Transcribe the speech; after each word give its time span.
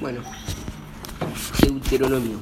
Bueno, 0.00 0.22
Deuteronomio. 1.60 2.38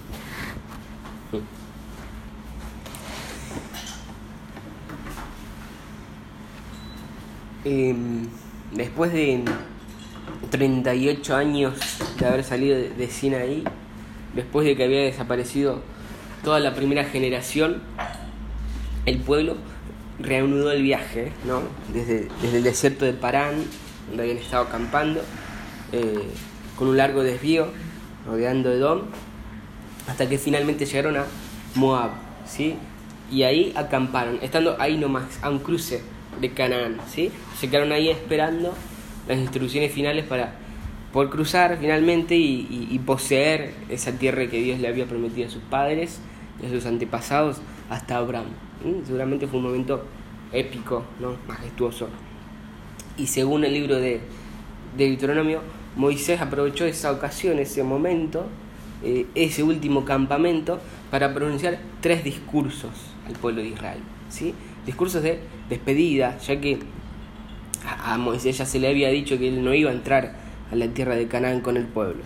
Em, 7.64 8.29
después 8.72 9.12
de 9.12 9.42
38 10.50 11.34
años 11.34 11.74
de 12.17 12.26
haber 12.26 12.44
salido 12.44 12.79
de 12.79 13.08
Sinaí, 13.08 13.65
después 14.37 14.65
de 14.65 14.77
que 14.77 14.85
había 14.85 15.01
desaparecido 15.01 15.83
toda 16.45 16.61
la 16.61 16.77
primera 16.77 17.05
generación, 17.05 17.83
el 19.05 19.19
pueblo 19.19 19.56
reanudó 20.20 20.70
el 20.70 20.84
viaje, 20.84 21.33
¿no? 21.45 21.62
Desde, 21.93 22.29
desde 22.41 22.59
el 22.59 22.62
desierto 22.62 23.05
de 23.05 23.15
Parán, 23.15 23.65
donde 24.06 24.23
habían 24.23 24.38
estado 24.38 24.65
acampando, 24.65 25.20
eh, 25.91 26.29
con 26.79 26.88
un 26.88 26.97
largo 26.97 27.23
desvío, 27.24 27.66
rodeando 28.27 28.73
Edom, 28.73 29.02
hasta 30.07 30.29
que 30.29 30.39
finalmente 30.39 30.87
llegaron 30.87 31.16
a 31.16 31.25
Moab, 31.75 32.11
¿sí? 32.47 32.77
Y 33.30 33.43
ahí 33.43 33.73
acamparon, 33.77 34.39
estando 34.43 34.77
ahí 34.80 34.97
nomás, 34.97 35.38
a 35.43 35.51
un 35.51 35.59
cruce 35.59 36.02
de 36.41 36.52
Canaán, 36.52 36.99
¿sí? 37.09 37.33
Se 37.59 37.69
quedaron 37.69 37.91
ahí 37.93 38.09
esperando 38.09 38.75
las 39.27 39.38
instrucciones 39.38 39.93
finales 39.93 40.25
para 40.25 40.55
poder 41.12 41.30
cruzar 41.30 41.79
finalmente 41.80 42.37
y, 42.37 43.01
poseer 43.05 43.74
esa 43.88 44.13
tierra 44.13 44.47
que 44.47 44.60
Dios 44.60 44.79
le 44.79 44.88
había 44.88 45.07
prometido 45.07 45.49
a 45.49 45.51
sus 45.51 45.63
padres 45.63 46.21
y 46.63 46.66
a 46.66 46.69
sus 46.69 46.87
antepasados 46.87 47.59
hasta 47.91 48.19
Abraham. 48.19 48.49
Seguramente 49.05 49.47
fue 49.47 49.59
un 49.59 49.66
momento 49.66 50.05
épico, 50.52 51.05
¿no? 51.21 51.37
majestuoso. 51.47 52.09
Y 53.16 53.27
según 53.27 53.65
el 53.65 53.74
libro 53.74 53.97
de, 53.97 54.21
de 54.97 55.09
Deuteronomio, 55.09 55.60
Moisés 55.98 56.41
aprovechó 56.41 56.84
esa 56.87 57.11
ocasión, 57.12 57.59
ese 57.59 57.83
momento, 57.83 58.47
eh, 59.05 59.27
ese 59.34 59.63
último 59.65 60.04
campamento, 60.04 60.79
para 61.10 61.35
pronunciar 61.35 61.80
tres 62.01 62.24
discursos 62.24 62.93
al 63.27 63.35
pueblo 63.35 63.60
de 63.60 63.68
Israel. 63.68 63.99
¿sí? 64.30 64.54
Discursos 64.86 65.22
de 65.22 65.41
despedida, 65.69 66.38
ya 66.38 66.60
que 66.60 66.78
a 67.84 68.16
Moisés 68.16 68.56
ya 68.58 68.64
se 68.64 68.78
le 68.78 68.88
había 68.88 69.08
dicho 69.08 69.38
que 69.38 69.48
él 69.48 69.64
no 69.64 69.74
iba 69.74 69.91
a 69.91 69.94
entrar 69.94 70.36
a 70.70 70.76
la 70.76 70.86
tierra 70.88 71.16
de 71.16 71.26
Canaán 71.26 71.60
con 71.60 71.76
el 71.76 71.86
pueblo. 71.86 72.22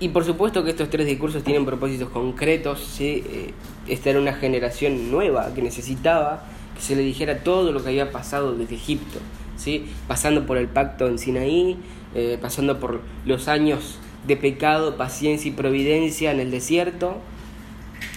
Y 0.00 0.08
por 0.08 0.24
supuesto 0.24 0.64
que 0.64 0.70
estos 0.70 0.90
tres 0.90 1.06
discursos 1.06 1.44
tienen 1.44 1.64
propósitos 1.64 2.08
concretos. 2.08 2.80
¿sí? 2.80 3.24
Eh, 3.28 3.54
esta 3.88 4.10
era 4.10 4.18
una 4.18 4.32
generación 4.32 5.10
nueva 5.10 5.52
que 5.54 5.62
necesitaba 5.62 6.44
que 6.74 6.80
se 6.80 6.96
le 6.96 7.02
dijera 7.02 7.42
todo 7.44 7.72
lo 7.72 7.82
que 7.82 7.90
había 7.90 8.10
pasado 8.10 8.54
desde 8.54 8.74
Egipto, 8.74 9.18
¿sí? 9.56 9.86
pasando 10.08 10.46
por 10.46 10.56
el 10.56 10.66
pacto 10.66 11.06
en 11.06 11.18
Sinaí, 11.18 11.76
eh, 12.14 12.38
pasando 12.40 12.78
por 12.78 13.00
los 13.24 13.48
años 13.48 13.98
de 14.26 14.36
pecado, 14.36 14.96
paciencia 14.96 15.48
y 15.50 15.52
providencia 15.52 16.30
en 16.30 16.40
el 16.40 16.50
desierto. 16.50 17.16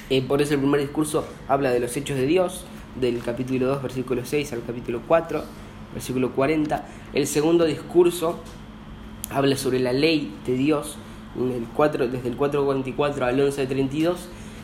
Eh, 0.10 0.22
por 0.22 0.42
eso 0.42 0.54
el 0.54 0.60
primer 0.60 0.82
discurso 0.82 1.28
habla 1.48 1.72
de 1.72 1.80
los 1.80 1.96
hechos 1.98 2.18
de 2.18 2.26
Dios, 2.26 2.66
del 3.00 3.22
capítulo 3.24 3.68
2, 3.68 3.82
versículo 3.82 4.26
6 4.26 4.54
al 4.54 4.64
capítulo 4.66 5.02
4, 5.08 5.44
versículo 5.94 6.32
40. 6.32 6.86
El 7.14 7.28
segundo 7.28 7.66
discurso 7.66 8.40
habla 9.30 9.58
sobre 9.58 9.80
la 9.80 9.94
ley 9.94 10.34
de 10.46 10.54
Dios, 10.54 10.98
el 11.36 11.68
4, 11.76 12.08
desde 12.08 12.30
el 12.30 12.38
4.44 12.38 13.22
al 13.24 13.40
11.32. 13.40 14.16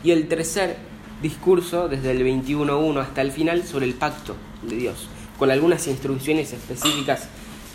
Y 0.03 0.11
el 0.11 0.27
tercer 0.27 0.77
discurso, 1.21 1.87
desde 1.87 2.11
el 2.11 2.23
21.1 2.23 2.99
hasta 2.99 3.21
el 3.21 3.31
final, 3.31 3.63
sobre 3.63 3.85
el 3.85 3.93
pacto 3.93 4.35
de 4.61 4.75
Dios, 4.75 5.07
con 5.39 5.49
algunas 5.51 5.87
instrucciones 5.87 6.51
específicas 6.53 7.29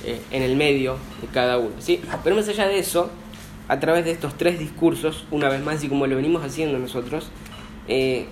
eh, 0.05 0.21
en 0.31 0.43
el 0.43 0.57
medio 0.57 0.97
de 1.21 1.27
cada 1.29 1.59
uno. 1.59 1.73
¿sí? 1.79 2.01
Pero 2.23 2.37
más 2.37 2.49
allá 2.49 2.69
de 2.69 2.79
eso, 2.79 3.11
a 3.69 3.81
través 3.81 4.05
de 4.05 4.13
estos 4.13 4.37
tres 4.37 4.59
discursos, 4.59 5.27
una 5.31 5.49
vez 5.49 5.63
más 5.63 5.83
y 5.85 5.89
como 5.89 6.07
lo 6.07 6.17
venimos 6.17 6.45
haciendo 6.45 6.79
nosotros, 6.79 7.31
eh, 7.89 8.27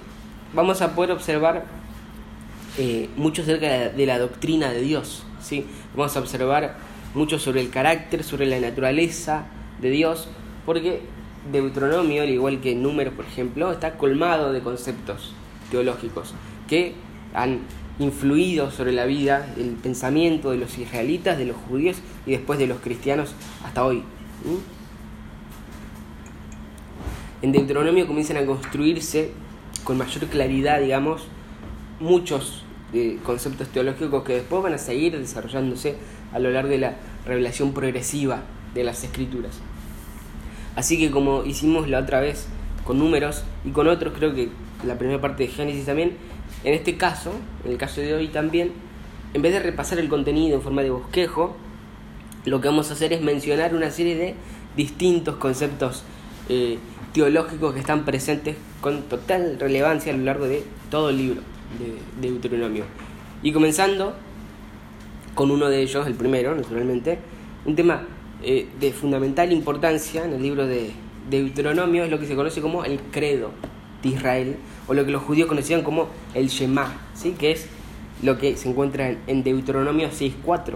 vamos 0.54 0.80
a 0.82 0.94
poder 0.94 1.10
observar 1.10 1.64
eh, 2.78 3.08
mucho 3.16 3.42
acerca 3.42 3.88
de 3.88 4.06
la, 4.06 4.18
doctrina 4.18 4.70
de 4.70 4.80
Dios. 4.80 5.24
¿sí? 5.40 5.66
Vamos 5.94 6.16
a 6.16 6.20
observar 6.20 6.76
mucho 7.14 7.38
sobre 7.38 7.60
el 7.62 7.70
carácter, 7.70 8.22
sobre 8.22 8.46
la 8.46 8.60
naturaleza 8.60 9.46
de 9.80 9.90
Dios, 9.90 10.28
porque 10.64 11.00
Deuteronomio, 11.50 12.22
al 12.22 12.30
igual 12.30 12.60
que 12.60 12.74
Números, 12.74 13.14
por 13.14 13.24
ejemplo, 13.24 13.72
está 13.72 13.96
colmado 13.96 14.52
de 14.52 14.60
conceptos 14.60 15.34
teológicos 15.70 16.34
que 16.68 16.94
han 17.34 17.60
influido 17.98 18.70
sobre 18.70 18.92
la 18.92 19.06
vida, 19.06 19.46
el 19.56 19.70
pensamiento 19.70 20.50
de 20.50 20.58
los 20.58 20.76
israelitas, 20.78 21.38
de 21.38 21.46
los 21.46 21.56
judíos 21.56 21.96
y 22.26 22.32
después 22.32 22.58
de 22.58 22.66
los 22.66 22.80
cristianos 22.80 23.34
hasta 23.64 23.84
hoy. 23.84 24.02
En 27.42 27.52
Deuteronomio 27.52 28.06
comienzan 28.06 28.36
a 28.38 28.46
construirse 28.46 29.30
con 29.84 29.98
mayor 29.98 30.26
claridad, 30.26 30.80
digamos, 30.80 31.28
muchos 32.00 32.64
eh, 32.92 33.18
conceptos 33.24 33.68
teológicos 33.68 34.24
que 34.24 34.34
después 34.34 34.62
van 34.62 34.74
a 34.74 34.78
seguir 34.78 35.18
desarrollándose 35.18 35.96
a 36.32 36.38
lo 36.38 36.50
largo 36.50 36.70
de 36.70 36.78
la 36.78 36.96
revelación 37.24 37.72
progresiva 37.72 38.42
de 38.74 38.84
las 38.84 39.02
escrituras. 39.04 39.60
Así 40.76 40.98
que 40.98 41.10
como 41.10 41.44
hicimos 41.44 41.88
la 41.88 42.00
otra 42.00 42.20
vez 42.20 42.46
con 42.84 42.98
números 42.98 43.44
y 43.64 43.70
con 43.70 43.88
otros, 43.88 44.12
creo 44.16 44.34
que 44.34 44.50
la 44.86 44.98
primera 44.98 45.20
parte 45.20 45.44
de 45.44 45.48
Génesis 45.48 45.86
también, 45.86 46.16
en 46.64 46.74
este 46.74 46.96
caso, 46.96 47.32
en 47.64 47.72
el 47.72 47.78
caso 47.78 48.00
de 48.00 48.14
hoy 48.14 48.28
también, 48.28 48.72
en 49.34 49.42
vez 49.42 49.52
de 49.52 49.60
repasar 49.60 49.98
el 49.98 50.08
contenido 50.08 50.56
en 50.56 50.62
forma 50.62 50.82
de 50.82 50.90
bosquejo, 50.90 51.56
lo 52.44 52.60
que 52.60 52.68
vamos 52.68 52.90
a 52.90 52.94
hacer 52.94 53.12
es 53.12 53.20
mencionar 53.20 53.74
una 53.74 53.90
serie 53.90 54.16
de 54.16 54.34
distintos 54.76 55.36
conceptos 55.36 56.04
eh, 56.48 56.78
teológicos 57.12 57.74
que 57.74 57.80
están 57.80 58.04
presentes 58.04 58.56
con 58.80 59.02
total 59.02 59.58
relevancia 59.58 60.12
a 60.12 60.16
lo 60.16 60.24
largo 60.24 60.46
de 60.46 60.62
todo 60.90 61.10
el 61.10 61.18
libro 61.18 61.40
de, 62.20 62.28
Deuteronomio. 62.28 62.84
Y 63.42 63.52
comenzando 63.52 64.14
con 65.34 65.50
uno 65.50 65.68
de 65.68 65.82
ellos, 65.82 66.06
el 66.06 66.14
primero, 66.14 66.54
naturalmente, 66.54 67.18
un 67.64 67.74
tema 67.74 68.02
eh, 68.42 68.68
de 68.78 68.92
fundamental 68.92 69.52
importancia 69.52 70.24
en 70.24 70.34
el 70.34 70.42
libro 70.42 70.66
de, 70.66 70.92
Deuteronomio 71.28 72.04
es 72.04 72.10
lo 72.10 72.20
que 72.20 72.26
se 72.26 72.36
conoce 72.36 72.60
como 72.60 72.84
el 72.84 73.00
credo 73.00 73.50
de 74.02 74.10
Israel, 74.10 74.56
o 74.88 74.94
lo 74.94 75.04
que 75.04 75.10
los 75.10 75.22
judíos 75.22 75.48
conocían 75.48 75.82
como 75.82 76.08
el 76.34 76.48
Shema, 76.48 76.92
¿sí? 77.14 77.32
que 77.32 77.52
es 77.52 77.66
lo 78.22 78.38
que 78.38 78.56
se 78.56 78.68
encuentra 78.68 79.14
en, 79.26 79.42
Deuteronomio 79.42 80.08
6.4. 80.08 80.74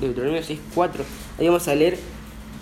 Deuteronomio 0.00 0.42
6.4. 0.42 0.90
Ahí 1.38 1.46
vamos 1.46 1.68
a 1.68 1.74
leer 1.74 1.98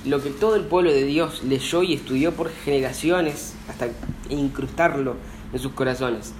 lo 0.04 0.22
que 0.22 0.30
todo 0.30 0.56
el 0.56 0.62
pueblo 0.62 0.92
de 0.92 1.04
Dios 1.04 1.42
leyó 1.44 1.82
y 1.82 1.94
estudió 1.94 2.32
por 2.32 2.50
generaciones 2.50 3.54
hasta 3.68 3.88
incrustarlo 4.28 5.16
en 5.52 5.58
sus 5.58 5.72
corazones. 5.72 6.32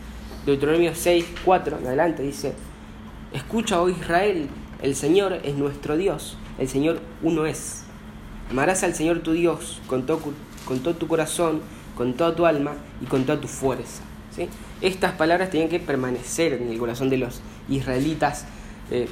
Deuteronomio 0.47 0.93
6, 0.95 1.25
4 1.45 1.79
en 1.79 1.87
adelante 1.87 2.23
dice, 2.23 2.55
escucha, 3.33 3.81
oh 3.81 3.89
Israel, 3.89 4.49
el 4.83 4.97
Señor 4.97 5.41
es 5.45 5.55
nuestro 5.55 5.97
Dios, 5.97 6.39
el 6.59 6.69
Señor 6.69 7.01
uno 7.23 7.47
es. 7.47 7.85
Amarás 8.51 8.83
al 8.83 8.95
Señor 8.95 9.21
tu 9.21 9.33
Dios 9.33 9.81
con 9.87 10.07
todo, 10.07 10.21
con 10.65 10.81
todo 10.81 10.95
tu 10.95 11.07
corazón, 11.07 11.61
con 12.01 12.15
toda 12.15 12.35
tu 12.35 12.47
alma 12.47 12.73
y 13.03 13.05
con 13.05 13.25
toda 13.25 13.39
tu 13.43 13.47
fuerza. 13.47 14.01
¿sí? 14.35 14.49
Estas 14.81 15.13
palabras 15.13 15.51
tenían 15.51 15.69
que 15.69 15.79
permanecer 15.79 16.55
en 16.55 16.71
el 16.71 16.79
corazón 16.79 17.11
de 17.11 17.19
los 17.19 17.43
israelitas. 17.69 18.47
Eh, 18.91 19.07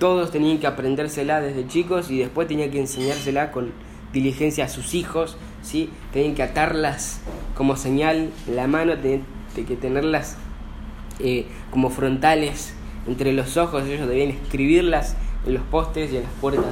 todos 0.00 0.32
tenían 0.32 0.58
que 0.58 0.66
aprendérsela 0.66 1.40
desde 1.40 1.68
chicos 1.68 2.10
y 2.10 2.18
después 2.18 2.48
tenían 2.48 2.72
que 2.72 2.80
enseñársela 2.80 3.52
con 3.52 3.70
diligencia 4.12 4.64
a 4.64 4.68
sus 4.68 4.94
hijos. 4.94 5.36
¿sí? 5.62 5.90
Tenían 6.12 6.34
que 6.34 6.42
atarlas 6.42 7.20
como 7.54 7.76
señal 7.76 8.32
en 8.48 8.56
la 8.56 8.66
mano, 8.66 8.98
tenían 8.98 9.22
que 9.54 9.76
tenerlas 9.76 10.36
eh, 11.20 11.46
como 11.70 11.90
frontales 11.90 12.74
entre 13.06 13.32
los 13.32 13.56
ojos, 13.56 13.84
ellos 13.84 14.08
debían 14.08 14.30
escribirlas 14.30 15.14
en 15.46 15.54
los 15.54 15.62
postes 15.62 16.12
y 16.12 16.16
en 16.16 16.24
las 16.24 16.32
puertas 16.40 16.64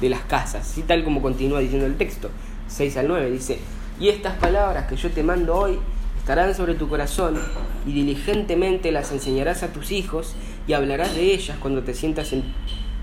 de 0.00 0.08
las 0.08 0.22
casas, 0.22 0.66
¿sí? 0.66 0.82
tal 0.82 1.04
como 1.04 1.22
continúa 1.22 1.60
diciendo 1.60 1.86
el 1.86 1.96
texto, 1.96 2.28
6 2.66 2.96
al 2.96 3.06
9, 3.06 3.30
dice, 3.30 3.60
y 4.00 4.08
estas 4.08 4.38
palabras 4.38 4.86
que 4.86 4.96
yo 4.96 5.10
te 5.10 5.22
mando 5.22 5.56
hoy 5.56 5.78
estarán 6.18 6.54
sobre 6.54 6.74
tu 6.74 6.88
corazón 6.88 7.38
y 7.86 7.92
diligentemente 7.92 8.92
las 8.92 9.12
enseñarás 9.12 9.62
a 9.62 9.72
tus 9.72 9.90
hijos 9.90 10.34
y 10.66 10.72
hablarás 10.72 11.14
de 11.14 11.34
ellas 11.34 11.56
cuando 11.60 11.82
te, 11.82 11.94
sientas 11.94 12.32
en, 12.32 12.44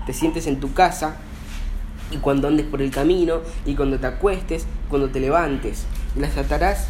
te 0.06 0.12
sientes 0.12 0.46
en 0.46 0.58
tu 0.60 0.72
casa 0.72 1.16
y 2.10 2.16
cuando 2.16 2.48
andes 2.48 2.66
por 2.66 2.82
el 2.82 2.90
camino 2.90 3.40
y 3.66 3.74
cuando 3.74 3.98
te 3.98 4.06
acuestes, 4.06 4.66
cuando 4.88 5.10
te 5.10 5.20
levantes, 5.20 5.84
las 6.16 6.36
atarás 6.36 6.88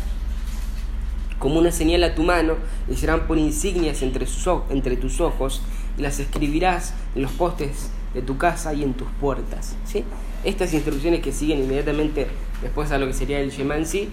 como 1.38 1.58
una 1.58 1.72
señal 1.72 2.04
a 2.04 2.14
tu 2.14 2.22
mano 2.22 2.54
y 2.88 2.96
serán 2.96 3.26
por 3.26 3.38
insignias 3.38 4.02
entre, 4.02 4.26
entre 4.70 4.96
tus 4.96 5.20
ojos 5.20 5.62
y 5.98 6.02
las 6.02 6.20
escribirás 6.20 6.94
en 7.14 7.22
los 7.22 7.32
postes 7.32 7.90
de 8.14 8.22
tu 8.22 8.38
casa 8.38 8.74
y 8.74 8.82
en 8.82 8.94
tus 8.94 9.08
puertas. 9.20 9.74
¿sí? 9.84 10.04
Estas 10.44 10.72
instrucciones 10.72 11.20
que 11.20 11.32
siguen 11.32 11.60
inmediatamente 11.60 12.26
después 12.62 12.90
a 12.92 12.98
lo 12.98 13.06
que 13.06 13.12
sería 13.12 13.40
el 13.40 13.50
Shema 13.50 13.84
sí, 13.84 14.08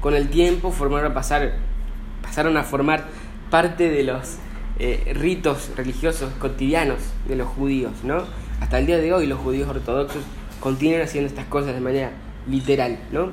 con 0.00 0.14
el 0.14 0.28
tiempo 0.28 0.72
formaron 0.72 1.12
a 1.12 1.14
pasar, 1.14 1.54
pasaron 2.22 2.56
a 2.56 2.64
formar 2.64 3.06
parte 3.50 3.90
de 3.90 4.04
los 4.04 4.36
eh, 4.78 5.12
ritos 5.14 5.70
religiosos 5.76 6.32
cotidianos 6.38 6.98
de 7.28 7.36
los 7.36 7.48
judíos. 7.48 7.92
¿no? 8.04 8.24
Hasta 8.60 8.78
el 8.78 8.86
día 8.86 8.98
de 8.98 9.12
hoy 9.12 9.26
los 9.26 9.38
judíos 9.38 9.68
ortodoxos 9.68 10.22
continúan 10.60 11.02
haciendo 11.02 11.28
estas 11.28 11.46
cosas 11.46 11.74
de 11.74 11.80
manera 11.80 12.12
literal, 12.48 12.98
¿no? 13.12 13.32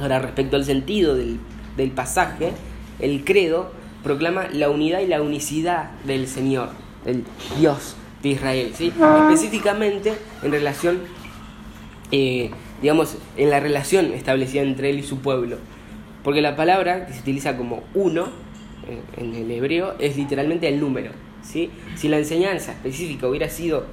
Ahora, 0.00 0.20
respecto 0.20 0.56
al 0.56 0.64
sentido 0.64 1.16
del, 1.16 1.40
del 1.76 1.90
pasaje, 1.90 2.52
el 3.00 3.24
credo 3.24 3.72
proclama 4.02 4.48
la 4.52 4.70
unidad 4.70 5.00
y 5.00 5.06
la 5.06 5.22
unicidad 5.22 5.90
del 6.04 6.28
Señor, 6.28 6.70
el 7.04 7.24
Dios 7.58 7.96
de 8.22 8.30
Israel, 8.30 8.72
¿sí? 8.74 8.92
específicamente 9.22 10.14
en 10.42 10.52
relación, 10.52 10.98
eh, 12.12 12.50
digamos, 12.80 13.16
en 13.36 13.50
la 13.50 13.60
relación 13.60 14.12
establecida 14.12 14.62
entre 14.62 14.90
él 14.90 14.98
y 14.98 15.02
su 15.02 15.18
pueblo. 15.18 15.56
Porque 16.24 16.40
la 16.40 16.56
palabra 16.56 17.06
que 17.06 17.12
se 17.12 17.20
utiliza 17.20 17.56
como 17.56 17.82
uno 17.94 18.28
eh, 18.88 19.00
en 19.16 19.34
el 19.34 19.50
hebreo 19.50 19.94
es 19.98 20.16
literalmente 20.16 20.68
el 20.68 20.80
número. 20.80 21.12
¿sí? 21.42 21.70
Si 21.96 22.08
la 22.08 22.18
enseñanza 22.18 22.72
específica 22.72 23.28
hubiera 23.28 23.48
sido, 23.48 23.86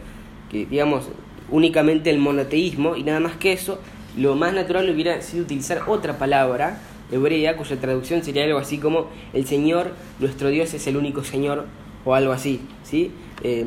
que, 0.50 0.66
digamos, 0.66 1.10
únicamente 1.50 2.10
el 2.10 2.20
monoteísmo 2.20 2.96
y 2.96 3.04
nada 3.04 3.20
más 3.20 3.38
que 3.38 3.54
eso, 3.54 3.80
lo 4.18 4.36
más 4.36 4.54
natural 4.54 4.90
hubiera 4.90 5.22
sido 5.22 5.44
utilizar 5.44 5.84
otra 5.88 6.18
palabra 6.18 6.80
hebrea 7.12 7.56
cuya 7.58 7.80
traducción 7.80 8.24
sería 8.24 8.46
algo 8.46 8.58
así 8.58 8.78
como 8.78 9.10
el 9.34 9.46
Señor, 9.46 9.94
nuestro 10.20 10.50
Dios 10.50 10.74
es 10.74 10.88
el 10.88 10.98
único 10.98 11.24
Señor 11.24 11.66
o 12.04 12.16
algo 12.16 12.32
así, 12.32 12.62
¿sí? 12.84 13.12
Eh, 13.44 13.66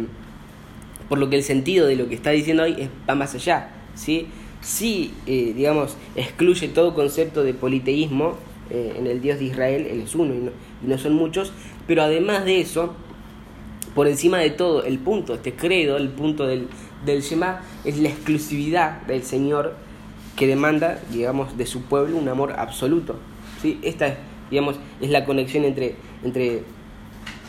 por 1.08 1.18
lo 1.18 1.30
que 1.30 1.36
el 1.36 1.42
sentido 1.42 1.86
de 1.86 1.96
lo 1.96 2.08
que 2.08 2.14
está 2.14 2.30
diciendo 2.30 2.64
hoy 2.64 2.88
va 3.08 3.14
más 3.14 3.34
allá, 3.34 3.70
¿sí? 3.94 4.26
Sí, 4.60 5.14
eh, 5.26 5.52
digamos, 5.56 5.96
excluye 6.16 6.69
todo 6.69 6.94
concepto 6.94 7.44
de 7.44 7.55
politeísmo 7.55 8.34
eh, 8.70 8.96
en 8.99 9.06
el 9.06 9.20
Dios 9.20 9.38
de 9.38 9.46
Israel, 9.46 9.87
Él 9.87 10.00
es 10.00 10.14
uno 10.14 10.34
y 10.34 10.87
no, 10.87 10.99
son 10.99 11.14
muchos, 11.14 11.52
pero 11.87 12.02
además 12.02 12.44
de 12.44 12.60
eso, 12.60 12.94
por 13.94 14.08
encima 14.08 14.38
de 14.38 14.50
todo, 14.50 14.84
el 14.84 14.99
punto, 14.99 15.34
este 15.34 15.55
credo, 15.55 15.96
el 15.96 16.08
punto 16.08 16.46
del, 16.46 16.69
del 17.06 17.22
Shema, 17.22 17.62
es 17.84 17.99
la 17.99 18.08
exclusividad 18.08 19.02
del 19.02 19.22
Señor 19.22 19.76
que 20.37 20.46
demanda, 20.46 21.00
digamos, 21.11 21.56
de 21.56 21.66
su 21.66 21.82
pueblo 21.82 22.16
un 22.16 22.28
amor 22.28 22.52
absoluto. 22.52 23.16
¿sí? 23.62 23.78
Esta, 23.82 24.19
digamos, 24.50 24.76
es 25.00 25.11
la 25.11 25.25
conexión 25.25 25.64
entre, 25.64 25.96
entre, 26.22 26.62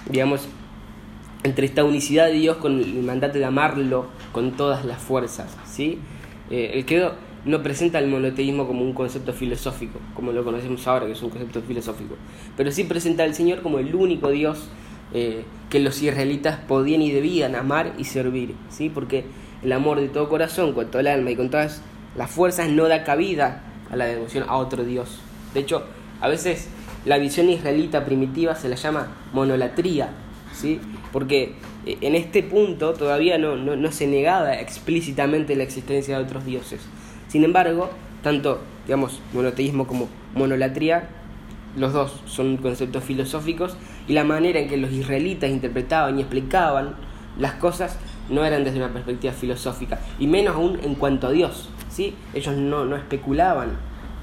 digamos, 0.10 0.48
entre 1.44 1.66
esta 1.66 1.84
unicidad 1.84 2.28
de 2.28 2.34
Dios 2.34 2.58
con 2.58 2.80
el 2.80 3.04
mandato 3.04 3.38
de 3.38 3.46
amarlo 3.46 4.08
con 4.32 4.54
todas 4.54 4.86
las 4.86 5.02
fuerzas. 5.02 5.56
¿sí? 5.66 6.00
Eh, 6.50 6.72
el 6.74 6.86
credo 6.86 7.13
no 7.46 7.63
presenta 7.63 8.00
el 8.00 8.07
monoteísmo 8.07 8.68
como 8.68 8.81
un 8.84 8.94
concepto 8.94 9.34
filosófico, 9.34 10.00
como 10.13 10.31
lo 10.31 10.44
conocemos 10.44 10.86
ahora, 10.88 11.06
que 11.06 11.13
es 11.13 11.22
un 11.22 11.30
concepto 11.30 11.62
filosófico, 11.62 12.16
pero 12.57 12.72
sí 12.72 12.84
presenta 12.84 13.24
al 13.24 13.34
Señor 13.34 13.62
como 13.62 13.80
el 13.80 13.96
único 13.96 14.30
Dios 14.30 14.68
eh, 15.13 15.44
que 15.69 15.80
los 15.80 16.01
israelitas 16.01 16.57
podían 16.57 17.01
y 17.01 17.12
debían 17.12 17.56
amar 17.56 17.94
y 17.98 18.04
servir, 18.04 18.56
¿sí? 18.69 18.90
porque 18.90 19.25
el 19.63 19.72
amor 19.72 20.00
de 20.00 20.10
todo 20.10 20.30
corazón, 20.30 20.74
con 20.74 20.90
todo 20.90 21.00
el 21.00 21.07
alma 21.07 21.31
y 21.31 21.36
con 21.36 21.50
todas 21.50 21.81
las 22.16 22.30
fuerzas 22.30 22.69
no 22.69 22.88
da 22.88 23.04
cabida 23.04 23.63
a 23.90 23.95
la 23.95 24.06
devoción 24.06 24.45
a 24.48 24.57
otro 24.57 24.84
Dios. 24.84 25.19
De 25.54 25.62
hecho, 25.62 25.84
a 26.22 26.28
veces 26.28 26.68
la 27.06 27.18
visión 27.18 27.50
israelita 27.50 28.06
primitiva 28.06 28.56
se 28.56 28.69
la 28.69 28.75
llama 28.75 29.07
monolatría, 29.34 30.10
¿sí? 30.54 30.80
Porque 31.12 31.54
eh, 31.86 31.98
en 32.02 32.16
este 32.16 32.44
punto 32.44 32.94
todavía 32.94 33.38
no, 33.38 33.56
no, 33.56 33.92
se 33.92 34.08
negaba 34.08 34.60
explícitamente 34.60 35.56
la 35.56 35.64
existencia 35.64 36.18
de 36.18 36.24
otros 36.24 36.46
dioses. 36.46 36.82
Sin 37.28 37.44
embargo, 37.44 37.90
tanto 38.24 38.60
digamos, 38.86 39.22
monoteísmo 39.34 39.86
como 39.86 40.08
monolatría, 40.36 41.10
los 41.78 41.94
dos 41.94 42.22
son 42.26 42.58
conceptos 42.58 43.04
filosóficos 43.04 43.78
y 44.08 44.14
la 44.14 44.24
manera 44.24 44.60
en 44.60 44.68
que 44.68 44.78
los 44.78 44.92
israelitas 44.92 45.52
interpretaban 45.52 46.18
y 46.18 46.22
explicaban 46.22 46.96
las 47.38 47.54
cosas 47.54 47.98
no 48.30 48.44
eran 48.46 48.64
desde 48.64 48.78
una 48.78 48.92
perspectiva 48.92 49.34
filosófica, 49.34 50.00
y 50.20 50.28
menos 50.28 50.56
aún 50.56 50.80
en 50.84 50.96
cuanto 50.96 51.28
a 51.28 51.32
Dios. 51.32 51.70
¿sí? 51.90 52.16
Ellos 52.34 52.56
no, 52.58 52.86
no 52.86 52.96
especulaban 52.96 53.70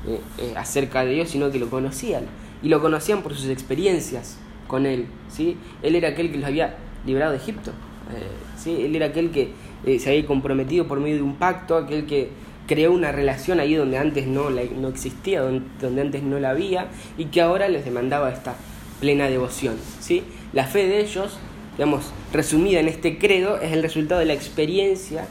eh, 0.07 0.21
eh, 0.39 0.55
acerca 0.57 1.05
de 1.05 1.13
Dios, 1.13 1.31
sino 1.31 1.51
que 1.51 1.59
lo 1.59 1.69
conocían. 1.69 2.25
Y 2.63 2.69
lo 2.69 2.81
conocían 2.81 3.23
por 3.23 3.35
sus 3.35 3.49
experiencias 3.49 4.39
con 4.67 4.87
Él. 4.87 5.07
¿sí? 5.29 5.57
Él 5.83 5.95
era 5.95 6.09
aquel 6.11 6.31
que 6.31 6.39
los 6.39 6.47
había 6.47 6.77
librado 7.05 7.33
de 7.33 7.39
Egipto. 7.39 7.71
Eh, 7.71 8.27
¿sí? 8.57 8.83
Él 8.83 8.95
era 8.97 9.07
aquel 9.07 9.31
que 9.31 9.51
se 9.99 10.11
había 10.11 10.27
comprometido 10.27 10.87
por 10.87 11.01
medio 11.01 11.17
de 11.17 11.23
un 11.23 11.37
pacto, 11.37 11.77
aquel 11.77 12.07
que 12.07 12.31
creó 12.67 12.93
una 12.93 13.13
relación 13.13 13.61
ahí 13.61 13.75
donde 13.75 13.99
antes 13.99 14.27
no, 14.27 14.51
la, 14.51 14.63
no 14.65 14.89
existía, 14.89 15.41
donde, 15.41 16.01
antes 16.01 16.23
no 16.23 16.39
la 16.39 16.51
había, 16.51 16.89
y 17.17 17.27
que 17.27 17.41
ahora 17.41 17.69
les 17.69 17.85
demandaba 17.85 18.31
esta 18.31 18.57
plena 19.01 19.29
devoción. 19.29 19.77
¿sí? 20.01 20.23
La 20.53 20.65
fe 20.65 20.87
de 20.87 21.01
ellos, 21.01 21.39
digamos, 21.77 22.13
resumida 22.33 22.81
en 22.81 22.89
este 22.89 23.19
credo, 23.19 23.61
es 23.61 23.73
el 23.73 23.83
resultado 23.83 24.21
de 24.21 24.27
la 24.27 24.35
experiencia 24.35 25.27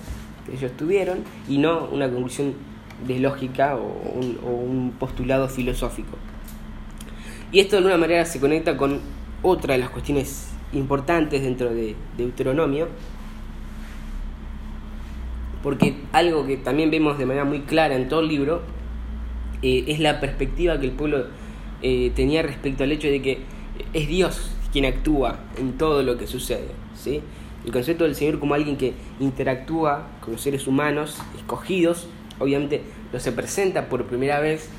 que 0.46 0.54
ellos 0.56 0.72
tuvieron 0.78 1.20
y 1.50 1.58
no 1.58 1.90
una 1.92 2.10
conclusión 2.10 2.54
de 3.06 3.20
lógica 3.20 3.76
o 3.76 3.80
un, 4.16 4.94
postulado 5.00 5.50
filosófico. 5.50 6.18
Y 7.52 7.60
esto 7.60 7.76
de 7.76 7.78
alguna 7.80 7.98
manera 7.98 8.26
se 8.26 8.40
conecta 8.40 8.78
con 8.78 9.00
otra 9.46 9.74
de 9.74 9.80
las 9.80 9.90
cuestiones 9.90 10.50
importantes 10.74 11.42
dentro 11.44 11.74
de 11.74 11.96
Deuteronomio, 12.18 12.88
porque 15.62 15.96
algo 16.12 16.46
que 16.46 16.58
también 16.58 16.92
vemos 16.92 17.18
de 17.18 17.26
manera 17.26 17.46
muy 17.46 17.62
clara 17.62 17.96
en 17.96 18.10
todo 18.10 18.22
el 18.22 18.28
libro 18.28 18.62
eh, 19.62 19.86
es 19.88 20.00
la 20.00 20.20
perspectiva 20.20 20.80
que 20.80 20.86
el 20.88 20.92
pueblo 20.92 21.28
eh, 21.82 22.12
tenía 22.16 22.42
respecto 22.42 22.84
al 22.84 22.92
hecho 22.92 23.08
de 23.08 23.22
que 23.22 23.40
es 23.94 24.08
Dios 24.08 24.52
quien 24.72 24.86
actúa 24.86 25.40
en 25.58 25.78
todo 25.78 26.04
lo 26.04 26.18
que 26.18 26.28
sucede. 26.28 26.68
¿sí? 26.96 27.22
El 27.66 27.72
concepto 27.72 28.04
del 28.04 28.16
Señor 28.16 28.40
como 28.40 28.54
alguien 28.54 28.78
que 28.78 28.94
interactúa 29.20 30.08
con 30.22 30.34
los 30.34 30.42
seres 30.42 30.68
humanos 30.68 31.18
escogidos, 31.38 32.08
obviamente 32.40 32.82
lo 33.14 33.20
se 33.20 33.32
presenta 33.32 33.90
por 33.90 34.06
primera 34.06 34.40
vez 34.40 34.70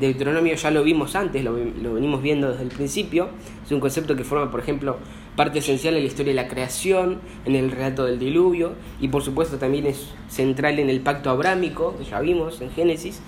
Deuteronomio, 0.00 0.54
ya 0.54 0.70
lo 0.70 0.82
vimos 0.82 1.14
antes, 1.16 1.44
lo, 1.44 1.54
venimos 1.54 2.22
viendo 2.22 2.50
desde 2.50 2.62
el 2.62 2.70
principio, 2.70 3.28
es 3.64 3.70
un 3.72 3.80
concepto 3.80 4.16
que 4.16 4.24
forma, 4.24 4.50
por 4.50 4.60
ejemplo, 4.60 4.96
parte 5.36 5.58
esencial 5.58 5.94
en 5.94 6.00
la 6.00 6.06
historia 6.06 6.32
de 6.32 6.42
la 6.42 6.48
creación, 6.48 7.18
en 7.44 7.56
el 7.56 7.70
relato 7.70 8.06
del 8.06 8.18
diluvio, 8.18 8.72
y 9.00 9.08
por 9.08 9.22
supuesto 9.22 9.58
también 9.58 9.86
es 9.86 10.08
central 10.28 10.78
en 10.78 10.88
el 10.88 11.00
pacto 11.00 11.28
abrámico, 11.28 11.96
que 11.98 12.04
ya 12.04 12.20
vimos 12.20 12.60
en 12.62 12.70
Génesis. 12.70 13.20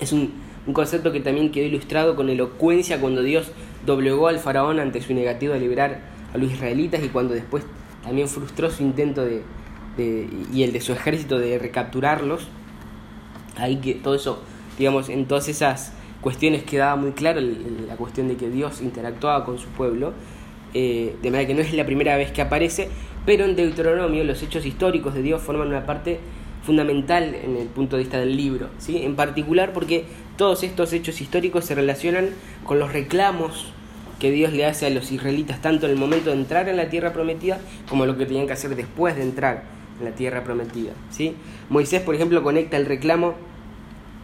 Es 0.00 0.12
un, 0.12 0.32
concepto 0.72 1.10
que 1.10 1.18
también 1.18 1.50
quedó 1.50 1.66
ilustrado 1.66 2.14
con 2.14 2.30
elocuencia 2.30 3.00
cuando 3.00 3.22
Dios 3.22 3.50
doblegó 3.84 4.28
al 4.28 4.38
faraón 4.38 4.78
ante 4.78 5.00
su 5.00 5.12
negativo 5.12 5.54
de 5.54 5.58
liberar 5.58 6.02
a 6.32 6.38
los 6.38 6.52
israelitas 6.52 7.02
y 7.02 7.08
cuando 7.08 7.34
después 7.34 7.64
también 8.04 8.28
frustró 8.28 8.70
su 8.70 8.84
intento 8.84 9.24
de, 9.24 9.42
y 10.52 10.62
el 10.62 10.72
de 10.72 10.80
su 10.80 10.92
ejército 10.92 11.40
de 11.40 11.58
recapturarlos. 11.58 12.46
Ahí 13.56 13.76
que 13.76 13.94
todo 13.94 14.14
eso, 14.14 14.40
digamos, 14.78 15.08
en 15.08 15.26
todas 15.26 15.48
esas 15.48 15.92
cuestiones 16.20 16.62
quedaba 16.62 16.96
muy 16.96 17.12
claro 17.12 17.40
la 17.40 17.96
cuestión 17.96 18.28
de 18.28 18.36
que 18.36 18.48
Dios 18.48 18.80
interactuaba 18.80 19.44
con 19.44 19.58
su 19.58 19.68
pueblo, 19.68 20.12
eh, 20.74 21.16
de 21.20 21.30
manera 21.30 21.46
que 21.48 21.54
no 21.54 21.60
es 21.60 21.74
la 21.74 21.84
primera 21.84 22.16
vez 22.16 22.30
que 22.30 22.40
aparece, 22.40 22.88
pero 23.26 23.44
en 23.44 23.56
Deuteronomio 23.56 24.24
los 24.24 24.42
hechos 24.42 24.64
históricos 24.64 25.14
de 25.14 25.22
Dios 25.22 25.42
forman 25.42 25.68
una 25.68 25.84
parte 25.84 26.20
fundamental 26.64 27.34
en 27.34 27.56
el 27.56 27.66
punto 27.66 27.96
de 27.96 28.04
vista 28.04 28.18
del 28.18 28.36
libro, 28.36 28.68
¿sí? 28.78 29.02
en 29.02 29.16
particular 29.16 29.72
porque 29.72 30.04
todos 30.36 30.62
estos 30.62 30.92
hechos 30.92 31.20
históricos 31.20 31.64
se 31.64 31.74
relacionan 31.74 32.30
con 32.64 32.78
los 32.78 32.92
reclamos 32.92 33.72
que 34.20 34.30
Dios 34.30 34.52
le 34.52 34.64
hace 34.64 34.86
a 34.86 34.90
los 34.90 35.10
israelitas 35.10 35.60
tanto 35.60 35.86
en 35.86 35.92
el 35.92 35.98
momento 35.98 36.30
de 36.30 36.36
entrar 36.36 36.68
en 36.68 36.76
la 36.76 36.88
tierra 36.88 37.12
prometida 37.12 37.58
como 37.88 38.06
lo 38.06 38.16
que 38.16 38.26
tenían 38.26 38.46
que 38.46 38.52
hacer 38.52 38.76
después 38.76 39.16
de 39.16 39.22
entrar 39.22 39.64
en 39.98 40.04
la 40.04 40.12
tierra 40.12 40.44
prometida. 40.44 40.92
¿sí? 41.10 41.34
Moisés, 41.68 42.00
por 42.02 42.14
ejemplo, 42.14 42.42
conecta 42.44 42.76
el 42.76 42.86
reclamo 42.86 43.34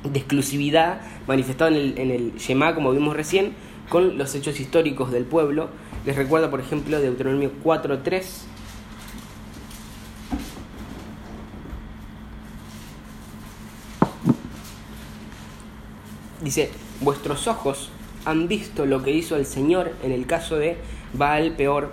de 0.04 0.18
exclusividad 0.18 1.00
manifestado 1.26 1.70
en 1.70 1.76
el, 1.76 1.98
en 1.98 2.10
el 2.10 2.74
como 2.74 2.92
vimos 2.92 3.16
recién, 3.16 3.52
con 3.88 4.18
los 4.18 4.34
hechos 4.34 4.60
históricos 4.60 5.10
del 5.10 5.24
pueblo. 5.24 5.68
Les 6.04 6.16
recuerda, 6.16 6.50
por 6.50 6.60
ejemplo, 6.60 7.00
Deuteronomio 7.00 7.50
4.3. 7.64 8.24
Dice, 16.42 16.70
vuestros 17.00 17.48
ojos 17.48 17.90
han 18.24 18.46
visto 18.46 18.86
lo 18.86 19.02
que 19.02 19.10
hizo 19.10 19.36
el 19.36 19.46
Señor 19.46 19.92
en 20.02 20.12
el 20.12 20.26
caso 20.26 20.56
de 20.56 20.76
Baal 21.14 21.52
Peor, 21.56 21.92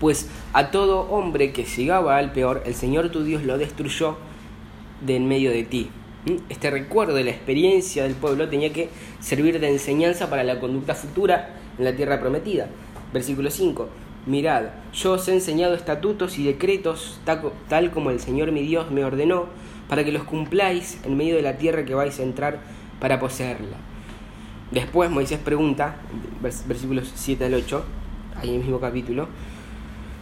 pues 0.00 0.28
a 0.52 0.70
todo 0.70 1.00
hombre 1.10 1.52
que 1.52 1.66
siga 1.66 1.96
a 1.96 2.00
Baal 2.00 2.32
Peor, 2.32 2.62
el 2.66 2.74
Señor 2.74 3.10
tu 3.10 3.24
Dios 3.24 3.42
lo 3.42 3.58
destruyó 3.58 4.16
de 5.00 5.16
en 5.16 5.26
medio 5.26 5.50
de 5.50 5.64
ti. 5.64 5.90
Este 6.50 6.70
recuerdo 6.70 7.14
de 7.14 7.24
la 7.24 7.30
experiencia 7.30 8.02
del 8.02 8.14
pueblo 8.14 8.48
tenía 8.48 8.72
que 8.72 8.90
servir 9.20 9.60
de 9.60 9.70
enseñanza 9.70 10.28
para 10.28 10.44
la 10.44 10.60
conducta 10.60 10.94
futura 10.94 11.54
en 11.78 11.84
la 11.84 11.96
tierra 11.96 12.20
prometida. 12.20 12.68
Versículo 13.14 13.50
5. 13.50 13.88
Mirad, 14.26 14.64
yo 14.92 15.12
os 15.12 15.26
he 15.28 15.32
enseñado 15.32 15.74
estatutos 15.74 16.38
y 16.38 16.44
decretos 16.44 17.18
tal 17.68 17.90
como 17.90 18.10
el 18.10 18.20
Señor 18.20 18.52
mi 18.52 18.60
Dios 18.62 18.90
me 18.90 19.04
ordenó, 19.04 19.46
para 19.88 20.04
que 20.04 20.12
los 20.12 20.24
cumpláis 20.24 20.98
en 21.04 21.16
medio 21.16 21.34
de 21.34 21.40
la 21.40 21.56
tierra 21.56 21.86
que 21.86 21.94
vais 21.94 22.20
a 22.20 22.24
entrar 22.24 22.60
para 23.00 23.18
poseerla. 23.18 23.78
Después 24.70 25.10
Moisés 25.10 25.38
pregunta, 25.38 25.96
versículos 26.42 27.10
7 27.14 27.46
al 27.46 27.54
8, 27.54 27.84
ahí 28.36 28.50
en 28.50 28.56
el 28.56 28.60
mismo 28.60 28.80
capítulo, 28.80 29.28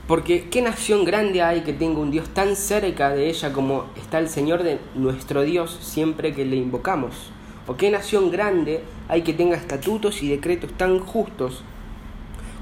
Porque 0.06 0.48
qué 0.48 0.62
nación 0.62 1.04
grande 1.04 1.42
hay 1.42 1.62
que 1.62 1.72
tenga 1.72 1.98
un 1.98 2.12
Dios 2.12 2.28
tan 2.28 2.54
cerca 2.54 3.10
de 3.10 3.28
ella 3.28 3.52
como 3.52 3.86
está 3.96 4.20
el 4.20 4.28
Señor 4.28 4.62
de 4.62 4.78
nuestro 4.94 5.42
Dios 5.42 5.78
siempre 5.82 6.32
que 6.32 6.44
le 6.44 6.56
invocamos. 6.56 7.30
O 7.66 7.76
qué 7.76 7.90
nación 7.90 8.30
grande 8.30 8.82
hay 9.08 9.22
que 9.22 9.32
tenga 9.32 9.56
estatutos 9.56 10.22
y 10.22 10.28
decretos 10.28 10.72
tan 10.74 11.00
justos 11.00 11.64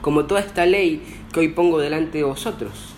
como 0.01 0.25
toda 0.25 0.41
esta 0.41 0.65
ley 0.65 1.03
que 1.33 1.41
hoy 1.41 1.49
pongo 1.49 1.79
delante 1.79 2.19
de 2.19 2.25
vosotros. 2.25 2.95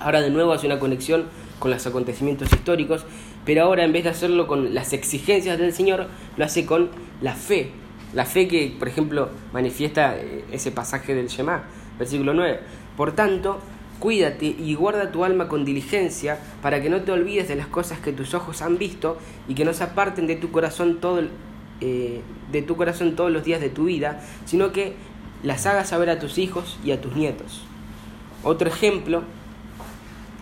Ahora 0.00 0.20
de 0.20 0.30
nuevo 0.30 0.52
hace 0.52 0.66
una 0.66 0.78
conexión 0.78 1.24
con 1.58 1.70
los 1.70 1.86
acontecimientos 1.86 2.52
históricos, 2.52 3.06
pero 3.46 3.64
ahora 3.64 3.84
en 3.84 3.92
vez 3.92 4.04
de 4.04 4.10
hacerlo 4.10 4.46
con 4.46 4.74
las 4.74 4.92
exigencias 4.92 5.58
del 5.58 5.72
Señor, 5.72 6.08
lo 6.36 6.44
hace 6.44 6.66
con 6.66 6.90
la 7.22 7.34
fe. 7.34 7.70
La 8.14 8.24
fe 8.24 8.48
que, 8.48 8.74
por 8.78 8.88
ejemplo, 8.88 9.30
manifiesta 9.52 10.16
eh, 10.16 10.44
ese 10.52 10.70
pasaje 10.70 11.14
del 11.14 11.28
Shema, 11.28 11.64
versículo 11.98 12.34
9. 12.34 12.60
Por 12.96 13.12
tanto, 13.12 13.60
cuídate 13.98 14.46
y 14.46 14.74
guarda 14.74 15.10
tu 15.10 15.24
alma 15.24 15.48
con 15.48 15.64
diligencia 15.64 16.38
para 16.62 16.80
que 16.82 16.88
no 16.90 17.02
te 17.02 17.12
olvides 17.12 17.48
de 17.48 17.56
las 17.56 17.66
cosas 17.66 17.98
que 17.98 18.12
tus 18.12 18.34
ojos 18.34 18.62
han 18.62 18.78
visto 18.78 19.18
y 19.48 19.54
que 19.54 19.64
no 19.64 19.72
se 19.72 19.84
aparten 19.84 20.26
de 20.26 20.36
tu 20.36 20.50
corazón 20.50 21.00
todo 21.00 21.22
eh, 21.80 22.22
de 22.50 22.62
tu 22.62 22.76
corazón 22.76 23.14
todos 23.14 23.30
los 23.30 23.44
días 23.44 23.60
de 23.60 23.68
tu 23.68 23.84
vida, 23.84 24.20
sino 24.46 24.72
que 24.72 24.94
las 25.42 25.66
hagas 25.66 25.90
saber 25.90 26.10
a 26.10 26.18
tus 26.18 26.38
hijos 26.38 26.78
y 26.84 26.90
a 26.90 27.00
tus 27.00 27.14
nietos. 27.14 27.62
Otro 28.42 28.68
ejemplo, 28.68 29.22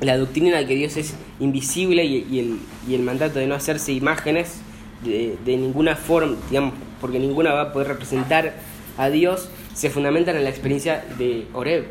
la 0.01 0.17
doctrina 0.17 0.57
de 0.59 0.67
que 0.67 0.75
Dios 0.75 0.97
es 0.97 1.15
invisible 1.41 2.05
y, 2.05 2.39
el, 2.39 2.59
y 2.89 2.95
el, 2.95 3.03
mandato 3.03 3.39
de 3.39 3.47
no 3.47 3.55
hacerse 3.55 3.93
imágenes 3.93 4.61
de, 5.05 5.37
de 5.45 5.57
ninguna 5.57 5.97
forma, 5.97 6.37
digamos, 6.49 6.75
porque 7.01 7.19
ninguna 7.19 7.53
va 7.53 7.63
a 7.63 7.73
poder 7.73 7.89
representar 7.89 8.55
a 8.97 9.11
Dios, 9.11 9.51
se 9.77 9.91
fundamentan 9.91 10.37
en 10.37 10.45
la 10.45 10.49
experiencia 10.49 11.05
de 11.19 11.47
Oreb, 11.53 11.85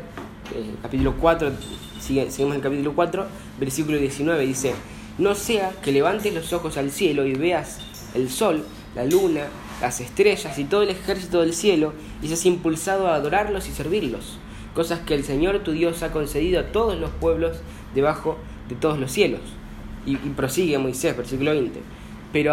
capítulo 0.82 1.14
4, 1.20 1.52
seguimos 2.00 2.36
en 2.36 2.52
el 2.54 2.60
capítulo 2.60 2.92
4, 2.96 3.26
versículo 3.60 3.96
19, 3.98 4.44
dice, 4.44 4.74
no 5.18 5.36
sea 5.36 5.70
que 5.82 5.92
levantes 5.92 6.34
los 6.34 6.52
ojos 6.52 6.78
al 6.78 6.90
cielo 6.90 7.24
y 7.24 7.34
veas 7.34 7.78
el 8.16 8.28
sol, 8.28 8.64
la 8.96 9.04
luna, 9.04 9.42
las 9.80 10.00
estrellas 10.00 10.58
y 10.58 10.64
todo 10.64 10.82
el 10.82 10.88
ejército 10.88 11.42
del 11.42 11.54
cielo 11.54 11.92
y 12.22 12.26
seas 12.26 12.44
impulsado 12.46 13.06
a 13.06 13.14
adorarlos 13.14 13.68
y 13.68 13.70
servirlos, 13.70 14.38
cosas 14.74 14.98
que 15.00 15.14
el 15.14 15.22
Señor 15.22 15.60
tu 15.60 15.70
Dios 15.70 16.02
ha 16.02 16.10
concedido 16.10 16.58
a 16.58 16.72
todos 16.72 16.98
los 16.98 17.10
pueblos 17.10 17.58
debajo 17.94 18.36
de 18.68 18.74
todos 18.74 18.98
los 18.98 19.12
cielos. 19.12 19.42
Y, 20.06 20.16
prosigue 20.16 20.78
Moisés, 20.78 21.16
versículo 21.16 21.52
20, 21.52 21.80
pero 22.32 22.52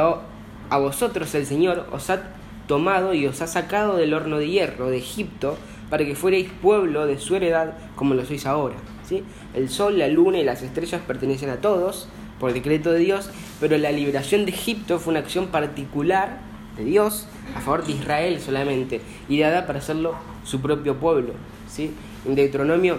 a, 0.69 0.75
a 0.75 0.77
vosotros 0.77 1.33
el 1.33 1.47
Señor 1.47 1.87
os 1.91 2.11
ha 2.11 2.21
tomado 2.67 3.13
y 3.13 3.27
os 3.27 3.41
ha 3.41 3.47
sacado 3.47 3.97
del 3.97 4.13
horno 4.13 4.37
de 4.37 4.49
hierro 4.49 4.89
de 4.89 4.97
Egipto, 4.97 5.57
para 5.89 6.05
que 6.05 6.15
fuerais 6.15 6.47
pueblo 6.61 7.05
de 7.05 7.19
su 7.19 7.35
heredad 7.35 7.73
como 7.95 8.15
lo 8.15 8.25
sois 8.25 8.45
ahora. 8.45 8.75
¿sí? 9.07 9.23
El 9.53 9.69
sol, 9.69 9.99
la 9.99 10.07
luna 10.07 10.39
y 10.39 10.43
las 10.43 10.63
estrellas 10.63 11.01
pertenecen 11.05 11.49
a 11.49 11.57
todos 11.57 12.07
por 12.39 12.51
decreto 12.51 12.91
de 12.91 12.99
Dios, 12.99 13.29
pero 13.59 13.77
la 13.77 13.91
liberación 13.91 14.45
de 14.45 14.51
Egipto 14.51 14.99
fue 14.99 15.11
una 15.11 15.19
acción 15.19 15.47
particular 15.47 16.39
de 16.77 16.83
Dios 16.83 17.27
a 17.55 17.61
favor 17.61 17.85
de 17.85 17.93
Israel 17.93 18.39
solamente 18.41 19.01
y 19.29 19.39
dada 19.39 19.65
para 19.67 19.79
hacerlo 19.79 20.15
su 20.43 20.59
propio 20.59 20.97
pueblo. 20.97 21.33
¿sí? 21.69 21.91
En 22.25 22.35
Deuteronomio 22.35 22.97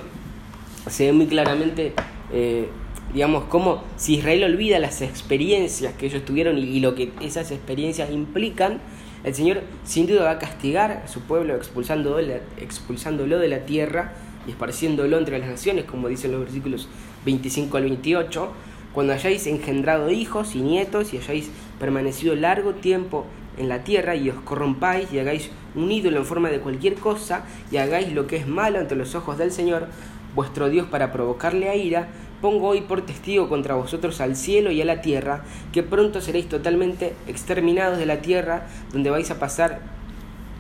se 0.89 1.07
ve 1.07 1.13
muy 1.13 1.27
claramente, 1.27 1.93
eh, 2.33 2.69
digamos, 3.13 3.45
cómo 3.45 3.83
si 3.97 4.15
Israel 4.15 4.45
olvida 4.45 4.79
las 4.79 5.03
experiencias 5.03 5.95
que 5.95 6.07
ellos 6.07 6.25
tuvieron 6.25 6.59
y 6.59 6.81
lo 6.81 6.95
que 6.95 7.13
esas 7.21 7.51
experiencias 7.51 8.11
implican, 8.11 8.81
el 9.25 9.35
Señor 9.35 9.63
sin 9.85 10.07
duda 10.07 10.25
va 10.25 10.31
a 10.33 10.39
castigar 10.39 11.03
a 11.05 11.09
su 11.09 11.21
pueblo 11.21 11.57
expulsándolo, 11.57 12.21
expulsándolo 12.59 13.39
de 13.39 13.49
la 13.49 13.61
tierra 13.61 14.13
y 14.47 14.51
esparciéndolo 14.51 15.17
entre 15.19 15.39
las 15.39 15.49
naciones, 15.49 15.87
como 15.87 16.09
dicen 16.09 16.33
los 16.33 16.43
versículos 16.43 16.89
25 17.25 17.77
al 17.79 17.85
28, 17.85 18.53
cuando 18.93 19.15
hayáis 19.15 19.47
engendrado 19.47 20.11
hijos 20.11 20.55
y 20.55 20.61
nietos 20.61 21.15
y 21.15 21.19
hayáis 21.19 21.51
permanecido 21.81 22.37
largo 22.37 22.75
tiempo 22.75 23.27
en 23.57 23.69
la 23.69 23.83
tierra 23.83 24.15
y 24.15 24.31
os 24.31 24.41
corrompáis 24.41 25.13
y 25.13 25.19
hagáis 25.19 25.51
un 25.75 25.91
ídolo 25.91 26.19
en 26.19 26.27
forma 26.27 26.51
de 26.51 26.61
cualquier 26.61 26.95
cosa 26.95 27.45
y 27.71 27.79
hagáis 27.79 28.13
lo 28.13 28.27
que 28.27 28.37
es 28.37 28.47
malo 28.47 28.79
ante 28.79 28.95
los 28.95 29.15
ojos 29.15 29.39
del 29.39 29.53
Señor, 29.53 29.89
vuestro 30.35 30.69
Dios 30.69 30.87
para 30.89 31.13
provocarle 31.13 31.69
a 31.71 31.77
ira, 31.77 32.09
pongo 32.45 32.69
hoy 32.69 32.83
por 32.83 33.01
testigo 33.01 33.49
contra 33.49 33.75
vosotros 33.75 34.21
al 34.21 34.37
cielo 34.37 34.71
y 34.71 34.83
a 34.83 34.85
la 34.85 35.01
tierra, 35.01 35.45
que 35.73 35.83
pronto 35.83 36.21
seréis 36.21 36.47
totalmente 36.47 37.15
exterminados 37.27 37.97
de 37.97 38.05
la 38.05 38.21
tierra 38.21 38.67
donde 38.93 39.09
vais 39.09 39.31
a 39.31 39.39
pasar 39.39 39.81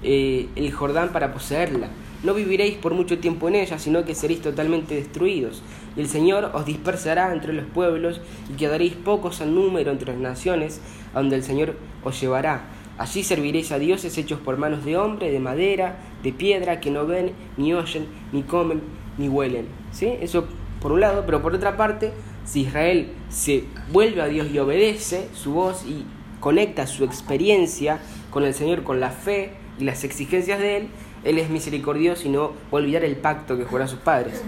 eh, 0.02 0.48
el 0.56 0.72
Jordán 0.72 1.10
para 1.10 1.34
poseerla. 1.34 1.88
No 2.22 2.32
viviréis 2.32 2.76
por 2.76 2.94
mucho 2.94 3.18
tiempo 3.18 3.48
en 3.48 3.56
ella, 3.56 3.78
sino 3.78 4.02
que 4.06 4.14
seréis 4.14 4.40
totalmente 4.40 4.94
destruidos. 4.94 5.62
Y 5.94 6.00
el 6.00 6.08
Señor 6.08 6.52
os 6.54 6.64
dispersará 6.64 7.34
entre 7.34 7.52
los 7.52 7.66
pueblos 7.66 8.22
y 8.50 8.56
quedaréis 8.56 8.94
pocos 8.94 9.42
en 9.42 9.54
número 9.54 9.90
entre 9.90 10.12
las 10.12 10.22
naciones, 10.22 10.80
a 11.12 11.18
donde 11.18 11.36
el 11.36 11.42
Señor 11.42 11.76
os 12.02 12.18
llevará. 12.18 12.62
Allí 12.96 13.22
serviréis 13.22 13.72
a 13.72 13.78
dioses 13.78 14.16
hechos 14.16 14.40
por 14.40 14.56
manos 14.56 14.86
de 14.86 14.96
hombre, 14.96 15.30
de 15.30 15.38
madera, 15.38 15.98
de 16.22 16.32
piedra, 16.32 16.80
que 16.80 16.90
no 16.90 17.06
ven, 17.06 17.32
ni 17.58 17.74
oyen, 17.74 18.06
ni 18.32 18.42
comen, 18.42 18.80
ni 19.18 19.28
huelen. 19.28 19.66
¿Sí? 19.92 20.14
Eso 20.22 20.46
por 20.84 20.92
un 20.92 21.00
lado, 21.00 21.22
pero 21.24 21.40
por 21.40 21.54
otra 21.54 21.78
parte, 21.78 22.12
si 22.44 22.60
Israel 22.60 23.10
se 23.30 23.64
vuelve 23.90 24.20
a 24.20 24.26
Dios 24.26 24.48
y 24.52 24.58
obedece 24.58 25.30
su 25.32 25.54
voz 25.54 25.82
y 25.86 26.04
conecta 26.40 26.86
su 26.86 27.04
experiencia 27.04 28.00
con 28.30 28.44
el 28.44 28.52
Señor, 28.52 28.82
con 28.82 29.00
la 29.00 29.08
fe 29.08 29.54
y 29.78 29.84
las 29.84 30.04
exigencias 30.04 30.58
de 30.58 30.76
Él, 30.76 30.88
Él 31.24 31.38
es 31.38 31.48
misericordioso 31.48 32.28
y 32.28 32.30
no 32.32 32.48
va 32.48 32.72
a 32.72 32.76
olvidar 32.82 33.02
el 33.02 33.16
pacto 33.16 33.56
que 33.56 33.64
juró 33.64 33.84
a 33.84 33.88
sus 33.88 34.00
padres. 34.00 34.42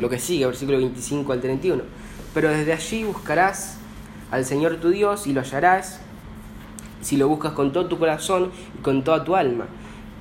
Lo 0.00 0.08
que 0.08 0.20
sigue, 0.20 0.46
versículo 0.46 0.78
25 0.78 1.32
al 1.32 1.40
31. 1.40 1.82
Pero 2.32 2.50
desde 2.50 2.72
allí 2.72 3.02
buscarás 3.02 3.78
al 4.30 4.44
Señor 4.44 4.76
tu 4.76 4.90
Dios 4.90 5.26
y 5.26 5.32
lo 5.32 5.40
hallarás 5.40 6.00
si 7.00 7.16
lo 7.16 7.26
buscas 7.26 7.54
con 7.54 7.72
todo 7.72 7.86
tu 7.86 7.98
corazón 7.98 8.52
y 8.78 8.82
con 8.82 9.02
toda 9.02 9.24
tu 9.24 9.34
alma. 9.34 9.66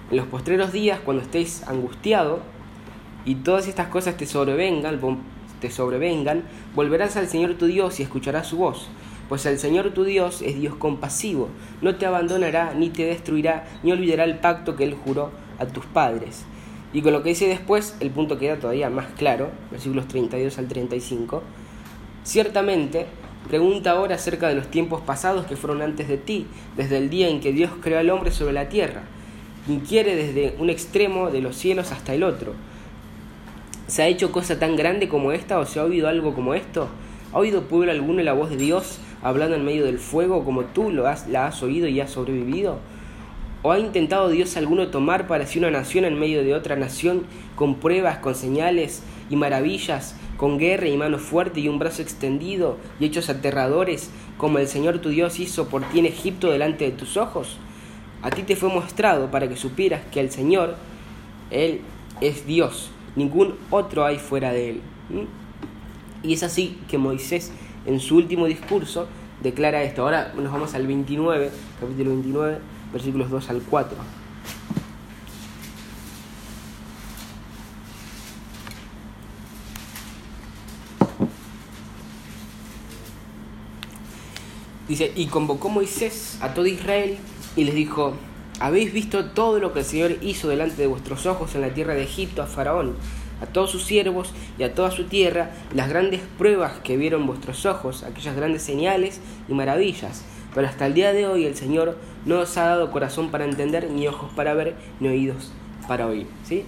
En 0.10 0.18
los 0.18 0.26
postreros 0.26 0.72
días, 0.72 1.02
cuando 1.02 1.22
estés 1.22 1.68
angustiado 1.68 2.40
y 3.26 3.36
todas 3.36 3.68
estas 3.68 3.90
cosas 3.90 4.18
te 4.18 4.26
sobrevengan, 4.26 5.00
te 5.62 5.72
sobrevengan, 5.72 6.44
volverás 6.76 7.16
al 7.16 7.30
Señor 7.30 7.54
tu 7.54 7.68
Dios 7.68 8.00
y 8.00 8.04
escucharás 8.04 8.48
su 8.48 8.58
voz. 8.58 8.90
Pues 9.30 9.46
el 9.46 9.60
Señor 9.60 9.92
tu 9.92 10.04
Dios 10.04 10.42
es 10.42 10.60
Dios 10.60 10.76
compasivo, 10.76 11.48
no 11.82 11.96
te 11.96 12.06
abandonará, 12.06 12.74
ni 12.74 12.90
te 12.90 13.06
destruirá, 13.06 13.64
ni 13.82 13.94
olvidará 13.94 14.26
el 14.26 14.40
pacto 14.40 14.76
que 14.76 14.84
Él 14.84 14.94
juró 14.94 15.32
a 15.58 15.68
tus 15.68 15.86
padres. 15.86 16.44
Y 16.92 17.02
con 17.02 17.14
lo 17.14 17.24
que 17.24 17.30
dice 17.30 17.48
después, 17.48 17.96
el 18.02 18.10
punto 18.10 18.38
queda 18.38 18.60
todavía 18.60 18.90
más 18.90 19.06
claro, 19.18 19.50
versículos 19.72 20.10
32 20.10 20.58
al 20.58 20.68
35. 20.68 21.44
Ciertamente, 22.26 23.06
pregunta 23.48 23.92
ahora 23.92 24.16
acerca 24.16 24.50
de 24.50 24.56
los 24.56 24.68
tiempos 24.68 25.00
pasados 25.00 25.46
que 25.46 25.56
fueron 25.56 25.82
antes 25.82 26.10
de 26.10 26.18
ti, 26.18 26.48
desde 26.76 26.98
el 26.98 27.10
día 27.10 27.30
en 27.30 27.40
que 27.40 27.54
Dios 27.54 27.72
creó 27.82 28.00
al 28.00 28.10
hombre 28.10 28.32
sobre 28.32 28.52
la 28.52 28.68
tierra. 28.68 29.04
Inquiere 29.70 30.18
desde 30.18 30.56
un 30.60 30.70
extremo 30.70 31.30
de 31.32 31.40
los 31.40 31.56
cielos 31.56 31.94
hasta 31.94 32.14
el 32.14 32.24
otro 32.24 32.54
¿Se 33.92 34.02
ha 34.02 34.08
hecho 34.08 34.32
cosa 34.32 34.58
tan 34.58 34.78
grande 34.78 35.10
como 35.10 35.34
esta 35.34 35.60
o 35.60 35.66
se 35.66 35.78
ha 35.78 35.84
oído 35.84 36.08
algo 36.08 36.34
como 36.34 36.54
esto? 36.54 36.88
¿Ha 37.34 37.38
oído 37.38 37.64
pueblo 37.64 37.92
alguno 37.92 38.24
la 38.24 38.32
voz 38.32 38.50
de 38.50 38.56
Dios 38.56 39.00
hablando 39.22 39.58
en 39.58 39.66
medio 39.66 39.84
del 39.84 40.00
fuego 40.00 40.46
como 40.46 40.64
tú 40.64 40.92
lo 40.92 41.08
has, 41.08 41.28
la 41.28 41.48
has 41.48 41.62
oído 41.62 41.90
y 41.90 42.00
has 42.00 42.12
sobrevivido? 42.12 42.80
¿O 43.64 43.74
ha 43.74 43.80
intentado 43.80 44.30
Dios 44.30 44.56
alguno 44.56 44.88
tomar 44.88 45.28
para 45.28 45.46
sí 45.46 45.60
una 45.60 45.72
nación 45.72 46.06
en 46.06 46.18
medio 46.18 46.42
de 46.42 46.54
otra 46.54 46.78
nación 46.78 47.24
con 47.58 47.82
pruebas, 47.82 48.20
con 48.20 48.34
señales 48.34 49.04
y 49.30 49.36
maravillas, 49.36 50.16
con 50.38 50.58
guerra 50.58 50.88
y 50.88 50.96
mano 50.96 51.18
fuerte 51.18 51.60
y 51.60 51.68
un 51.68 51.78
brazo 51.78 52.02
extendido 52.02 52.78
y 52.98 53.08
hechos 53.08 53.30
aterradores 53.30 54.10
como 54.38 54.60
el 54.60 54.70
Señor 54.70 55.00
tu 55.00 55.10
Dios 55.10 55.38
hizo 55.42 55.68
por 55.68 55.84
ti 55.84 56.00
en 56.00 56.06
Egipto 56.06 56.50
delante 56.50 56.86
de 56.86 56.92
tus 56.92 57.18
ojos? 57.18 57.58
A 58.22 58.30
ti 58.30 58.44
te 58.44 58.56
fue 58.56 58.70
mostrado 58.70 59.30
para 59.32 59.50
que 59.50 59.58
supieras 59.58 60.00
que 60.14 60.22
el 60.22 60.32
Señor, 60.32 60.76
Él 61.50 61.82
es 62.22 62.48
Dios 62.48 62.92
ningún 63.16 63.56
otro 63.70 64.06
hay 64.06 64.18
fuera 64.18 64.52
de 64.52 64.72
él. 64.72 64.82
Y 66.24 66.34
es 66.34 66.44
así 66.44 66.80
que 66.88 66.98
Moisés 66.98 67.52
en 67.86 68.00
su 68.00 68.18
último 68.18 68.46
discurso 68.46 69.08
declara 69.42 69.84
esto. 69.84 70.04
Ahora 70.04 70.34
nos 70.36 70.52
vamos 70.52 70.74
al 70.74 70.88
29, 70.88 71.52
capítulo 71.80 72.12
29, 72.12 72.60
versículos 72.94 73.30
2 73.30 73.50
al 73.50 73.62
4. 73.62 73.98
Dice, 84.88 85.14
y 85.16 85.28
convocó 85.28 85.70
Moisés 85.70 86.38
a 86.42 86.54
todo 86.54 86.66
Israel 86.66 87.18
y 87.56 87.64
les 87.64 87.74
dijo, 87.74 88.14
habéis 88.62 88.94
visto 88.94 89.26
todo 89.26 89.60
lo 89.60 89.74
que 89.74 89.80
el 89.80 89.86
Señor 89.86 90.18
hizo 90.22 90.48
delante 90.48 90.80
de 90.84 90.88
vuestros 90.88 91.26
ojos 91.26 91.56
en 91.56 91.62
la 91.62 91.74
tierra 91.74 91.96
de 91.96 92.04
Egipto 92.04 92.44
a 92.44 92.46
Faraón, 92.46 92.94
a 93.42 93.48
todos 93.48 93.72
sus 93.72 93.84
siervos 93.84 94.34
y 94.60 94.64
a 94.64 94.76
toda 94.76 94.92
su 94.92 95.06
tierra, 95.06 95.50
las 95.74 95.90
grandes 95.90 96.22
pruebas 96.38 96.74
que 96.84 96.96
vieron 96.96 97.26
vuestros 97.26 97.66
ojos, 97.66 98.04
aquellas 98.04 98.36
grandes 98.36 98.62
señales 98.62 99.20
y 99.50 99.54
maravillas. 99.54 100.24
Pero 100.54 100.68
hasta 100.68 100.86
el 100.86 100.94
día 100.94 101.12
de 101.12 101.26
hoy 101.26 101.46
el 101.46 101.56
Señor 101.56 101.98
no 102.26 102.40
os 102.40 102.56
ha 102.58 102.66
dado 102.66 102.92
corazón 102.92 103.32
para 103.32 103.46
entender, 103.46 103.90
ni 103.90 104.08
ojos 104.08 104.30
para 104.36 104.54
ver, 104.54 104.76
ni 105.00 105.08
oídos 105.08 105.52
para 105.88 106.06
oír. 106.06 106.28
¿sí? 106.44 106.64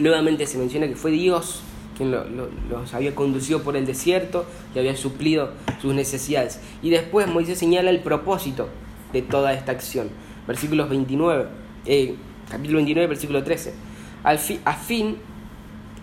Nuevamente 0.00 0.48
se 0.48 0.58
menciona 0.58 0.88
que 0.88 0.96
fue 0.96 1.12
Dios 1.12 1.62
quien 1.96 2.10
los 2.10 2.92
había 2.92 3.14
conducido 3.14 3.62
por 3.62 3.76
el 3.76 3.86
desierto 3.86 4.46
y 4.74 4.80
había 4.80 4.96
suplido 4.96 5.52
sus 5.80 5.94
necesidades. 5.94 6.58
Y 6.82 6.90
después 6.90 7.28
Moisés 7.28 7.56
señala 7.56 7.90
el 7.90 8.00
propósito 8.00 8.68
de 9.12 9.22
toda 9.22 9.52
esta 9.52 9.70
acción. 9.70 10.08
Versículos 10.46 10.88
29, 10.88 11.46
eh, 11.86 12.14
capítulo 12.50 12.76
29, 12.76 13.06
versículo 13.08 13.42
13. 13.42 13.74
Al 14.22 14.38
a 14.64 14.74
fin 14.74 15.16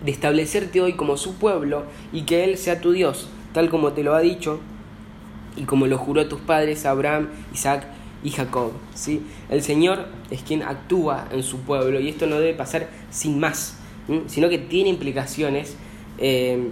de 0.04 0.10
establecerte 0.10 0.80
hoy 0.80 0.94
como 0.94 1.16
su 1.16 1.34
pueblo 1.34 1.84
y 2.12 2.22
que 2.22 2.44
Él 2.44 2.58
sea 2.58 2.80
tu 2.80 2.92
Dios, 2.92 3.28
tal 3.52 3.70
como 3.70 3.92
te 3.92 4.02
lo 4.02 4.14
ha 4.14 4.20
dicho 4.20 4.60
y 5.56 5.62
como 5.62 5.86
lo 5.86 5.98
juró 5.98 6.26
tus 6.28 6.40
padres 6.40 6.86
Abraham, 6.86 7.28
Isaac 7.52 7.86
y 8.24 8.30
Jacob. 8.30 8.72
¿sí? 8.94 9.22
El 9.48 9.62
Señor 9.62 10.06
es 10.30 10.42
quien 10.42 10.62
actúa 10.62 11.28
en 11.30 11.42
su 11.42 11.60
pueblo 11.60 12.00
y 12.00 12.08
esto 12.08 12.26
no 12.26 12.38
debe 12.38 12.54
pasar 12.54 12.88
sin 13.10 13.38
más, 13.38 13.78
sino 14.26 14.48
que 14.48 14.58
tiene 14.58 14.90
implicaciones 14.90 15.76
eh, 16.18 16.70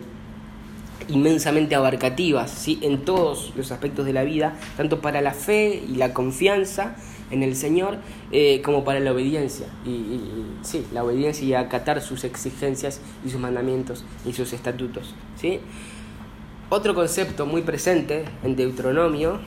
inmensamente 1.08 1.74
abarcativas 1.74 2.50
¿sí? 2.50 2.78
en 2.82 3.04
todos 3.04 3.52
los 3.56 3.72
aspectos 3.72 4.06
de 4.06 4.12
la 4.12 4.24
vida, 4.24 4.56
tanto 4.76 5.00
para 5.00 5.20
la 5.20 5.32
fe 5.32 5.82
y 5.88 5.96
la 5.96 6.12
confianza 6.12 6.96
en 7.30 7.42
el 7.42 7.56
Señor 7.56 7.98
eh, 8.32 8.60
como 8.62 8.84
para 8.84 9.00
la 9.00 9.12
obediencia. 9.12 9.66
Y, 9.84 10.20
sí, 10.62 10.86
la 10.92 11.04
obediencia 11.04 11.46
y 11.46 11.54
acatar 11.54 12.00
sus 12.00 12.24
exigencias 12.24 13.00
y 13.24 13.30
sus 13.30 13.40
mandamientos 13.40 14.04
y 14.26 14.32
sus 14.32 14.52
estatutos. 14.52 15.14
¿sí? 15.36 15.60
Otro 16.68 16.94
concepto 16.94 17.46
muy 17.46 17.62
presente 17.62 18.24
en 18.44 18.56
Deuteronomio 18.56 19.40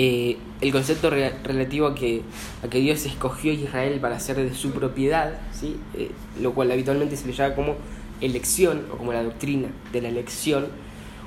eh, 0.00 0.36
el 0.60 0.70
concepto 0.70 1.10
relativo 1.10 1.88
a 1.88 1.94
que, 1.96 2.22
a 2.64 2.68
que 2.68 2.78
Dios 2.78 3.04
escogió 3.04 3.50
a 3.50 3.54
Israel 3.54 3.98
para 4.00 4.20
ser 4.20 4.36
de 4.36 4.54
su 4.54 4.70
propiedad, 4.70 5.40
¿sí? 5.52 5.76
Eh, 5.94 6.12
lo 6.40 6.52
cual 6.54 6.70
habitualmente 6.70 7.16
se 7.16 7.26
le 7.26 7.32
llama 7.32 7.56
como 7.56 7.74
elección 8.20 8.86
o 8.92 8.96
como 8.96 9.12
la 9.12 9.24
doctrina 9.24 9.68
de 9.92 10.02
la 10.02 10.08
elección. 10.08 10.68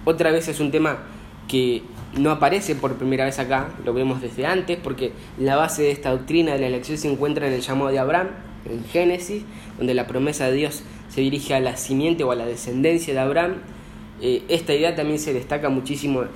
Otra 0.05 0.31
vez 0.31 0.47
es 0.47 0.61
un 0.61 0.71
tema 0.71 0.99
que 1.49 1.83
no 2.17 2.31
aparece 2.31 2.75
por 2.75 2.95
primera 2.95 3.25
vez 3.25 3.39
acá, 3.39 3.69
lo 3.85 3.93
vemos 3.93 4.21
desde 4.21 4.45
antes, 4.45 4.77
porque 4.81 5.13
la 5.39 5.55
base 5.55 5.83
de 5.83 5.91
esta 5.91 6.11
doctrina 6.11 6.53
de 6.53 6.59
la 6.59 6.67
elección 6.67 6.97
se 6.97 7.11
encuentra 7.11 7.47
en 7.47 7.53
el 7.53 7.61
llamado 7.61 7.89
de 7.91 7.99
Abraham, 7.99 8.27
en 8.69 8.83
Génesis, 8.85 9.43
donde 9.77 9.93
la 9.93 10.07
promesa 10.07 10.47
de 10.47 10.53
Dios 10.53 10.83
se 11.09 11.21
dirige 11.21 11.53
a 11.55 11.59
la 11.59 11.77
simiente 11.77 12.23
o 12.23 12.31
a 12.31 12.35
la 12.35 12.45
descendencia 12.45 13.13
de 13.13 13.19
Abraham 13.19 13.55
eh, 14.23 14.43
esta 14.49 14.75
idea 14.75 14.95
también 14.95 15.17
se 15.17 15.33
destaca 15.33 15.69
muchísimo 15.69 16.21
eh, 16.21 16.27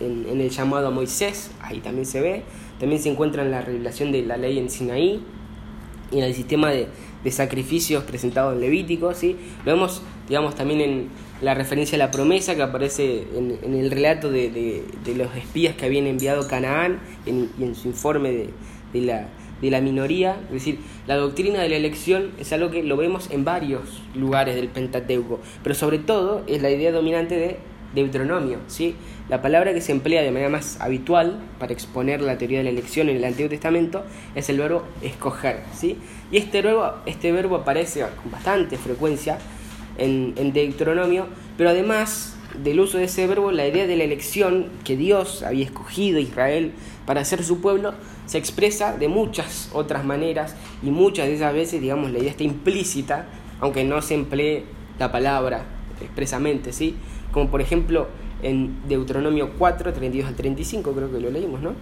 en, 0.00 0.40
el 0.40 0.50
llamado 0.50 0.86
a 0.86 0.90
Moisés, 0.92 1.50
ahí 1.60 1.80
también 1.80 2.06
se 2.06 2.20
ve, 2.20 2.44
también 2.78 3.02
se 3.02 3.10
encuentra 3.10 3.42
en 3.42 3.50
la 3.50 3.60
revelación 3.60 4.12
de 4.12 4.22
la 4.22 4.36
ley 4.36 4.56
en 4.56 4.70
Sinaí 4.70 5.20
y 6.12 6.18
en 6.18 6.24
el 6.24 6.32
sistema 6.32 6.70
de, 6.70 6.86
sacrificios 7.32 8.04
presentado 8.04 8.52
en 8.52 8.60
Levítico, 8.60 9.14
¿sí? 9.14 9.34
lo 9.64 9.72
vemos 9.72 10.02
digamos, 10.28 10.54
también 10.54 10.80
en 10.80 11.08
la 11.44 11.54
referencia 11.54 11.96
a 11.96 11.98
la 11.98 12.10
promesa 12.10 12.54
que 12.54 12.62
aparece 12.62 13.26
en, 13.36 13.74
el 13.74 13.90
relato 13.90 14.30
de, 14.30 14.82
los 15.14 15.36
espías 15.36 15.76
que 15.76 15.84
habían 15.84 16.06
enviado 16.06 16.48
Canaán 16.48 17.00
y 17.26 17.62
en 17.62 17.74
su 17.74 17.88
informe 17.88 18.48
de 18.92 19.70
la 19.70 19.80
minoría, 19.80 20.36
es 20.46 20.52
decir, 20.52 20.78
la 21.06 21.16
doctrina 21.16 21.60
de 21.60 21.68
la 21.68 21.76
elección 21.76 22.30
es 22.38 22.52
algo 22.52 22.70
que 22.70 22.82
lo 22.82 22.96
vemos 22.96 23.30
en 23.30 23.44
varios 23.44 24.02
lugares 24.14 24.54
del 24.56 24.68
Pentateuco, 24.68 25.40
pero 25.62 25.74
sobre 25.74 25.98
todo 25.98 26.42
es 26.46 26.62
la 26.62 26.70
idea 26.70 26.92
dominante 26.92 27.36
de 27.36 27.58
Deuteronomio, 27.94 28.58
¿sí? 28.66 28.96
La 29.28 29.40
palabra 29.40 29.72
que 29.72 29.80
se 29.80 29.92
emplea 29.92 30.22
de 30.22 30.30
manera 30.30 30.50
más 30.50 30.80
habitual 30.80 31.40
para 31.58 31.72
exponer 31.72 32.20
la 32.20 32.36
teoría 32.38 32.58
de 32.58 32.64
la 32.64 32.70
elección 32.70 33.08
en 33.08 33.16
el 33.16 33.24
Antiguo 33.24 33.48
Testamento 33.48 34.04
es 34.34 34.48
el 34.50 34.58
verbo 34.58 34.82
escoger, 35.02 35.60
¿sí? 35.74 35.96
Y 36.30 36.38
este 36.38 36.60
verbo, 36.60 36.94
este 37.06 37.32
verbo 37.32 37.56
aparece 37.56 38.04
con 38.22 38.32
bastante 38.32 38.76
frecuencia 38.76 39.38
en, 39.98 40.34
en 40.36 40.52
Deuteronomio, 40.52 41.26
pero 41.56 41.70
además 41.70 42.36
del 42.62 42.80
uso 42.80 42.98
de 42.98 43.04
ese 43.04 43.26
verbo, 43.26 43.50
la 43.50 43.66
idea 43.66 43.86
de 43.86 43.96
la 43.96 44.04
elección 44.04 44.68
que 44.84 44.96
Dios 44.96 45.42
había 45.42 45.64
escogido 45.64 46.18
a 46.18 46.20
Israel 46.20 46.72
para 47.04 47.24
ser 47.24 47.42
su 47.42 47.60
pueblo 47.60 47.94
se 48.26 48.38
expresa 48.38 48.96
de 48.96 49.08
muchas 49.08 49.70
otras 49.72 50.04
maneras 50.04 50.54
y 50.82 50.90
muchas 50.90 51.26
de 51.26 51.34
esas 51.34 51.52
veces, 51.52 51.80
digamos, 51.80 52.12
la 52.12 52.18
idea 52.18 52.30
está 52.30 52.44
implícita, 52.44 53.26
aunque 53.60 53.84
no 53.84 54.00
se 54.02 54.14
emplee 54.14 54.64
la 54.98 55.10
palabra 55.10 55.64
expresamente, 56.00 56.72
¿sí? 56.72 56.94
Como 57.32 57.50
por 57.50 57.60
ejemplo 57.60 58.08
en 58.42 58.76
Deuteronomio 58.88 59.52
4, 59.58 59.92
32 59.92 60.28
al 60.28 60.36
35, 60.36 60.92
creo 60.92 61.10
que 61.10 61.20
lo 61.20 61.30
leímos, 61.30 61.60
¿no? 61.60 61.72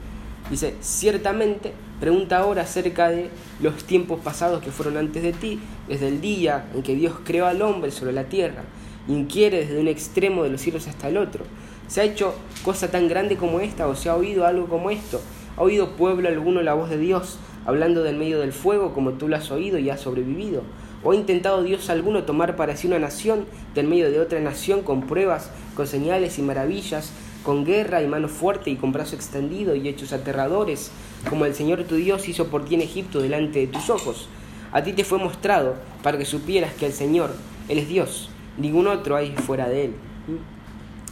Dice, 0.50 0.74
ciertamente, 0.80 1.72
pregunta 2.02 2.38
ahora 2.38 2.62
acerca 2.62 3.10
de 3.10 3.30
los 3.60 3.84
tiempos 3.84 4.18
pasados 4.18 4.60
que 4.60 4.72
fueron 4.72 4.96
antes 4.96 5.22
de 5.22 5.32
ti, 5.32 5.60
desde 5.86 6.08
el 6.08 6.20
día 6.20 6.64
en 6.74 6.82
que 6.82 6.96
Dios 6.96 7.14
creó 7.22 7.46
al 7.46 7.62
hombre 7.62 7.92
sobre 7.92 8.12
la 8.12 8.24
tierra, 8.24 8.64
inquiere 9.06 9.58
desde 9.58 9.80
un 9.80 9.86
extremo 9.86 10.42
de 10.42 10.50
los 10.50 10.60
cielos 10.60 10.88
hasta 10.88 11.06
el 11.06 11.16
otro. 11.16 11.44
¿Se 11.86 12.00
ha 12.00 12.04
hecho 12.04 12.34
cosa 12.64 12.90
tan 12.90 13.06
grande 13.06 13.36
como 13.36 13.60
esta 13.60 13.86
o 13.86 13.94
se 13.94 14.08
ha 14.08 14.16
oído 14.16 14.44
algo 14.44 14.66
como 14.66 14.90
esto? 14.90 15.20
¿Ha 15.56 15.62
oído 15.62 15.90
pueblo 15.90 16.28
alguno 16.28 16.60
la 16.62 16.74
voz 16.74 16.90
de 16.90 16.98
Dios 16.98 17.38
hablando 17.66 18.02
del 18.02 18.16
medio 18.16 18.40
del 18.40 18.52
fuego 18.52 18.92
como 18.94 19.12
tú 19.12 19.28
lo 19.28 19.36
has 19.36 19.52
oído 19.52 19.78
y 19.78 19.88
has 19.88 20.00
sobrevivido? 20.00 20.62
¿O 21.04 21.12
ha 21.12 21.14
intentado 21.14 21.62
Dios 21.62 21.88
alguno 21.88 22.24
tomar 22.24 22.56
para 22.56 22.74
sí 22.74 22.88
una 22.88 22.98
nación 22.98 23.46
del 23.76 23.86
medio 23.86 24.10
de 24.10 24.18
otra 24.18 24.40
nación 24.40 24.82
con 24.82 25.02
pruebas, 25.02 25.50
con 25.76 25.86
señales 25.86 26.36
y 26.40 26.42
maravillas, 26.42 27.12
con 27.44 27.64
guerra 27.64 28.02
y 28.02 28.08
mano 28.08 28.26
fuerte 28.26 28.70
y 28.70 28.76
con 28.76 28.90
brazo 28.90 29.14
extendido 29.14 29.76
y 29.76 29.86
hechos 29.86 30.12
aterradores, 30.12 30.90
como 31.28 31.44
el 31.46 31.54
Señor 31.54 31.84
tu 31.84 31.96
Dios 31.96 32.28
hizo 32.28 32.48
por 32.48 32.64
ti 32.64 32.74
en 32.74 32.82
Egipto 32.82 33.20
delante 33.20 33.60
de 33.60 33.66
tus 33.66 33.90
ojos? 33.90 34.28
A 34.72 34.82
ti 34.82 34.92
te 34.92 35.04
fue 35.04 35.18
mostrado 35.18 35.76
para 36.02 36.18
que 36.18 36.24
supieras 36.24 36.72
que 36.74 36.86
el 36.86 36.92
Señor, 36.92 37.34
Él 37.68 37.78
es 37.78 37.88
Dios, 37.88 38.30
ningún 38.56 38.86
otro 38.86 39.16
hay 39.16 39.34
fuera 39.36 39.68
de 39.68 39.86
Él. 39.86 39.94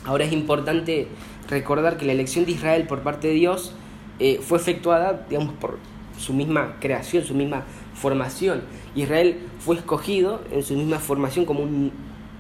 Ahora 0.05 0.25
es 0.25 0.33
importante 0.33 1.09
recordar 1.49 1.99
que 1.99 2.07
la 2.07 2.12
elección 2.12 2.46
de 2.46 2.53
Israel 2.53 2.87
por 2.87 3.03
parte 3.03 3.29
de 3.29 3.35
Dios 3.35 3.75
eh, 4.18 4.40
fue 4.42 4.59
efectuada, 4.59 5.27
digamos, 5.29 5.55
por 5.55 5.79
su 6.18 6.33
misma 6.33 6.77
creación, 6.81 7.25
su 7.25 7.35
misma 7.35 7.64
formación. 7.94 8.62
Israel 8.94 9.38
fue 9.59 9.77
escogido 9.77 10.42
en 10.53 10.62
su 10.62 10.75
misma 10.75 10.99
formación 10.99 11.44
como 11.44 11.61
un 11.61 11.92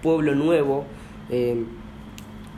pueblo 0.02 0.34
nuevo, 0.34 0.84
eh, 1.30 1.64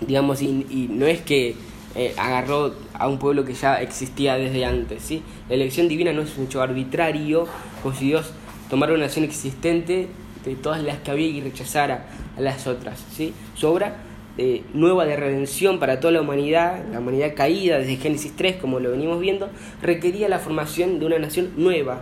digamos, 0.07 0.43
y, 0.43 0.89
no 0.91 1.07
es 1.07 1.21
que 1.21 1.55
eh, 1.95 2.15
agarró 2.17 2.75
a 2.95 3.09
un 3.09 3.19
pueblo 3.19 3.45
que 3.45 3.55
ya 3.55 3.81
existía 3.81 4.37
desde 4.37 4.65
antes, 4.65 5.03
¿sí? 5.03 5.23
La 5.49 5.57
elección 5.57 5.89
divina 5.89 6.13
no 6.13 6.23
es 6.23 6.37
un 6.39 6.45
hecho 6.45 6.63
arbitrario, 6.63 7.47
como 7.83 7.95
si 7.95 8.07
Dios 8.07 8.33
tomara 8.71 8.95
una 8.95 9.05
nación 9.05 9.25
existente 9.25 10.09
de 10.45 10.55
todas 10.55 10.83
las 10.83 10.99
que 10.99 11.11
había 11.11 11.27
y 11.27 11.41
rechazara 11.41 12.07
a 12.37 12.41
las 12.41 12.67
otras, 12.67 13.05
¿sí? 13.13 13.35
Su 13.55 13.69
obra 13.69 13.97
eh, 14.39 14.63
nueva 14.73 15.05
de 15.05 15.17
redención 15.17 15.79
para 15.79 16.01
toda 16.01 16.13
la 16.13 16.23
humanidad, 16.23 16.83
la 16.91 17.01
humanidad 17.01 17.35
caída 17.35 17.79
desde 17.79 17.97
Génesis 17.97 18.33
3, 18.35 18.57
como 18.57 18.81
lo 18.81 18.91
venimos 18.91 19.21
viendo, 19.21 19.51
requería 19.83 20.29
la 20.31 20.39
formación 20.39 20.99
de 20.99 21.05
una 21.05 21.19
nación 21.19 21.51
nueva, 21.59 22.01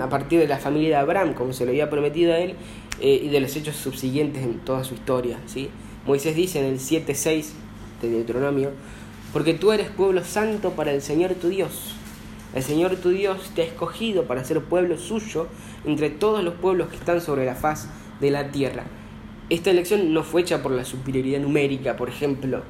a 0.00 0.08
partir 0.08 0.38
de 0.38 0.46
la 0.46 0.58
familia 0.58 0.90
de 0.90 0.96
Abraham, 0.96 1.34
como 1.34 1.52
se 1.52 1.64
lo 1.64 1.70
había 1.70 1.90
prometido 1.90 2.32
a 2.32 2.38
él, 2.38 2.54
eh, 3.00 3.20
y 3.24 3.28
de 3.28 3.40
los 3.40 3.56
hechos 3.56 3.74
subsiguientes 3.74 4.44
en 4.44 4.60
toda 4.60 4.84
su 4.84 4.94
historia. 4.94 5.38
¿sí? 5.46 5.68
Moisés 6.06 6.36
dice 6.36 6.60
en 6.60 6.66
el 6.66 6.78
7.6 6.78 7.50
de 8.00 8.10
Deuteronomio, 8.10 8.70
porque 9.36 9.52
tú 9.52 9.70
eres 9.70 9.90
pueblo 9.90 10.24
santo 10.24 10.70
para 10.70 10.92
el 10.92 11.02
Señor 11.02 11.34
tu 11.34 11.50
Dios. 11.50 11.94
El 12.54 12.62
Señor 12.62 12.96
tu 12.96 13.10
Dios 13.10 13.50
te 13.54 13.60
ha 13.60 13.64
escogido 13.66 14.22
para 14.22 14.42
ser 14.42 14.62
pueblo 14.62 14.96
suyo 14.96 15.48
entre 15.84 16.08
todos 16.08 16.42
los 16.42 16.54
pueblos 16.54 16.88
que 16.88 16.96
están 16.96 17.20
sobre 17.20 17.44
la 17.44 17.54
faz 17.54 17.90
de 18.18 18.30
la 18.30 18.50
tierra. 18.50 18.84
Esta 19.50 19.70
elección 19.70 20.14
no 20.14 20.22
fue 20.22 20.40
hecha 20.40 20.62
por 20.62 20.72
la 20.72 20.86
superioridad 20.86 21.40
numérica, 21.40 21.98
por 21.98 22.08
ejemplo, 22.08 22.62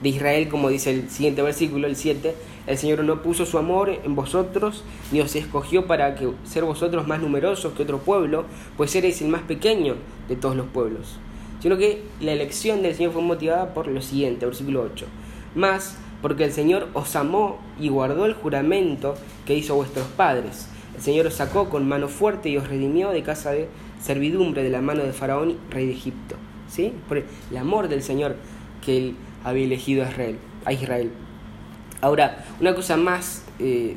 de 0.00 0.10
Israel, 0.10 0.48
como 0.48 0.68
dice 0.68 0.92
el 0.92 1.10
siguiente 1.10 1.42
versículo, 1.42 1.88
el 1.88 1.96
7, 1.96 2.36
el 2.68 2.78
Señor 2.78 3.02
no 3.02 3.20
puso 3.20 3.44
su 3.44 3.58
amor 3.58 3.90
en 3.90 4.14
vosotros, 4.14 4.84
ni 5.10 5.20
os 5.20 5.34
escogió 5.34 5.88
para 5.88 6.14
que 6.14 6.30
ser 6.44 6.62
vosotros 6.62 7.08
más 7.08 7.20
numerosos 7.20 7.72
que 7.72 7.82
otro 7.82 7.98
pueblo, 7.98 8.44
pues 8.76 8.94
eres 8.94 9.20
el 9.22 9.26
más 9.28 9.42
pequeño 9.42 9.96
de 10.28 10.36
todos 10.36 10.54
los 10.54 10.68
pueblos. 10.68 11.18
Sino 11.60 11.76
que 11.76 12.04
la 12.20 12.30
elección 12.30 12.80
del 12.82 12.94
Señor 12.94 13.10
fue 13.10 13.22
motivada 13.22 13.74
por 13.74 13.88
lo 13.88 14.00
siguiente, 14.00 14.46
versículo 14.46 14.88
8. 14.94 15.04
Más 15.56 15.96
porque 16.22 16.44
el 16.44 16.52
Señor 16.52 16.88
os 16.94 17.16
amó 17.16 17.58
y 17.80 17.88
guardó 17.88 18.26
el 18.26 18.34
juramento 18.34 19.16
que 19.44 19.54
hizo 19.54 19.74
vuestros 19.74 20.06
padres. 20.06 20.68
El 20.94 21.02
Señor 21.02 21.26
os 21.26 21.34
sacó 21.34 21.68
con 21.68 21.88
mano 21.88 22.08
fuerte 22.08 22.48
y 22.48 22.56
os 22.56 22.68
redimió 22.68 23.10
de 23.10 23.22
casa 23.22 23.50
de 23.50 23.68
servidumbre 24.00 24.62
de 24.62 24.70
la 24.70 24.80
mano 24.80 25.02
de 25.02 25.12
Faraón, 25.12 25.56
rey 25.70 25.86
de 25.86 25.92
Egipto. 25.92 26.36
¿sí? 26.68 26.92
Por 27.08 27.18
el 27.18 27.56
amor 27.56 27.88
del 27.88 28.02
Señor 28.02 28.36
que 28.84 28.96
él 28.96 29.16
había 29.44 29.64
elegido 29.64 30.04
a 30.04 30.08
Israel. 30.08 30.38
A 30.64 30.72
Israel. 30.72 31.10
Ahora, 32.00 32.44
una 32.60 32.74
cosa 32.74 32.96
más, 32.96 33.44
eh, 33.58 33.96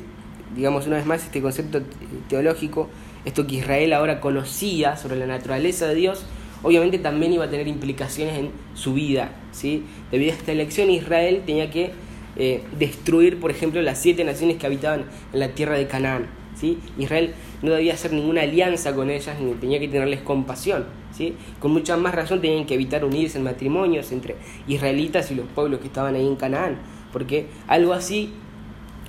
digamos 0.54 0.86
una 0.86 0.96
vez 0.96 1.06
más, 1.06 1.24
este 1.24 1.42
concepto 1.42 1.80
teológico, 2.28 2.88
esto 3.24 3.46
que 3.46 3.56
Israel 3.56 3.92
ahora 3.92 4.20
conocía 4.20 4.96
sobre 4.96 5.16
la 5.16 5.26
naturaleza 5.26 5.86
de 5.86 5.94
Dios, 5.94 6.24
obviamente 6.62 6.98
también 6.98 7.32
iba 7.32 7.44
a 7.44 7.50
tener 7.50 7.68
implicaciones 7.68 8.38
en 8.38 8.50
su 8.74 8.94
vida. 8.94 9.32
¿sí? 9.52 9.84
Debido 10.10 10.32
a 10.32 10.36
esta 10.36 10.52
elección, 10.52 10.90
Israel 10.90 11.42
tenía 11.46 11.70
que 11.70 11.92
eh, 12.36 12.62
destruir, 12.78 13.40
por 13.40 13.50
ejemplo, 13.50 13.82
las 13.82 13.98
siete 13.98 14.24
naciones 14.24 14.56
que 14.56 14.66
habitaban 14.66 15.04
en 15.32 15.40
la 15.40 15.48
tierra 15.48 15.76
de 15.76 15.86
Canaán. 15.86 16.26
¿sí? 16.54 16.78
Israel 16.98 17.34
no 17.62 17.72
debía 17.72 17.94
hacer 17.94 18.12
ninguna 18.12 18.42
alianza 18.42 18.94
con 18.94 19.10
ellas 19.10 19.38
ni 19.40 19.52
tenía 19.54 19.80
que 19.80 19.88
tenerles 19.88 20.20
compasión. 20.20 20.86
¿sí? 21.16 21.34
Con 21.58 21.72
mucha 21.72 21.96
más 21.96 22.14
razón 22.14 22.40
tenían 22.40 22.66
que 22.66 22.74
evitar 22.74 23.04
unirse 23.04 23.38
en 23.38 23.44
matrimonios 23.44 24.12
entre 24.12 24.36
israelitas 24.66 25.30
y 25.30 25.34
los 25.34 25.46
pueblos 25.46 25.80
que 25.80 25.86
estaban 25.86 26.14
ahí 26.14 26.26
en 26.26 26.36
Canaán, 26.36 26.78
porque 27.12 27.46
algo 27.66 27.92
así 27.92 28.32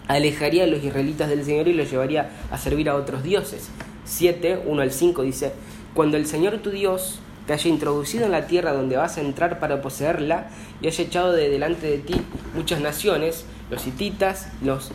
alejaría 0.07 0.65
a 0.65 0.67
los 0.67 0.83
israelitas 0.83 1.29
del 1.29 1.43
Señor 1.45 1.67
y 1.67 1.73
los 1.73 1.89
llevaría 1.89 2.31
a 2.49 2.57
servir 2.57 2.89
a 2.89 2.95
otros 2.95 3.23
dioses. 3.23 3.69
7, 4.05 4.63
1 4.65 4.81
al 4.81 4.91
5 4.91 5.23
dice, 5.23 5.53
cuando 5.93 6.17
el 6.17 6.25
Señor 6.25 6.57
tu 6.57 6.71
Dios 6.71 7.19
te 7.47 7.54
haya 7.54 7.69
introducido 7.69 8.25
en 8.25 8.32
la 8.32 8.47
tierra 8.47 8.73
donde 8.73 8.97
vas 8.97 9.17
a 9.17 9.21
entrar 9.21 9.60
para 9.60 9.82
poseerla 9.82 10.49
y 10.82 10.88
haya 10.88 11.04
echado 11.04 11.32
de 11.34 11.49
delante 11.49 11.88
de 11.88 11.97
ti 11.97 12.15
muchas 12.56 12.82
naciones, 12.82 13.45
los 13.69 13.88
hititas, 13.88 14.49
los 14.63 14.91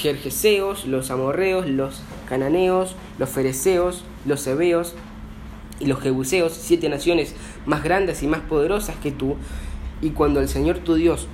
jerjeseos, 0.00 0.86
los 0.86 1.10
amorreos, 1.10 1.68
los 1.68 2.02
cananeos, 2.28 2.96
los 3.18 3.28
fereceos, 3.28 4.04
los 4.24 4.46
hebeos 4.46 4.94
y 5.78 5.86
los 5.86 6.00
jebuseos, 6.00 6.52
siete 6.52 6.88
naciones 6.88 7.34
más 7.66 7.82
grandes 7.82 8.22
y 8.22 8.26
más 8.26 8.40
poderosas 8.40 8.96
que 8.96 9.10
tú, 9.10 9.36
y 10.00 10.10
cuando 10.10 10.40
el 10.40 10.48
Señor 10.48 10.78
tu 10.78 10.94
Dios 10.94 11.26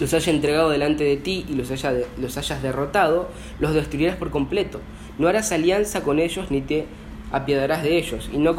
los 0.00 0.14
haya 0.14 0.32
entregado 0.32 0.70
delante 0.70 1.04
de 1.04 1.16
ti 1.16 1.44
y 1.48 1.54
los, 1.54 1.70
haya 1.70 1.92
los 2.18 2.36
hayas 2.38 2.62
derrotado, 2.62 3.28
los 3.60 3.74
destruirás 3.74 4.16
por 4.16 4.30
completo. 4.30 4.80
No 5.18 5.28
harás 5.28 5.52
alianza 5.52 6.02
con 6.02 6.18
ellos 6.18 6.50
ni 6.50 6.62
te 6.62 6.86
apiadarás 7.32 7.82
de 7.82 7.98
ellos, 7.98 8.30
y 8.32 8.38
no, 8.38 8.54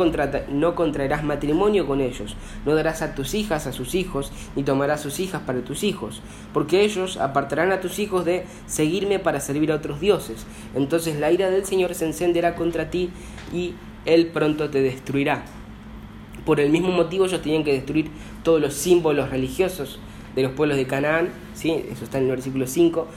no 0.50 0.76
contraerás 0.76 1.24
matrimonio 1.24 1.86
con 1.86 2.02
ellos, 2.02 2.36
no 2.66 2.76
darás 2.76 3.02
a 3.02 3.16
tus 3.16 3.36
hijas 3.36 3.68
a 3.68 3.72
sus 3.72 3.96
hijos, 3.96 4.32
ni 4.56 4.64
tomarás 4.64 5.02
sus 5.02 5.20
hijas 5.20 5.42
para 5.44 5.62
tus 5.62 5.84
hijos, 5.84 6.22
porque 6.54 6.84
ellos 6.84 7.18
apartarán 7.18 7.72
a 7.72 7.80
tus 7.80 8.00
hijos 8.00 8.26
de 8.26 8.46
seguirme 8.66 9.20
para 9.20 9.40
servir 9.40 9.72
a 9.72 9.76
otros 9.76 10.00
dioses. 10.00 10.46
Entonces 10.76 11.20
la 11.20 11.32
ira 11.32 11.50
del 11.50 11.66
Señor 11.66 11.94
se 11.94 12.06
encenderá 12.06 12.56
contra 12.56 12.90
ti 12.90 13.12
y 13.54 13.76
Él 14.06 14.28
pronto 14.28 14.70
te 14.70 14.82
destruirá. 14.82 15.44
Por 16.46 16.60
el 16.60 16.72
mismo 16.72 16.90
motivo 16.90 17.26
ellos 17.26 17.42
tenían 17.42 17.64
que 17.64 17.74
destruir 17.74 18.10
todos 18.44 18.60
los 18.60 18.74
símbolos 18.74 19.30
religiosos 19.30 20.00
de 20.36 20.44
los 20.44 20.52
pueblos 20.54 20.78
de 20.78 20.88
Canaán, 20.88 21.30
¿sí? 21.54 21.86
eso 21.90 22.04
está 22.04 22.18
en 22.18 22.26
el 22.26 22.32
versículo 22.32 22.68
5. 22.68 23.08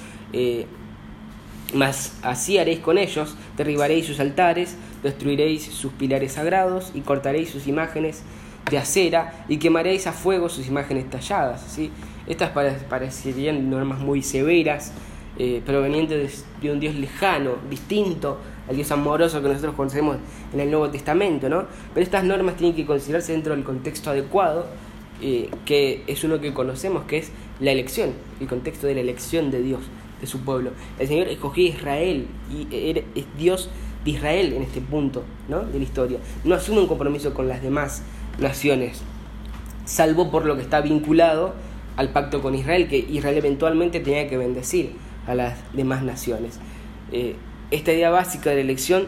Mas 1.75 2.17
así 2.23 2.59
haréis 2.59 2.79
con 2.79 2.97
ellos, 2.97 3.35
derribaréis 3.57 4.07
sus 4.07 4.21
altares, 4.21 4.77
destruiréis 5.07 5.65
sus 5.65 5.93
pilares 5.93 6.33
sagrados 6.33 6.91
y 6.95 7.01
cortaréis 7.01 7.51
sus 7.51 7.67
imágenes 7.67 8.23
de 8.71 8.79
acera 8.79 9.45
y 9.49 9.59
quemaréis 9.59 10.07
a 10.07 10.13
fuego 10.13 10.49
sus 10.49 10.67
imágenes 10.67 11.09
talladas. 11.09 11.65
¿sí? 11.69 11.91
Estas 12.27 12.51
parecerían 12.51 13.71
normas 13.71 14.01
muy 14.01 14.23
severas, 14.23 14.93
eh, 15.39 15.63
provenientes 15.65 16.45
de, 16.61 16.73
un 16.73 16.81
Dios 16.81 16.95
lejano, 16.95 17.53
distinto 17.71 18.39
al 18.69 18.75
Dios 18.75 18.91
amoroso 18.91 19.41
que 19.43 19.49
nosotros 19.49 19.75
conocemos 19.75 20.17
en 20.53 20.61
el 20.61 20.71
Nuevo 20.71 20.91
Testamento. 20.91 21.49
¿no? 21.49 21.67
Pero 21.95 22.05
estas 22.05 22.25
normas 22.25 22.57
tienen 22.57 22.75
que 22.75 22.85
considerarse 22.85 23.33
dentro 23.33 23.55
del 23.55 23.65
contexto 23.65 24.11
adecuado, 24.11 24.67
eh, 25.23 25.49
que 25.65 26.03
es 26.07 26.25
uno 26.25 26.41
que 26.41 26.53
conocemos, 26.53 27.05
que 27.05 27.19
es 27.19 27.31
la 27.61 27.71
elección, 27.71 28.11
el 28.41 28.49
contexto 28.49 28.87
de 28.87 28.95
la 28.95 29.01
elección 29.01 29.51
de 29.51 29.63
Dios 29.63 29.81
de 30.21 30.27
su 30.27 30.41
pueblo. 30.41 30.71
El 30.99 31.09
Señor 31.09 31.29
escogió 31.29 31.65
a 31.67 31.69
Israel 31.69 32.27
y 32.51 33.05
es 33.15 33.27
Dios 33.39 33.71
de 34.07 34.13
Israel 34.13 34.55
en 34.55 34.63
este 34.63 34.81
punto 34.81 35.25
¿no? 35.49 35.61
de 35.61 35.79
la 35.79 35.85
historia. 35.85 36.19
No 36.45 36.55
asume 36.55 36.81
un 36.81 36.87
compromiso 36.87 37.35
con 37.35 37.49
las 37.49 37.63
demás 37.63 38.03
naciones, 38.39 39.03
salvo 39.85 40.31
por 40.31 40.47
lo 40.47 40.57
que 40.57 40.63
está 40.63 40.81
vinculado 40.81 41.55
al 41.97 42.11
pacto 42.11 42.41
con 42.41 42.55
Israel, 42.55 42.89
que 42.89 42.99
Israel 42.99 43.37
eventualmente 43.37 44.01
tenía 44.01 44.29
que 44.29 44.37
bendecir 44.37 44.93
a 45.27 45.35
las 45.35 45.59
demás 45.75 46.03
naciones. 46.03 46.61
Eh, 47.13 47.37
esta 47.71 47.93
idea 47.93 48.11
básica 48.11 48.51
de 48.51 48.57
la 48.57 48.63
elección 48.63 49.07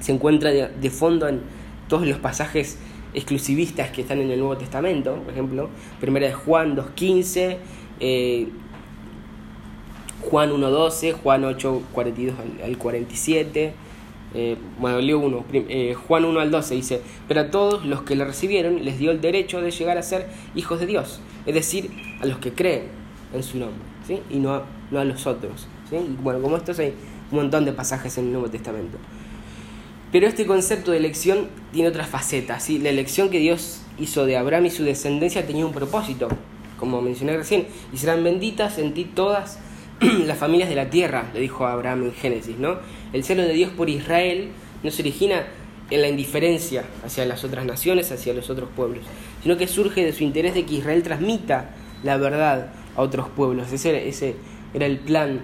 se 0.00 0.12
encuentra 0.12 0.50
de, 0.50 0.90
fondo 0.90 1.28
en 1.28 1.42
todos 1.88 2.06
los 2.06 2.18
pasajes 2.18 2.78
exclusivistas 3.12 3.90
que 3.90 4.02
están 4.02 4.20
en 4.20 4.30
el 4.30 4.38
Nuevo 4.38 4.56
Testamento, 4.56 5.16
por 5.16 5.32
ejemplo, 5.32 5.68
primera 6.00 6.26
de 6.26 6.32
Juan 6.32 6.76
2.15, 6.76 7.56
eh, 7.98 8.48
Juan 10.22 10.52
1.12, 10.52 11.12
Juan 11.14 11.42
8.42 11.42 12.32
al, 12.64 12.78
47. 12.78 13.74
Eh, 14.34 14.56
bueno, 14.78 15.00
leo 15.00 15.18
uno. 15.18 15.44
Eh, 15.52 15.94
Juan 16.06 16.24
1 16.24 16.40
al 16.40 16.50
12 16.50 16.74
dice, 16.74 17.02
pero 17.26 17.40
a 17.40 17.50
todos 17.50 17.84
los 17.84 18.02
que 18.02 18.14
le 18.14 18.24
recibieron 18.24 18.84
les 18.84 18.98
dio 18.98 19.10
el 19.10 19.20
derecho 19.20 19.60
de 19.60 19.70
llegar 19.70 19.98
a 19.98 20.02
ser 20.02 20.28
hijos 20.54 20.80
de 20.80 20.86
Dios, 20.86 21.20
es 21.46 21.54
decir, 21.54 21.90
a 22.20 22.26
los 22.26 22.38
que 22.38 22.52
creen 22.52 22.84
en 23.34 23.42
su 23.42 23.58
nombre, 23.58 23.80
¿sí? 24.06 24.20
y 24.30 24.38
no 24.38 24.54
a, 24.54 25.04
los 25.04 25.26
otros. 25.26 25.66
¿sí? 25.88 25.96
bueno, 26.22 26.40
como 26.40 26.56
estos 26.56 26.78
hay 26.78 26.94
un 27.30 27.38
montón 27.38 27.64
de 27.64 27.72
pasajes 27.72 28.16
en 28.18 28.26
el 28.26 28.32
Nuevo 28.32 28.48
Testamento. 28.48 28.98
Pero 30.12 30.26
este 30.26 30.44
concepto 30.44 30.90
de 30.90 30.96
elección 30.96 31.48
tiene 31.72 31.88
otra 31.88 32.04
faceta. 32.04 32.58
¿sí? 32.58 32.78
La 32.78 32.88
elección 32.88 33.30
que 33.30 33.38
Dios 33.38 33.82
hizo 33.98 34.26
de 34.26 34.36
Abraham 34.36 34.66
y 34.66 34.70
su 34.70 34.82
descendencia 34.82 35.46
tenía 35.46 35.64
un 35.64 35.72
propósito, 35.72 36.28
como 36.78 37.00
mencioné 37.00 37.36
recién, 37.36 37.66
y 37.92 37.96
serán 37.96 38.24
benditas 38.24 38.78
en 38.78 38.92
ti 38.92 39.04
todas 39.04 39.60
las 40.26 40.38
familias 40.38 40.68
de 40.68 40.76
la 40.76 40.88
tierra, 40.88 41.30
le 41.34 41.40
dijo 41.40 41.66
Abraham 41.66 42.04
en 42.04 42.12
Génesis, 42.12 42.58
¿no? 42.58 42.78
El 43.12 43.24
celo 43.24 43.42
de 43.42 43.52
Dios 43.52 43.70
por 43.70 43.90
Israel 43.90 44.48
no 44.82 44.90
se 44.90 45.02
origina 45.02 45.46
en 45.90 46.02
la 46.02 46.08
indiferencia 46.08 46.84
hacia 47.04 47.26
las 47.26 47.44
otras 47.44 47.66
naciones, 47.66 48.10
hacia 48.12 48.32
los 48.32 48.48
otros 48.48 48.70
pueblos, 48.74 49.04
sino 49.42 49.56
que 49.56 49.66
surge 49.66 50.04
de 50.04 50.12
su 50.12 50.24
interés 50.24 50.54
de 50.54 50.64
que 50.64 50.74
Israel 50.74 51.02
transmita 51.02 51.70
la 52.02 52.16
verdad 52.16 52.72
a 52.96 53.02
otros 53.02 53.28
pueblos. 53.28 53.72
Ese, 53.72 54.08
ese 54.08 54.36
era 54.72 54.86
el 54.86 54.98
plan 54.98 55.40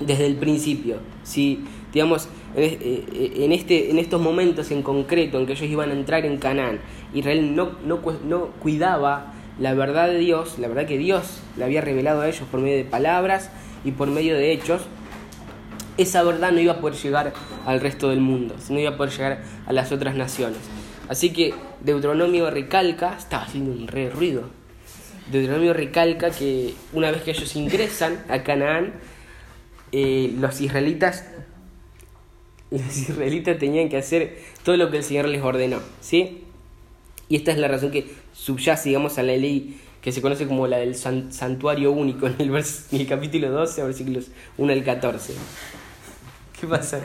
desde 0.00 0.26
el 0.26 0.36
principio. 0.36 0.98
Si, 1.24 1.64
digamos, 1.92 2.28
eh, 2.56 2.78
eh, 2.80 3.32
en, 3.44 3.52
este, 3.52 3.90
en 3.90 3.98
estos 3.98 4.20
momentos 4.20 4.70
en 4.70 4.82
concreto 4.82 5.38
en 5.38 5.46
que 5.46 5.52
ellos 5.52 5.68
iban 5.68 5.90
a 5.90 5.94
entrar 5.94 6.24
en 6.24 6.38
Canaán, 6.38 6.80
Israel 7.12 7.54
no, 7.54 7.72
no, 7.84 8.00
no 8.24 8.46
cuidaba 8.60 9.34
la 9.58 9.74
verdad 9.74 10.08
de 10.08 10.18
Dios, 10.18 10.58
la 10.58 10.68
verdad 10.68 10.86
que 10.86 10.98
Dios 10.98 11.40
le 11.56 11.64
había 11.64 11.80
revelado 11.80 12.22
a 12.22 12.28
ellos 12.28 12.46
por 12.50 12.60
medio 12.60 12.76
de 12.76 12.84
palabras 12.84 13.50
y 13.84 13.92
por 13.92 14.08
medio 14.08 14.34
de 14.34 14.52
hechos, 14.52 14.82
esa 15.98 16.22
verdad 16.22 16.52
no 16.52 16.60
iba 16.60 16.74
a 16.74 16.80
poder 16.80 16.96
llegar 16.96 17.32
al 17.66 17.80
resto 17.80 18.10
del 18.10 18.20
mundo, 18.20 18.56
no 18.70 18.78
iba 18.78 18.90
a 18.90 18.96
poder 18.96 19.12
llegar 19.12 19.42
a 19.66 19.72
las 19.72 19.92
otras 19.92 20.14
naciones. 20.14 20.58
Así 21.08 21.32
que 21.32 21.54
Deuteronomio 21.80 22.50
recalca, 22.50 23.16
estaba 23.18 23.44
haciendo 23.44 23.72
un 23.72 23.88
re 23.88 24.08
ruido, 24.08 24.44
Deuteronomio 25.30 25.74
recalca 25.74 26.30
que 26.30 26.74
una 26.92 27.10
vez 27.10 27.22
que 27.22 27.32
ellos 27.32 27.54
ingresan 27.56 28.24
a 28.28 28.42
Canaán, 28.42 28.94
eh, 29.92 30.34
los 30.38 30.60
israelitas 30.60 31.24
los 32.72 32.96
israelitas 32.96 33.58
tenían 33.58 33.90
que 33.90 33.98
hacer 33.98 34.38
todo 34.64 34.76
lo 34.78 34.90
que 34.90 34.96
el 34.96 35.04
Señor 35.04 35.28
les 35.28 35.42
ordenó, 35.42 35.80
¿sí? 36.00 36.44
Y 37.28 37.36
esta 37.36 37.52
es 37.52 37.58
la 37.58 37.68
razón 37.68 37.90
que 37.90 38.06
subyace, 38.32 38.88
digamos, 38.88 39.18
a 39.18 39.22
la 39.22 39.36
ley 39.36 39.80
que 40.00 40.12
se 40.12 40.20
conoce 40.20 40.48
como 40.48 40.66
la 40.66 40.78
del 40.78 40.96
santuario 40.96 41.92
único 41.92 42.26
en 42.26 42.34
el, 42.40 42.50
en 42.50 43.00
el 43.00 43.06
capítulo 43.06 43.50
12, 43.50 43.84
versículos 43.84 44.32
1 44.58 44.72
al 44.72 44.84
14. 44.84 45.34
¿Qué 46.60 46.66
pasa? 46.66 46.98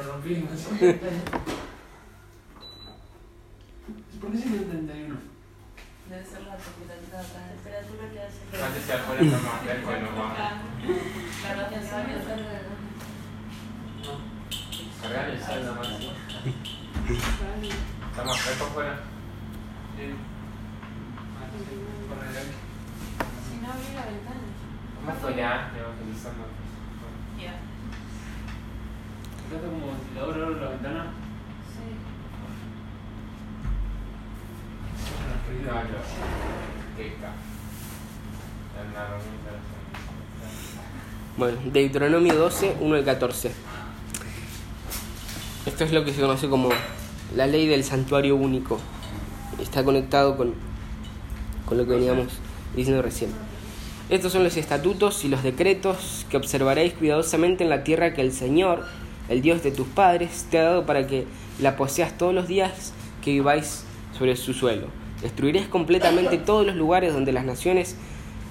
¿Por 4.19 4.31
qué 4.31 4.37
171? 4.39 5.15
Debe 6.09 6.25
ser 6.25 6.41
la 6.41 6.57
temperatura, 6.57 7.21
que 8.11 8.19
hace. 8.19 8.39
Antes 8.65 8.83
se 8.83 8.93
afuera 8.93 9.21
está 9.21 9.37
más 9.37 9.63
lejos 9.65 9.93
de 9.93 10.01
lo 10.01 10.11
más. 10.11 10.35
Cargar 11.43 11.73
el 15.29 15.39
sal 15.39 15.63
sal 15.63 15.75
más. 15.75 15.87
Está 18.09 18.23
más 18.23 18.39
fresco 18.39 18.65
afuera. 18.65 18.99
Si 21.57 23.55
no, 23.61 23.71
abrí 23.71 23.89
la 23.95 24.05
ventana. 24.05 24.41
¿Cómo 24.95 25.29
ya? 25.35 25.71
¿Estás 29.47 29.61
como 29.61 29.87
ventilador 29.93 30.35
ahora 30.43 30.59
la 30.59 30.69
ventana? 30.71 31.03
Sí. 31.71 31.85
Bueno, 41.37 41.57
Deuteronomio 41.65 42.35
12, 42.35 42.77
1 42.79 42.95
al 42.95 43.05
14. 43.05 43.51
Esto 45.65 45.83
es 45.83 45.91
lo 45.93 46.03
que 46.03 46.13
se 46.13 46.21
conoce 46.21 46.49
como 46.49 46.69
la 47.35 47.47
ley 47.47 47.67
del 47.67 47.83
santuario 47.83 48.35
único 48.35 48.79
está 49.59 49.83
conectado 49.83 50.37
con, 50.37 50.53
con 51.67 51.77
lo 51.77 51.85
que 51.85 51.93
veníamos 51.93 52.27
diciendo 52.75 53.03
recién. 53.03 53.29
Estos 54.09 54.31
son 54.31 54.43
los 54.43 54.55
estatutos 54.55 55.25
y 55.25 55.27
los 55.27 55.43
decretos 55.43 56.25
que 56.29 56.37
observaréis 56.37 56.93
cuidadosamente 56.93 57.65
en 57.65 57.69
la 57.69 57.83
tierra 57.83 58.13
que 58.13 58.21
el 58.21 58.31
Señor, 58.31 58.85
el 59.27 59.41
Dios 59.41 59.61
de 59.61 59.71
tus 59.71 59.85
padres, 59.85 60.47
te 60.49 60.57
ha 60.57 60.63
dado 60.63 60.85
para 60.85 61.05
que 61.07 61.25
la 61.59 61.75
poseas 61.75 62.17
todos 62.17 62.33
los 62.33 62.47
días 62.47 62.93
que 63.21 63.31
viváis 63.31 63.83
sobre 64.17 64.37
su 64.37 64.53
suelo. 64.53 64.87
Destruiréis 65.21 65.67
completamente 65.67 66.37
todos 66.37 66.65
los 66.65 66.75
lugares 66.75 67.13
donde 67.13 67.33
las 67.33 67.43
naciones 67.43 67.97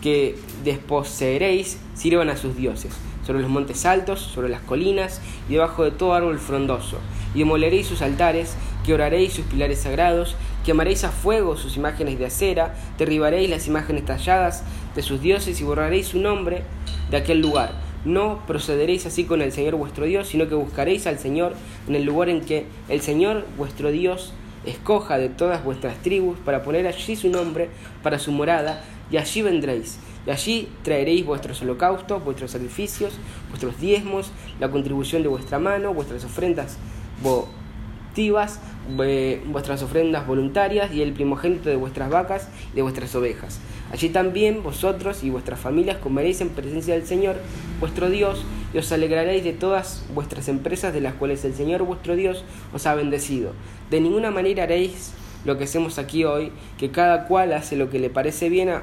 que 0.02 0.36
desposeeréis 0.62 1.78
sirvan 1.94 2.28
a 2.28 2.36
sus 2.36 2.56
dioses. 2.56 2.92
sobre 3.26 3.40
los 3.40 3.50
montes 3.50 3.84
altos, 3.86 4.20
sobre 4.20 4.48
las 4.48 4.60
colinas 4.60 5.20
y 5.48 5.54
debajo 5.54 5.82
de 5.82 5.90
todo 5.90 6.14
árbol 6.14 6.38
frondoso. 6.38 6.98
Y 7.34 7.40
demoleréis 7.40 7.88
sus 7.88 8.00
altares, 8.00 8.54
quebraréis 8.86 9.32
sus 9.32 9.44
pilares 9.44 9.80
sagrados, 9.80 10.36
quemaréis 10.64 11.04
a 11.04 11.10
fuego 11.10 11.56
sus 11.56 11.76
imágenes 11.76 12.18
de 12.18 12.26
acera, 12.26 12.74
derribaréis 12.96 13.50
las 13.50 13.66
imágenes 13.66 14.04
talladas 14.04 14.62
de 14.94 15.02
sus 15.02 15.20
dioses 15.20 15.60
y 15.60 15.64
borraréis 15.64 16.08
su 16.08 16.20
nombre 16.20 16.62
de 17.10 17.16
aquel 17.18 17.40
lugar. 17.40 17.72
No 18.04 18.40
procederéis 18.46 19.04
así 19.04 19.24
con 19.24 19.42
el 19.42 19.52
Señor 19.52 19.74
vuestro 19.74 20.06
Dios, 20.06 20.28
sino 20.28 20.48
que 20.48 20.54
buscaréis 20.54 21.06
al 21.06 21.18
Señor 21.18 21.54
en 21.88 21.96
el 21.96 22.04
lugar 22.04 22.28
en 22.28 22.40
que 22.40 22.66
el 22.88 23.00
Señor 23.00 23.44
vuestro 23.58 23.90
Dios 23.90 24.32
escoja 24.64 25.18
de 25.18 25.28
todas 25.28 25.64
vuestras 25.64 25.96
tribus 25.98 26.38
para 26.38 26.62
poner 26.62 26.86
allí 26.86 27.16
su 27.16 27.28
nombre 27.28 27.68
para 28.02 28.18
su 28.18 28.32
morada, 28.32 28.82
y 29.10 29.18
allí 29.18 29.42
vendréis 29.42 29.98
y 30.26 30.30
allí 30.30 30.68
traeréis 30.82 31.24
vuestros 31.24 31.62
holocaustos, 31.62 32.24
vuestros 32.24 32.50
sacrificios, 32.50 33.14
vuestros 33.48 33.78
diezmos, 33.78 34.32
la 34.58 34.70
contribución 34.70 35.22
de 35.22 35.28
vuestra 35.28 35.58
mano, 35.58 35.94
vuestras 35.94 36.24
ofrendas 36.24 36.78
votivas, 37.22 38.60
vuestras 38.94 39.82
ofrendas 39.82 40.26
voluntarias 40.26 40.92
y 40.92 41.02
el 41.02 41.12
primogénito 41.12 41.68
de 41.68 41.76
vuestras 41.76 42.10
vacas 42.10 42.48
y 42.72 42.76
de 42.76 42.82
vuestras 42.82 43.14
ovejas. 43.14 43.60
Allí 43.92 44.08
también 44.08 44.62
vosotros 44.62 45.22
y 45.22 45.30
vuestras 45.30 45.60
familias 45.60 45.98
comeréis 45.98 46.40
en 46.40 46.50
presencia 46.50 46.94
del 46.94 47.06
Señor 47.06 47.36
vuestro 47.80 48.10
Dios 48.10 48.44
y 48.74 48.78
os 48.78 48.90
alegraréis 48.90 49.44
de 49.44 49.52
todas 49.52 50.04
vuestras 50.14 50.48
empresas 50.48 50.92
de 50.92 51.00
las 51.00 51.14
cuales 51.14 51.44
el 51.44 51.54
Señor 51.54 51.82
vuestro 51.82 52.16
Dios 52.16 52.44
os 52.74 52.86
ha 52.86 52.94
bendecido. 52.94 53.52
De 53.90 54.00
ninguna 54.00 54.30
manera 54.30 54.64
haréis 54.64 55.12
lo 55.44 55.56
que 55.56 55.64
hacemos 55.64 55.98
aquí 55.98 56.24
hoy, 56.24 56.50
que 56.76 56.90
cada 56.90 57.26
cual 57.26 57.52
hace 57.52 57.76
lo 57.76 57.88
que 57.88 58.00
le 58.00 58.10
parece 58.10 58.48
bien 58.48 58.68
a, 58.68 58.82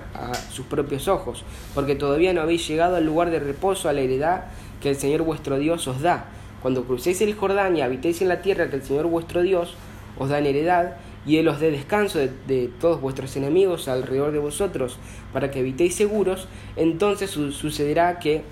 sus 0.50 0.66
propios 0.66 1.10
ojos, 1.10 1.44
porque 1.76 1.96
todavía 1.96 2.32
no 2.34 2.42
habéis 2.42 2.66
llegado 2.68 2.96
al 2.96 3.06
lugar 3.06 3.30
de 3.32 3.40
reposo, 3.40 3.90
a 3.90 3.94
la 3.94 4.02
heredad 4.02 4.46
que 4.82 4.90
el 4.90 4.96
Señor 4.96 5.24
vuestro 5.24 5.60
Dios 5.60 5.88
os 5.88 6.02
da. 6.02 6.26
Cuando 6.62 6.86
crucéis 6.86 7.20
el 7.22 7.36
Jordán 7.36 7.76
y 7.76 7.82
habitéis 7.82 8.22
en 8.22 8.30
la 8.30 8.42
tierra 8.42 8.70
que 8.70 8.78
el 8.78 8.84
Señor 8.84 9.08
vuestro 9.08 9.42
Dios 9.42 9.76
os 10.18 10.30
da 10.30 10.40
en 10.40 10.46
heredad, 10.46 10.98
y 11.26 11.38
Él 11.38 11.48
os 11.48 11.60
dé 11.60 11.72
descanso 11.72 12.20
de, 12.20 12.32
de, 12.48 12.70
todos 12.80 13.00
vuestros 13.00 13.36
enemigos 13.38 13.88
alrededor 13.88 14.32
de 14.32 14.40
vosotros, 14.40 14.98
para 15.32 15.52
que 15.52 15.60
habitéis 15.60 15.96
seguros, 15.96 16.48
entonces 16.76 17.30
sucederá 17.32 18.20
que 18.20 18.44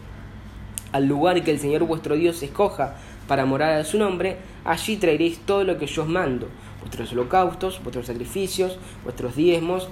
al 0.92 1.08
lugar 1.08 1.44
que 1.44 1.52
el 1.52 1.60
Señor 1.60 1.84
vuestro 1.84 2.16
Dios 2.16 2.42
escoja 2.44 2.96
para 3.28 3.46
morar 3.46 3.74
a 3.74 3.84
su 3.84 3.98
nombre, 3.98 4.38
allí 4.66 4.98
traeréis 4.98 5.40
todo 5.40 5.64
lo 5.64 5.78
que 5.78 5.88
yo 5.88 6.04
os 6.04 6.08
mando, 6.10 6.48
vuestros 6.82 7.12
holocaustos, 7.14 7.82
vuestros 7.84 8.08
sacrificios, 8.08 8.78
vuestros 9.04 9.36
diezmos, 9.36 9.90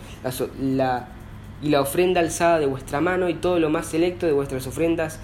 la, 0.61 1.07
y 1.61 1.69
la 1.69 1.81
ofrenda 1.81 2.19
alzada 2.21 2.59
de 2.59 2.65
vuestra 2.65 3.01
mano 3.01 3.29
y 3.29 3.35
todo 3.35 3.59
lo 3.59 3.69
más 3.69 3.87
selecto 3.87 4.25
de 4.25 4.33
vuestras 4.33 4.67
ofrendas 4.67 5.19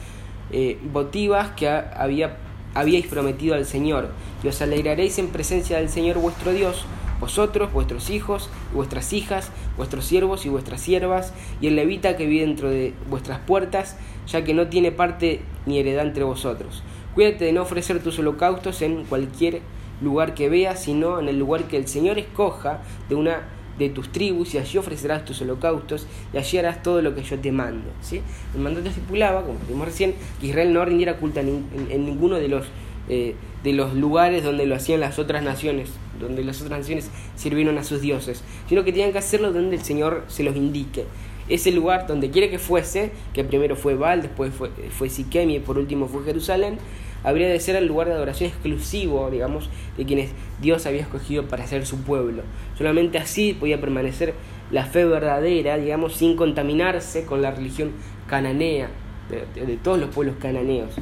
eh, 0.51 0.79
votivas 0.83 1.51
que 1.51 1.67
había, 1.67 2.37
habíais 2.75 3.07
prometido 3.07 3.55
al 3.55 3.65
Señor, 3.65 4.09
y 4.43 4.47
os 4.47 4.61
alegraréis 4.61 5.17
en 5.17 5.29
presencia 5.29 5.77
del 5.77 5.89
Señor 5.89 6.19
vuestro 6.19 6.51
Dios, 6.51 6.85
vosotros, 7.19 7.71
vuestros 7.73 8.09
hijos 8.09 8.49
vuestras 8.73 9.13
hijas, 9.13 9.51
vuestros 9.77 10.05
siervos 10.05 10.45
y 10.45 10.49
vuestras 10.49 10.81
siervas, 10.81 11.33
y 11.61 11.67
el 11.67 11.75
levita 11.75 12.17
que 12.17 12.25
vive 12.25 12.45
dentro 12.45 12.69
de 12.69 12.93
vuestras 13.09 13.39
puertas, 13.39 13.97
ya 14.27 14.43
que 14.43 14.53
no 14.53 14.67
tiene 14.67 14.91
parte 14.91 15.41
ni 15.65 15.79
heredad 15.79 16.05
entre 16.05 16.23
vosotros. 16.23 16.83
Cuídate 17.15 17.45
de 17.45 17.53
no 17.53 17.61
ofrecer 17.61 18.03
tus 18.03 18.19
holocaustos 18.19 18.81
en 18.81 19.05
cualquier 19.05 19.61
lugar 20.01 20.33
que 20.33 20.49
veas, 20.49 20.83
sino 20.83 21.19
en 21.19 21.29
el 21.29 21.39
lugar 21.39 21.63
que 21.63 21.77
el 21.77 21.87
Señor 21.87 22.19
escoja 22.19 22.81
de 23.07 23.15
una 23.15 23.43
de 23.77 23.89
tus 23.89 24.11
tribus 24.11 24.53
y 24.53 24.57
allí 24.57 24.77
ofrecerás 24.77 25.25
tus 25.25 25.41
holocaustos 25.41 26.07
y 26.33 26.37
allí 26.37 26.57
harás 26.57 26.81
todo 26.83 27.01
lo 27.01 27.15
que 27.15 27.23
yo 27.23 27.37
te 27.39 27.51
mando. 27.51 27.89
¿sí? 28.01 28.21
El 28.53 28.61
mandato 28.61 28.89
estipulaba, 28.89 29.43
como 29.43 29.59
vimos 29.67 29.85
recién, 29.85 30.15
que 30.39 30.47
Israel 30.47 30.73
no 30.73 30.85
rindiera 30.85 31.17
culto 31.17 31.39
en, 31.39 32.05
ninguno 32.05 32.37
de 32.37 32.47
los, 32.47 32.65
eh, 33.09 33.35
de 33.63 33.73
los 33.73 33.93
lugares 33.93 34.43
donde 34.43 34.65
lo 34.65 34.75
hacían 34.75 34.99
las 34.99 35.19
otras 35.19 35.43
naciones, 35.43 35.89
donde 36.19 36.43
las 36.43 36.61
otras 36.61 36.79
naciones 36.79 37.09
sirvieron 37.35 37.77
a 37.77 37.83
sus 37.83 38.01
dioses, 38.01 38.43
sino 38.69 38.83
que 38.83 38.91
tenían 38.91 39.11
que 39.11 39.17
hacerlo 39.17 39.51
donde 39.51 39.75
el 39.75 39.83
Señor 39.83 40.23
se 40.27 40.43
los 40.43 40.55
indique. 40.55 41.05
Ese 41.47 41.71
lugar 41.71 42.07
donde 42.07 42.31
quiere 42.31 42.49
que 42.49 42.57
fuese, 42.57 43.11
que 43.33 43.43
primero 43.43 43.75
fue 43.75 43.93
Baal, 43.93 44.23
después 44.23 44.51
fue, 44.53 44.71
fue 44.89 45.09
Siquem 45.09 45.51
y 45.51 45.59
por 45.59 45.77
último 45.77 46.07
fue 46.07 46.23
Jerusalén, 46.23 46.79
habría 47.25 47.49
de 47.49 47.59
ser 47.59 47.75
el 47.75 47.87
lugar 47.87 48.07
de 48.07 48.13
adoración 48.13 48.49
exclusivo, 48.49 49.29
digamos, 49.31 49.69
de 49.97 50.05
quienes 50.05 50.29
Dios 50.61 50.85
había 50.85 51.01
escogido 51.01 51.47
para 51.47 51.65
ser 51.65 51.85
su 51.85 52.01
pueblo. 52.03 52.43
Solamente 52.77 53.17
así 53.17 53.53
podía 53.53 53.81
permanecer 53.81 54.35
la 54.71 54.85
fe 54.85 55.05
verdadera, 55.05 55.77
digamos, 55.77 56.13
sin 56.13 56.35
contaminarse 56.35 57.25
con 57.25 57.41
la 57.41 57.51
religión 57.51 57.91
cananea, 58.27 58.89
de, 59.29 59.77
todos 59.77 59.99
los 59.99 60.13
pueblos 60.13 60.35
cananeos 60.39 60.93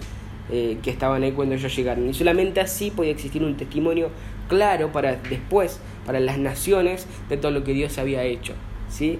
eh, 0.49 0.77
que 0.81 0.89
estaban 0.89 1.23
ahí 1.23 1.33
cuando 1.33 1.55
ellos 1.55 1.75
llegaron. 1.75 2.09
Y 2.09 2.13
solamente 2.13 2.61
así 2.61 2.89
podía 2.89 3.11
existir 3.11 3.43
un 3.43 3.55
testimonio 3.55 4.09
claro 4.47 4.93
para 4.93 5.17
después, 5.17 5.81
para 6.05 6.21
las 6.21 6.37
naciones, 6.37 7.05
de 7.27 7.35
todo 7.35 7.51
lo 7.51 7.65
que 7.65 7.73
Dios 7.73 7.97
había 7.97 8.23
hecho. 8.23 8.53
¿sí? 8.89 9.19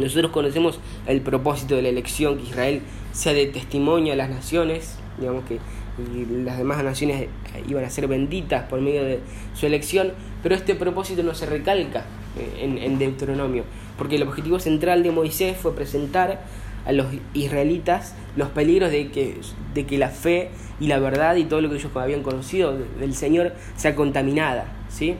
Nosotros 0.00 0.32
conocemos 0.32 0.80
el 1.06 1.20
propósito 1.20 1.76
de 1.76 1.82
la 1.82 1.88
elección, 1.90 2.38
que 2.38 2.44
Israel 2.44 2.82
sea 3.12 3.32
de 3.34 3.46
testimonio 3.46 4.12
a 4.12 4.16
las 4.16 4.30
naciones, 4.30 4.96
digamos 5.18 5.44
que 5.44 5.58
y 5.98 6.44
las 6.44 6.58
demás 6.58 6.82
naciones 6.82 7.28
iban 7.66 7.84
a 7.84 7.90
ser 7.90 8.06
benditas 8.06 8.64
por 8.64 8.80
medio 8.80 9.04
de 9.04 9.20
su 9.54 9.66
elección, 9.66 10.12
pero 10.42 10.54
este 10.54 10.74
propósito 10.74 11.22
no 11.22 11.34
se 11.34 11.46
recalca 11.46 12.04
eh, 12.38 12.80
en, 12.82 12.98
Deuteronomio, 12.98 13.64
porque 13.96 14.16
el 14.16 14.22
objetivo 14.22 14.60
central 14.60 15.02
de 15.02 15.10
Moisés 15.10 15.56
fue 15.56 15.74
presentar 15.74 16.42
a 16.86 16.92
los 16.92 17.06
israelitas 17.34 18.14
los 18.36 18.48
peligros 18.48 18.90
de 18.90 19.10
que, 19.10 19.36
de 19.74 19.86
que 19.86 19.98
la 19.98 20.08
fe 20.08 20.50
y 20.80 20.86
la 20.86 20.98
verdad 20.98 21.36
y 21.36 21.44
todo 21.44 21.60
lo 21.60 21.68
que 21.68 21.76
ellos 21.76 21.90
habían 21.94 22.22
conocido 22.22 22.76
del 23.00 23.14
Señor 23.14 23.52
sea 23.76 23.94
contaminada, 23.94 24.66
¿sí? 24.88 25.16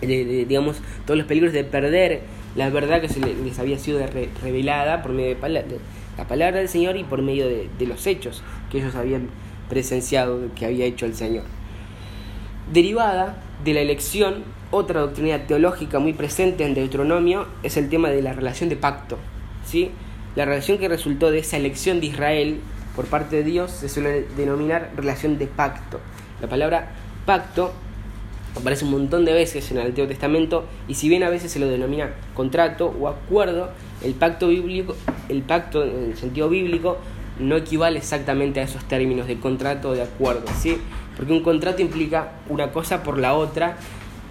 digamos, 0.00 0.82
todos 1.06 1.16
los 1.16 1.26
peligros 1.26 1.52
de 1.52 1.64
perder 1.64 2.22
la 2.56 2.68
verdad 2.70 3.00
que 3.00 3.08
se 3.08 3.20
les 3.20 3.58
había 3.58 3.78
sido 3.78 4.00
revelada 4.42 5.02
por 5.02 5.12
medio 5.12 5.36
de, 5.36 5.78
la 6.16 6.28
palabra 6.28 6.58
del 6.58 6.68
Señor 6.68 6.96
y 6.96 7.04
por 7.04 7.22
medio 7.22 7.46
de, 7.46 7.68
de 7.78 7.86
los 7.86 8.06
hechos 8.06 8.42
que 8.70 8.78
ellos 8.78 8.94
habían 8.94 9.28
presenciado 9.68 10.40
que 10.54 10.66
había 10.66 10.84
hecho 10.84 11.06
el 11.06 11.14
Señor. 11.14 11.44
Derivada 12.72 13.36
de 13.64 13.74
la 13.74 13.80
elección, 13.80 14.44
otra 14.70 15.00
doctrina 15.00 15.46
teológica 15.46 15.98
muy 15.98 16.12
presente 16.12 16.64
en 16.64 16.74
Deuteronomio 16.74 17.46
es 17.62 17.76
el 17.76 17.88
tema 17.88 18.10
de 18.10 18.22
la 18.22 18.32
relación 18.32 18.68
de 18.68 18.76
pacto. 18.76 19.18
¿sí? 19.64 19.90
La 20.34 20.44
relación 20.44 20.78
que 20.78 20.88
resultó 20.88 21.30
de 21.30 21.38
esa 21.40 21.56
elección 21.56 22.00
de 22.00 22.06
Israel 22.06 22.60
por 22.96 23.06
parte 23.06 23.36
de 23.36 23.44
Dios 23.44 23.70
se 23.70 23.88
suele 23.88 24.26
denominar 24.36 24.90
relación 24.96 25.38
de 25.38 25.46
pacto. 25.46 26.00
La 26.40 26.48
palabra 26.48 26.90
pacto 27.26 27.72
aparece 28.56 28.84
un 28.84 28.92
montón 28.92 29.24
de 29.24 29.32
veces 29.32 29.70
en 29.70 29.78
el 29.78 29.86
Antiguo 29.86 30.08
Testamento 30.08 30.64
y 30.88 30.94
si 30.94 31.08
bien 31.08 31.22
a 31.22 31.30
veces 31.30 31.52
se 31.52 31.58
lo 31.58 31.66
denomina 31.66 32.10
contrato 32.34 32.94
o 32.98 33.08
acuerdo, 33.08 33.70
el 34.02 34.14
pacto 34.14 34.48
bíblico, 34.48 34.94
el 35.28 35.42
pacto 35.42 35.84
en 35.84 36.10
el 36.10 36.16
sentido 36.16 36.48
bíblico 36.48 36.98
no 37.38 37.56
equivale 37.56 37.98
exactamente 37.98 38.60
a 38.60 38.64
esos 38.64 38.84
términos 38.84 39.26
de 39.26 39.38
contrato 39.38 39.90
o 39.90 39.92
de 39.92 40.02
acuerdo, 40.02 40.44
¿sí? 40.58 40.78
Porque 41.16 41.32
un 41.32 41.42
contrato 41.42 41.82
implica 41.82 42.32
una 42.48 42.70
cosa 42.70 43.02
por 43.02 43.18
la 43.18 43.34
otra 43.34 43.76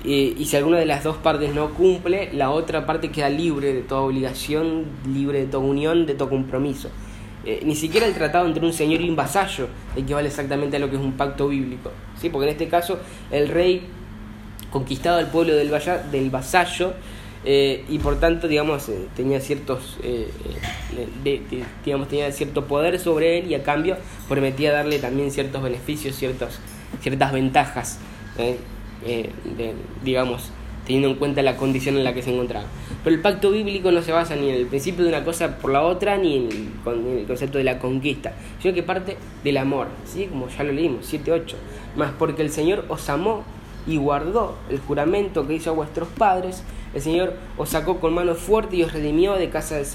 eh, 0.06 0.36
y 0.38 0.46
si 0.46 0.58
alguna 0.58 0.80
de 0.80 0.86
las 0.86 1.04
dos 1.04 1.18
partes 1.18 1.54
no 1.54 1.70
cumple, 1.70 2.32
la 2.34 2.52
otra 2.52 2.86
parte 2.86 3.10
queda 3.10 3.30
libre 3.30 3.74
de 3.74 3.82
toda 3.82 4.02
obligación, 4.02 4.86
libre 5.08 5.40
de 5.40 5.46
toda 5.46 5.64
unión, 5.64 6.06
de 6.06 6.14
todo 6.14 6.30
compromiso. 6.30 6.90
Eh, 7.46 7.62
ni 7.66 7.76
siquiera 7.76 8.06
el 8.06 8.14
tratado 8.14 8.46
entre 8.46 8.66
un 8.66 8.74
señor 8.74 9.02
y 9.02 9.10
un 9.10 9.16
vasallo 9.16 9.68
equivale 9.96 10.30
exactamente 10.30 10.78
a 10.78 10.80
lo 10.80 10.90
que 10.90 10.96
es 10.96 11.02
un 11.02 11.14
pacto 11.14 11.48
bíblico, 11.48 11.92
¿sí? 12.20 12.30
Porque 12.30 12.46
en 12.46 12.52
este 12.52 12.68
caso 12.68 13.00
el 13.32 13.50
rey 13.50 13.88
conquistado 14.72 15.20
al 15.20 15.28
pueblo 15.28 15.54
del, 15.54 15.72
del 16.12 16.30
vasallo 16.30 16.94
eh, 17.46 17.84
y 17.90 18.00
por 18.00 18.20
tanto, 18.20 18.48
digamos, 18.48 18.88
eh, 18.90 19.08
tenía 19.16 19.42
ciertos, 19.42 19.98
eh, 20.04 20.30
digamos, 21.84 22.08
tenía 22.08 22.32
cierto 22.32 22.66
poder 22.66 23.00
sobre 23.00 23.40
él 23.40 23.52
y 23.52 23.56
a 23.56 23.64
cambio 23.64 23.98
prometía 24.30 24.72
darle 24.72 25.00
también 25.00 25.32
ciertos 25.32 25.62
beneficios, 25.62 26.16
ciertos, 26.16 26.60
ciertas 27.02 27.34
ventajas, 27.34 28.00
digamos, 30.04 30.52
teniendo 30.86 31.10
en 31.10 31.16
cuenta 31.16 31.42
la 31.42 31.58
condición 31.58 31.98
en 31.98 32.06
la 32.06 32.14
que 32.14 32.22
se 32.22 32.34
encontraba. 32.34 32.66
Pero 33.04 33.16
el 33.16 33.22
pacto 33.22 33.52
bíblico 33.52 33.92
no 33.92 34.02
se 34.02 34.14
basa 34.14 34.36
ni 34.36 34.50
en 34.50 34.56
el 34.56 34.68
principio 34.68 35.04
de 35.04 35.10
una 35.10 35.26
cosa 35.26 35.58
por 35.58 35.72
la 35.72 35.82
otra, 35.82 36.18
ni 36.18 36.38
en 36.38 36.50
el, 36.86 37.26
concepto 37.26 37.58
de 37.58 37.66
la 37.66 37.80
conquista, 37.80 38.34
sino 38.62 38.74
que 38.74 38.84
parte 38.84 39.18
del 39.44 39.58
amor, 39.58 39.88
¿sí? 40.06 40.28
como 40.28 40.48
ya 40.48 40.64
lo 40.64 40.72
leímos, 40.72 41.12
7-8, 41.12 41.56
más 41.98 42.12
porque 42.18 42.42
el 42.42 42.52
Señor 42.52 42.86
os 42.88 43.10
amó 43.10 43.44
y 43.86 43.98
guardó 43.98 44.56
el 44.70 44.80
juramento 44.80 45.46
que 45.46 45.56
hizo 45.56 45.72
a 45.72 45.74
vuestros 45.74 46.08
padres, 46.08 46.64
el 46.94 47.02
Señor 47.02 47.34
os 47.58 47.70
sacó 47.70 48.00
con 48.00 48.14
mano 48.14 48.36
fuerte 48.36 48.76
y 48.76 48.84
os 48.84 48.94
redimió 48.94 49.34
de 49.34 49.50
casa 49.50 49.76
de, 49.76 49.86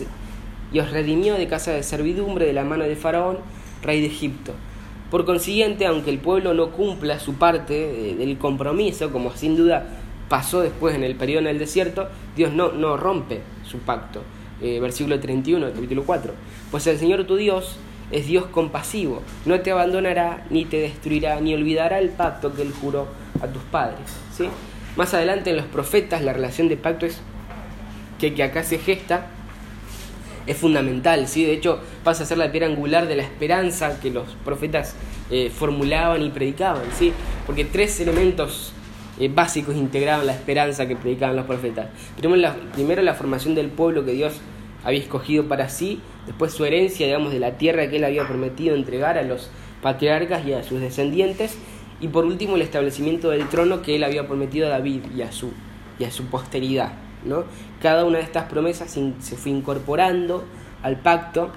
y 0.72 0.80
os 0.80 0.90
redimió 0.90 1.34
de 1.34 1.46
casa 1.46 1.72
de 1.72 1.82
servidumbre 1.82 2.46
de 2.46 2.52
la 2.52 2.64
mano 2.64 2.84
de 2.84 2.96
Faraón, 2.96 3.38
rey 3.82 4.00
de 4.00 4.06
Egipto. 4.06 4.52
Por 5.10 5.24
consiguiente, 5.24 5.86
aunque 5.86 6.10
el 6.10 6.18
pueblo 6.18 6.52
no 6.52 6.70
cumpla 6.70 7.18
su 7.18 7.34
parte 7.34 8.14
del 8.18 8.36
compromiso, 8.36 9.10
como 9.10 9.32
sin 9.34 9.56
duda 9.56 9.86
pasó 10.28 10.60
después 10.60 10.94
en 10.94 11.04
el 11.04 11.14
periodo 11.14 11.40
en 11.40 11.46
el 11.46 11.58
desierto, 11.58 12.08
Dios 12.36 12.52
no, 12.52 12.72
no 12.72 12.96
rompe 12.96 13.40
su 13.64 13.78
pacto. 13.78 14.22
Eh, 14.60 14.80
versículo 14.80 15.20
31 15.20 15.70
capítulo 15.72 16.02
4. 16.04 16.32
Pues 16.70 16.86
el 16.88 16.98
Señor 16.98 17.24
tu 17.24 17.36
Dios 17.36 17.76
es 18.10 18.26
Dios 18.26 18.46
compasivo, 18.46 19.22
no 19.46 19.60
te 19.60 19.70
abandonará, 19.70 20.44
ni 20.50 20.64
te 20.64 20.78
destruirá, 20.78 21.40
ni 21.40 21.54
olvidará 21.54 21.98
el 22.00 22.10
pacto 22.10 22.54
que 22.54 22.62
Él 22.62 22.72
juró 22.72 23.06
a 23.40 23.46
tus 23.46 23.62
padres. 23.64 24.00
¿sí? 24.36 24.48
Más 24.98 25.14
adelante 25.14 25.50
en 25.50 25.56
los 25.56 25.66
profetas 25.66 26.24
la 26.24 26.32
relación 26.32 26.68
de 26.68 26.76
pacto 26.76 27.06
es 27.06 27.20
que, 28.18 28.34
que 28.34 28.42
acá 28.42 28.64
se 28.64 28.78
gesta 28.78 29.28
es 30.44 30.56
fundamental, 30.56 31.28
¿sí? 31.28 31.44
de 31.44 31.52
hecho 31.52 31.78
pasa 32.02 32.24
a 32.24 32.26
ser 32.26 32.36
la 32.36 32.50
piedra 32.50 32.66
angular 32.66 33.06
de 33.06 33.14
la 33.14 33.22
esperanza 33.22 34.00
que 34.00 34.10
los 34.10 34.26
profetas 34.44 34.96
eh, 35.30 35.52
formulaban 35.54 36.20
y 36.22 36.30
predicaban, 36.30 36.82
¿sí? 36.98 37.12
porque 37.46 37.64
tres 37.64 38.00
elementos 38.00 38.72
eh, 39.20 39.30
básicos 39.32 39.76
integraban 39.76 40.26
la 40.26 40.32
esperanza 40.32 40.88
que 40.88 40.96
predicaban 40.96 41.36
los 41.36 41.46
profetas. 41.46 41.86
Primero 42.16 42.52
primero 42.74 43.00
la 43.00 43.14
formación 43.14 43.54
del 43.54 43.68
pueblo 43.68 44.04
que 44.04 44.14
Dios 44.14 44.40
había 44.82 44.98
escogido 44.98 45.46
para 45.46 45.68
sí, 45.68 46.00
después 46.26 46.52
su 46.52 46.64
herencia, 46.64 47.06
digamos, 47.06 47.32
de 47.32 47.38
la 47.38 47.52
tierra 47.52 47.88
que 47.88 47.98
él 47.98 48.04
había 48.04 48.26
prometido 48.26 48.74
entregar 48.74 49.16
a 49.16 49.22
los 49.22 49.48
patriarcas 49.80 50.44
y 50.44 50.54
a 50.54 50.64
sus 50.64 50.80
descendientes, 50.80 51.56
y 52.00 52.08
por 52.08 52.24
último 52.24 52.56
el 52.56 52.62
establecimiento 52.62 53.30
del 53.30 53.48
trono 53.48 53.82
que 53.82 53.96
él 53.96 54.04
había 54.04 54.26
prometido 54.26 54.66
a 54.66 54.70
David 54.70 55.02
y 55.16 55.22
a 55.22 55.32
su, 55.32 55.52
y 55.98 56.04
a 56.04 56.10
su 56.10 56.26
posteridad. 56.26 56.92
¿no? 57.24 57.44
Cada 57.82 58.04
una 58.04 58.18
de 58.18 58.24
estas 58.24 58.44
promesas 58.44 58.90
se 58.90 59.36
fue 59.36 59.52
incorporando 59.52 60.44
al 60.82 60.98
pacto, 61.00 61.50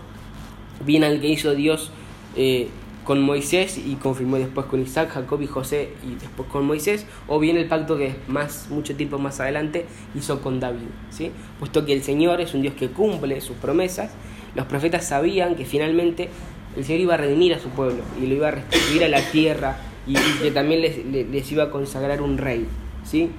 bien 0.86 1.04
al 1.04 1.22
que 1.22 1.28
hizo 1.28 1.54
Dios 1.54 1.92
eh, 2.36 2.70
con 3.04 3.22
Moisés 3.22 3.78
y 3.78 3.96
confirmó 3.96 4.38
después 4.38 4.68
con 4.68 4.82
Isaac, 4.82 5.12
Jacob 5.12 5.42
y 5.42 5.48
José 5.48 5.94
y 6.04 6.16
después 6.16 6.48
con 6.50 6.66
Moisés, 6.66 7.06
o 7.28 7.40
bien 7.40 7.58
el 7.58 7.68
pacto 7.68 7.98
que 7.98 8.16
más 8.28 8.68
mucho 8.70 8.96
tiempo 8.96 9.18
más 9.18 9.40
adelante 9.40 9.86
hizo 10.16 10.42
con 10.42 10.60
David, 10.60 10.88
¿sí? 11.10 11.32
Puesto 11.60 11.86
que 11.86 11.94
el 11.94 12.04
Señor 12.04 12.42
es 12.42 12.54
un 12.54 12.62
Dios 12.62 12.76
que 12.76 12.90
cumple 12.90 13.42
sus 13.42 13.58
promesas, 13.58 14.12
los 14.56 14.66
profetas 14.66 15.08
sabían 15.08 15.56
que 15.56 15.66
finalmente 15.66 16.30
el 16.76 16.86
Señor 16.86 17.02
iba 17.02 17.14
a 17.16 17.18
redimir 17.18 17.54
a 17.54 17.60
su 17.60 17.70
pueblo 17.70 18.04
y 18.22 18.28
lo 18.28 18.36
iba 18.36 18.50
a 18.50 18.52
restituir 18.52 19.04
a 19.04 19.10
la 19.10 19.22
tierra 19.32 19.78
y, 20.12 20.42
que 20.42 20.52
también 20.52 20.82
les, 20.82 21.06
les, 21.06 21.52
iba 21.52 21.66
a 21.66 21.70
consagrar 21.70 22.22
un 22.22 22.38
rey, 22.38 22.66
¿sí? 23.04 23.30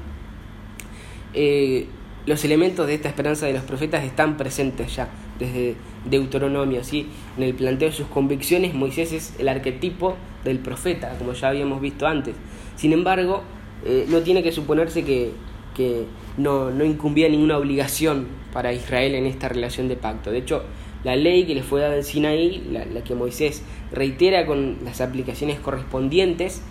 Eh, 1.34 1.86
los 2.26 2.44
elementos 2.44 2.86
de 2.86 2.94
esta 2.94 3.08
esperanza 3.08 3.46
de 3.46 3.52
los 3.52 3.64
profetas 3.64 4.04
están 4.04 4.36
presentes 4.36 4.94
ya 4.94 5.08
desde 5.38 5.74
Deuteronomio, 6.04 6.84
¿sí? 6.84 7.08
En 7.36 7.42
el 7.42 7.54
planteo 7.54 7.88
de 7.90 7.94
sus 7.94 8.06
convicciones, 8.06 8.74
Moisés 8.74 9.12
es 9.12 9.34
el 9.38 9.48
arquetipo 9.48 10.16
del 10.44 10.58
profeta, 10.58 11.16
como 11.18 11.32
ya 11.32 11.48
habíamos 11.48 11.80
visto 11.80 12.06
antes. 12.06 12.34
Sin 12.76 12.92
embargo, 12.92 13.42
eh, 13.84 14.06
no 14.08 14.20
tiene 14.20 14.42
que 14.42 14.52
suponerse 14.52 15.04
que, 15.04 15.32
que 15.74 16.04
no, 16.36 16.70
no, 16.70 16.84
incumbía 16.84 17.28
ninguna 17.28 17.58
obligación 17.58 18.26
para 18.52 18.72
Israel 18.72 19.14
en 19.14 19.26
esta 19.26 19.48
relación 19.48 19.88
de 19.88 19.96
pacto. 19.96 20.30
De 20.30 20.38
hecho, 20.38 20.62
la 21.04 21.16
ley 21.16 21.44
que 21.44 21.54
le 21.54 21.62
fue 21.62 21.80
dada 21.80 21.96
en 21.96 22.04
Sinaí, 22.04 22.62
la, 22.70 23.02
que 23.02 23.14
Moisés 23.14 23.62
reitera 23.92 24.46
con 24.46 24.78
las 24.84 25.00
aplicaciones 25.00 25.58
correspondientes 25.58 26.62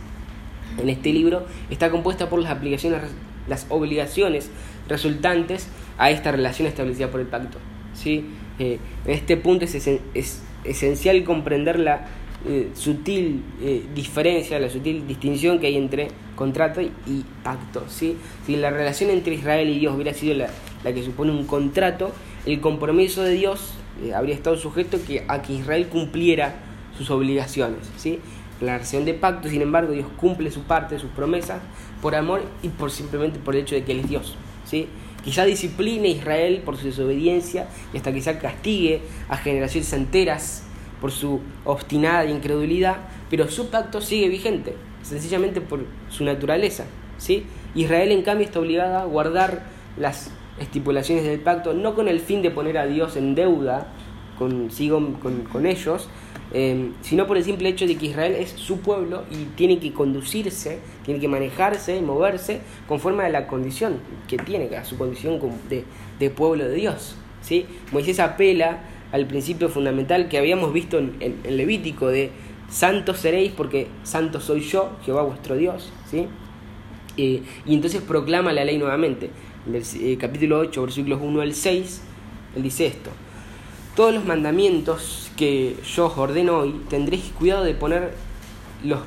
en 0.82 0.89
este 0.89 1.12
libro, 1.12 1.46
está 1.70 1.91
compuesta 1.91 2.30
por 2.30 2.39
las 2.39 2.52
aplicaciones, 2.52 3.02
las 3.48 3.65
obligaciones 3.70 4.50
resultantes 4.88 5.67
a 5.98 6.12
esta 6.12 6.32
relación 6.32 6.67
establecida 6.67 7.10
por 7.10 7.20
el 7.20 7.28
pacto. 7.28 7.58
¿sí? 7.94 8.26
Eh, 8.60 8.80
en 9.06 9.12
este 9.12 9.38
punto 9.38 9.65
es, 9.65 9.76
es 9.76 10.41
esencial 10.63 11.24
comprender 11.24 11.80
la 11.80 12.08
eh, 12.48 12.72
sutil 12.74 13.44
eh, 13.62 13.84
diferencia, 13.94 14.60
la 14.60 14.67
sutil 14.67 15.06
distinción 15.06 15.60
que 15.60 15.67
hay 15.67 15.78
entre 15.78 16.08
contrato 16.36 16.82
y, 16.82 16.89
pacto. 17.44 17.84
¿sí? 17.88 18.17
Si 18.48 18.56
la 18.56 18.72
relación 18.72 19.12
entre 19.12 19.36
Israel 19.36 19.70
y 19.70 19.78
Dios 19.78 19.94
hubiera 19.94 20.13
sido 20.13 20.34
la, 20.34 20.48
la 20.84 20.91
que 20.91 21.04
supone 21.04 21.32
un 21.32 21.46
contrato, 21.46 22.12
el 22.48 22.60
compromiso 22.60 23.22
de 23.22 23.34
Dios 23.34 23.76
habría 24.15 24.36
estado 24.36 24.58
sujeto 24.58 24.99
que, 25.06 25.25
a 25.27 25.41
que 25.41 25.54
Israel 25.54 25.88
cumpliera 25.88 26.56
sus 26.97 27.10
obligaciones. 27.12 27.89
¿sí? 27.97 28.19
La 28.60 28.73
relación 28.73 29.06
de 29.06 29.13
pacto, 29.13 29.49
sin 29.49 29.62
embargo, 29.62 29.93
Dios 29.93 30.08
cumple 30.17 30.51
su 30.51 30.63
parte, 30.63 30.99
sus 30.99 31.12
promesas, 31.12 31.62
por 32.01 32.15
amor 32.15 32.43
y 32.63 32.69
por 32.69 32.91
simplemente 32.91 33.39
por 33.39 33.56
el 33.56 33.62
hecho 33.62 33.75
de 33.75 33.84
que 33.84 33.91
Él 33.91 33.99
es 34.01 34.10
Dios. 34.10 34.36
¿sí? 34.65 34.88
Quizá 35.23 35.45
discipline 35.45 36.06
a 36.06 36.08
Israel 36.08 36.62
por 36.65 36.77
su 36.77 36.88
desobediencia 36.88 37.67
y 37.93 37.97
hasta 37.97 38.12
quizá 38.12 38.39
castigue 38.39 39.01
a 39.30 39.38
generaciones 39.38 39.91
enteras 39.93 40.63
por 40.99 41.12
su 41.12 41.41
obstinada 41.65 42.25
incredulidad, 42.25 42.97
pero 43.30 43.49
su 43.49 43.69
pacto 43.69 44.01
sigue 44.01 44.30
vigente, 44.30 44.75
sencillamente 45.04 45.62
por 45.62 45.86
su 46.10 46.23
naturaleza. 46.23 46.86
¿sí? 47.17 47.45
Israel, 47.75 48.12
en 48.12 48.23
cambio, 48.23 48.45
está 48.45 48.60
obligada 48.60 49.01
a 49.01 49.06
guardar 49.06 49.63
las 49.97 50.32
estipulaciones 50.62 51.24
del 51.24 51.39
pacto, 51.39 51.74
no 51.74 51.95
con 51.95 52.08
el 52.08 52.19
fin 52.19 52.41
de 52.41 52.52
poner 52.52 52.78
a 52.78 52.86
Dios 52.86 53.17
en 53.17 53.36
deuda 53.36 53.88
consigo, 54.38 55.00
con, 55.52 55.65
ellos, 55.65 56.10
Em, 56.54 56.93
sino 57.02 57.28
por 57.28 57.38
el 57.38 57.45
simple 57.45 57.69
hecho 57.69 57.88
de 57.88 57.95
que 57.95 58.08
Israel 58.08 58.36
es 58.38 58.50
su 58.50 58.82
pueblo 58.82 59.24
y 59.32 59.45
tiene 59.56 59.80
que 59.80 59.93
conducirse, 59.93 60.80
tiene 61.06 61.19
que 61.21 61.30
manejarse 61.30 62.02
moverse 62.02 62.60
conforme 62.89 63.24
a 63.24 63.30
la 63.30 63.47
condición 63.47 64.00
que 64.28 64.38
tiene, 64.38 64.76
a 64.76 64.84
su 64.84 64.97
condición 64.97 65.39
de, 65.69 65.86
de 66.19 66.30
pueblo 66.30 66.65
de 66.65 66.76
Dios. 66.76 67.15
¿sí? 67.41 67.65
Moisés 67.93 68.19
apela 68.19 68.82
al 69.13 69.28
principio 69.28 69.69
fundamental 69.69 70.28
que 70.28 70.38
habíamos 70.38 70.74
visto 70.74 70.97
en, 70.97 71.15
en, 71.21 71.56
Levítico 71.56 72.08
de 72.08 72.32
santos 72.69 73.19
seréis 73.19 73.54
porque 73.54 73.88
santo 74.04 74.41
soy 74.41 74.60
yo, 74.60 74.97
Jehová 75.06 75.21
vuestro 75.21 75.56
Dios. 75.56 75.89
¿sí? 76.10 76.28
Eh, 77.15 77.43
y 77.65 77.74
entonces 77.74 78.02
proclama 78.02 78.52
la 78.52 78.65
ley 78.65 78.78
nuevamente. 78.78 79.30
Eh, 79.67 80.17
capítulo 80.19 80.58
8, 80.58 80.82
versículos 80.82 81.19
1 81.21 81.39
al 81.39 81.54
6, 81.54 82.02
él 82.56 82.63
dice 82.63 82.88
esto. 82.88 83.12
Todos 83.95 84.12
los 84.12 84.26
mandamientos 84.26 85.32
que 85.38 85.76
yo 85.86 86.08
os 86.08 86.17
ordeno 86.17 86.58
hoy, 86.58 86.82
tendréis 86.89 87.26
cuidado 87.38 87.63
de 87.63 87.76
ponerlos 87.76 88.12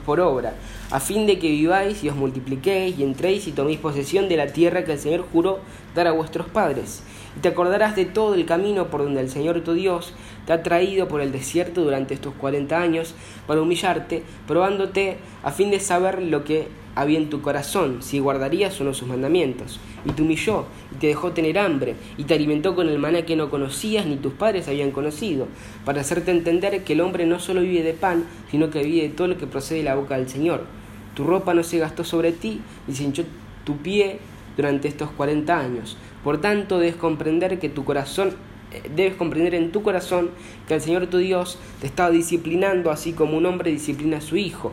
por 0.07 0.21
obra, 0.21 0.55
a 0.93 1.01
fin 1.01 1.27
de 1.27 1.41
que 1.41 1.49
viváis 1.49 2.05
y 2.05 2.09
os 2.09 2.15
multipliquéis 2.15 2.97
y 2.97 3.03
entréis 3.03 3.49
y 3.49 3.53
toméis 3.53 3.81
posesión 3.81 4.29
de 4.29 4.37
la 4.37 4.47
tierra 4.47 4.85
que 4.85 4.93
el 4.93 5.01
Señor 5.01 5.27
juró 5.33 5.59
dar 5.93 6.07
a 6.07 6.13
vuestros 6.13 6.47
padres. 6.47 7.03
Y 7.37 7.41
te 7.41 7.49
acordarás 7.49 7.97
de 7.97 8.05
todo 8.05 8.35
el 8.35 8.47
camino 8.47 8.89
por 8.89 9.03
donde 9.03 9.21
el 9.21 9.29
Señor 9.29 9.61
tu 9.63 9.73
Dios 9.73 10.13
te 10.47 10.53
ha 10.53 10.63
traído 10.63 11.09
por 11.09 11.21
el 11.21 11.33
desierto 11.33 11.83
durante 11.83 12.15
estos 12.15 12.35
cuarenta 12.35 12.81
años 12.81 13.15
para 13.47 13.61
humillarte, 13.61 14.23
probándote 14.47 15.17
a 15.43 15.51
fin 15.51 15.71
de 15.71 15.81
saber 15.81 16.23
lo 16.23 16.45
que 16.45 16.69
había 16.95 17.19
en 17.19 17.31
tu 17.31 17.43
corazón, 17.43 18.03
si 18.03 18.21
guardarías 18.21 18.81
o 18.81 18.85
no 18.85 18.95
sus 18.95 19.09
mandamientos. 19.09 19.81
Y 20.05 20.13
te 20.13 20.23
humilló, 20.23 20.67
y 20.95 20.99
te 21.01 21.09
dejó 21.09 21.33
tener 21.33 21.59
hambre, 21.59 21.97
y 22.17 22.25
te 22.25 22.35
alimentó 22.35 22.77
con 22.77 22.89
el 22.89 23.01
maná 23.01 23.23
que 23.23 23.35
no 23.35 23.51
conocías 23.51 24.07
ni 24.07 24.17
tus 24.17 24.33
padres 24.35 24.69
habían 24.69 24.93
conocido, 24.93 25.49
para 25.85 26.03
hacerte 26.03 26.31
entender 26.31 26.85
que 26.85 26.93
el 26.93 27.01
hombre 27.01 27.27
no 27.27 27.41
solo 27.41 27.63
vive 27.63 27.83
de 27.83 27.95
pan, 27.95 28.25
sino 28.51 28.71
que 28.71 28.85
vive 28.85 29.09
de 29.09 29.15
todo 29.15 29.27
lo 29.27 29.39
que 29.39 29.49
procede 29.49 29.79
de 29.79 29.85
la 29.87 29.97
boca 29.97 30.17
del 30.17 30.29
Señor. 30.29 30.67
Tu 31.15 31.25
ropa 31.25 31.53
no 31.53 31.65
se 31.65 31.79
gastó 31.79 32.05
sobre 32.05 32.31
ti, 32.31 32.61
ni 32.87 32.95
se 32.95 33.05
hinchó 33.05 33.25
tu 33.65 33.79
pie 33.79 34.19
durante 34.57 34.87
estos 34.87 35.11
cuarenta 35.11 35.59
años. 35.59 35.97
Por 36.25 36.41
tanto, 36.41 36.79
debes 36.79 36.97
comprender 36.97 37.59
que 37.59 37.69
tu 37.69 37.85
corazón 37.85 38.33
eh, 38.75 38.83
debes 38.95 39.15
comprender 39.15 39.55
en 39.55 39.71
tu 39.71 39.83
corazón 39.83 40.31
que 40.67 40.75
el 40.75 40.81
Señor 40.81 41.07
tu 41.07 41.19
Dios 41.19 41.59
te 41.81 41.87
está 41.87 42.11
disciplinando 42.11 42.91
así 42.91 43.13
como 43.13 43.37
un 43.37 43.47
hombre 43.47 43.71
disciplina 43.71 44.17
a 44.17 44.21
su 44.21 44.37
hijo. 44.37 44.73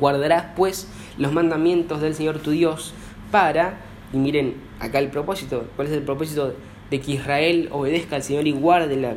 Guardarás 0.00 0.46
pues 0.56 0.88
los 1.18 1.32
mandamientos 1.32 2.00
del 2.00 2.14
Señor 2.14 2.38
tu 2.38 2.52
Dios 2.52 2.94
para, 3.30 3.80
y 4.12 4.16
miren 4.16 4.54
acá 4.80 4.98
el 4.98 5.08
propósito, 5.08 5.66
¿cuál 5.76 5.88
es 5.88 5.94
el 5.94 6.02
propósito 6.02 6.54
de 6.90 7.00
que 7.00 7.12
Israel 7.12 7.68
obedezca 7.72 8.16
al 8.16 8.22
Señor 8.22 8.46
y 8.46 8.52
guarde, 8.52 8.96
la, 8.96 9.14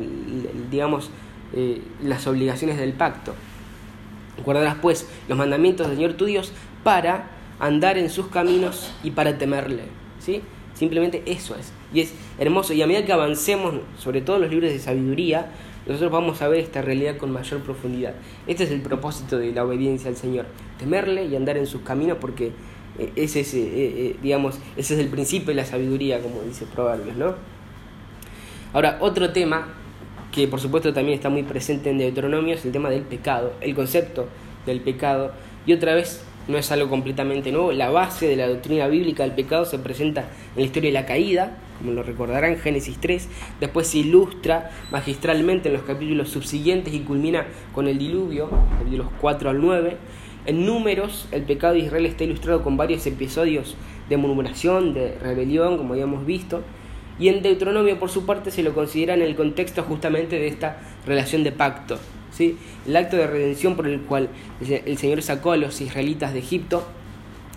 digamos, 0.70 1.10
eh, 1.54 1.80
las 2.02 2.26
obligaciones 2.26 2.76
del 2.76 2.92
pacto? 2.92 3.34
Guardarás 4.44 4.76
pues 4.82 5.08
los 5.28 5.38
mandamientos 5.38 5.86
del 5.86 5.96
Señor 5.96 6.14
tu 6.14 6.26
Dios 6.26 6.52
para 6.82 7.30
andar 7.58 7.98
en 7.98 8.10
sus 8.10 8.28
caminos 8.28 8.92
y 9.02 9.12
para 9.12 9.38
temerle. 9.38 9.84
¿sí? 10.18 10.42
Simplemente 10.80 11.22
eso 11.26 11.54
es. 11.56 11.74
Y 11.92 12.00
es 12.00 12.14
hermoso. 12.38 12.72
Y 12.72 12.80
a 12.80 12.86
medida 12.86 13.04
que 13.04 13.12
avancemos, 13.12 13.74
sobre 13.98 14.22
todo 14.22 14.36
en 14.36 14.42
los 14.42 14.50
libros 14.50 14.70
de 14.70 14.78
sabiduría, 14.78 15.52
nosotros 15.86 16.10
vamos 16.10 16.40
a 16.40 16.48
ver 16.48 16.60
esta 16.60 16.80
realidad 16.80 17.18
con 17.18 17.30
mayor 17.30 17.60
profundidad. 17.60 18.14
Este 18.46 18.64
es 18.64 18.70
el 18.70 18.80
propósito 18.80 19.36
de 19.38 19.52
la 19.52 19.62
obediencia 19.62 20.08
al 20.08 20.16
Señor, 20.16 20.46
temerle 20.78 21.26
y 21.26 21.36
andar 21.36 21.58
en 21.58 21.66
sus 21.66 21.82
caminos 21.82 22.16
porque 22.18 22.52
eh, 22.98 23.12
ese 23.14 23.40
es, 23.40 23.52
eh, 23.52 23.60
eh, 23.62 24.16
digamos, 24.22 24.58
ese 24.74 24.94
es 24.94 25.00
el 25.00 25.08
principio 25.08 25.48
de 25.48 25.56
la 25.56 25.66
sabiduría, 25.66 26.18
como 26.22 26.40
dice 26.40 26.64
Proverbios, 26.64 27.14
¿no? 27.14 27.34
Ahora, 28.72 28.96
otro 29.02 29.34
tema 29.34 29.74
que 30.32 30.48
por 30.48 30.60
supuesto 30.60 30.94
también 30.94 31.16
está 31.16 31.28
muy 31.28 31.42
presente 31.42 31.90
en 31.90 31.98
Deuteronomio 31.98 32.54
es 32.54 32.64
el 32.64 32.72
tema 32.72 32.88
del 32.88 33.02
pecado, 33.02 33.52
el 33.60 33.74
concepto 33.74 34.28
del 34.64 34.80
pecado. 34.80 35.32
Y 35.66 35.74
otra 35.74 35.94
vez, 35.94 36.24
no 36.48 36.58
es 36.58 36.72
algo 36.72 36.88
completamente 36.88 37.52
nuevo, 37.52 37.72
la 37.72 37.90
base 37.90 38.26
de 38.26 38.36
la 38.36 38.48
doctrina 38.48 38.86
bíblica 38.88 39.22
del 39.22 39.32
pecado 39.32 39.64
se 39.64 39.78
presenta 39.78 40.22
en 40.22 40.56
la 40.56 40.62
historia 40.62 40.88
de 40.90 40.94
la 40.94 41.06
caída, 41.06 41.56
como 41.78 41.92
lo 41.92 42.02
recordarán 42.02 42.58
Génesis 42.58 42.98
3, 43.00 43.28
después 43.60 43.86
se 43.86 43.98
ilustra 43.98 44.70
magistralmente 44.90 45.68
en 45.68 45.74
los 45.74 45.84
capítulos 45.84 46.28
subsiguientes 46.28 46.92
y 46.92 47.00
culmina 47.00 47.46
con 47.72 47.88
el 47.88 47.98
diluvio, 47.98 48.50
capítulos 48.78 49.08
4 49.20 49.50
al 49.50 49.60
9. 49.60 49.96
En 50.46 50.66
números, 50.66 51.28
el 51.32 51.42
pecado 51.42 51.74
de 51.74 51.80
Israel 51.80 52.06
está 52.06 52.24
ilustrado 52.24 52.62
con 52.62 52.76
varios 52.76 53.06
episodios 53.06 53.76
de 54.08 54.16
murmuración, 54.16 54.94
de 54.94 55.16
rebelión, 55.18 55.76
como 55.76 55.94
habíamos 55.94 56.26
visto, 56.26 56.62
y 57.18 57.28
en 57.28 57.42
Deuteronomio, 57.42 57.98
por 57.98 58.08
su 58.08 58.24
parte, 58.24 58.50
se 58.50 58.62
lo 58.62 58.72
considera 58.72 59.12
en 59.14 59.20
el 59.20 59.36
contexto 59.36 59.82
justamente 59.82 60.38
de 60.38 60.48
esta 60.48 60.78
relación 61.06 61.44
de 61.44 61.52
pacto. 61.52 61.98
El 62.86 62.96
acto 62.96 63.16
de 63.16 63.26
redención 63.26 63.76
por 63.76 63.86
el 63.86 64.00
cual 64.00 64.28
el 64.60 64.98
Señor 64.98 65.22
sacó 65.22 65.52
a 65.52 65.56
los 65.56 65.80
israelitas 65.80 66.32
de 66.32 66.40
Egipto 66.40 66.86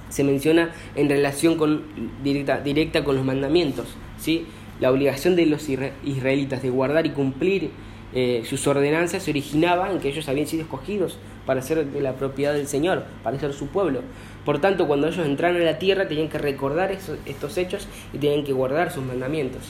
se 0.10 0.24
menciona 0.24 0.70
en 0.96 1.10
relación 1.10 1.58
con, 1.58 1.84
directa, 2.24 2.60
directa 2.62 3.04
con 3.04 3.16
los 3.16 3.26
mandamientos. 3.26 3.88
¿sí? 4.20 4.46
La 4.80 4.92
obligación 4.92 5.36
de 5.36 5.48
los 5.48 5.68
israelitas 5.70 6.62
de 6.62 6.70
guardar 6.70 7.06
y 7.08 7.10
cumplir 7.10 7.72
eh, 8.16 8.44
sus 8.48 8.68
ordenanzas 8.68 9.24
se 9.24 9.32
originaba 9.32 9.92
en 9.92 10.00
que 10.00 10.10
ellos 10.10 10.30
habían 10.30 10.46
sido 10.46 10.64
escogidos 10.64 11.18
para 11.48 11.64
ser 11.64 11.88
de 11.88 12.02
la 12.02 12.14
propiedad 12.14 12.54
del 12.54 12.68
Señor, 12.68 13.06
para 13.24 13.40
ser 13.40 13.54
su 13.54 13.68
pueblo. 13.68 14.02
Por 14.46 14.62
tanto, 14.62 14.88
cuando 14.88 15.08
ellos 15.08 15.26
entraron 15.26 15.60
a 15.62 15.66
la 15.66 15.80
tierra 15.80 16.08
tenían 16.08 16.30
que 16.30 16.38
recordar 16.38 16.92
estos 16.92 17.58
hechos 17.58 17.88
y 18.14 18.20
tenían 18.20 18.44
que 18.44 18.54
guardar 18.54 18.92
sus 18.92 19.04
mandamientos. 19.04 19.64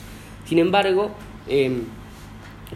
Sin 0.46 0.60
embargo, 0.60 1.12
eh, 1.48 1.84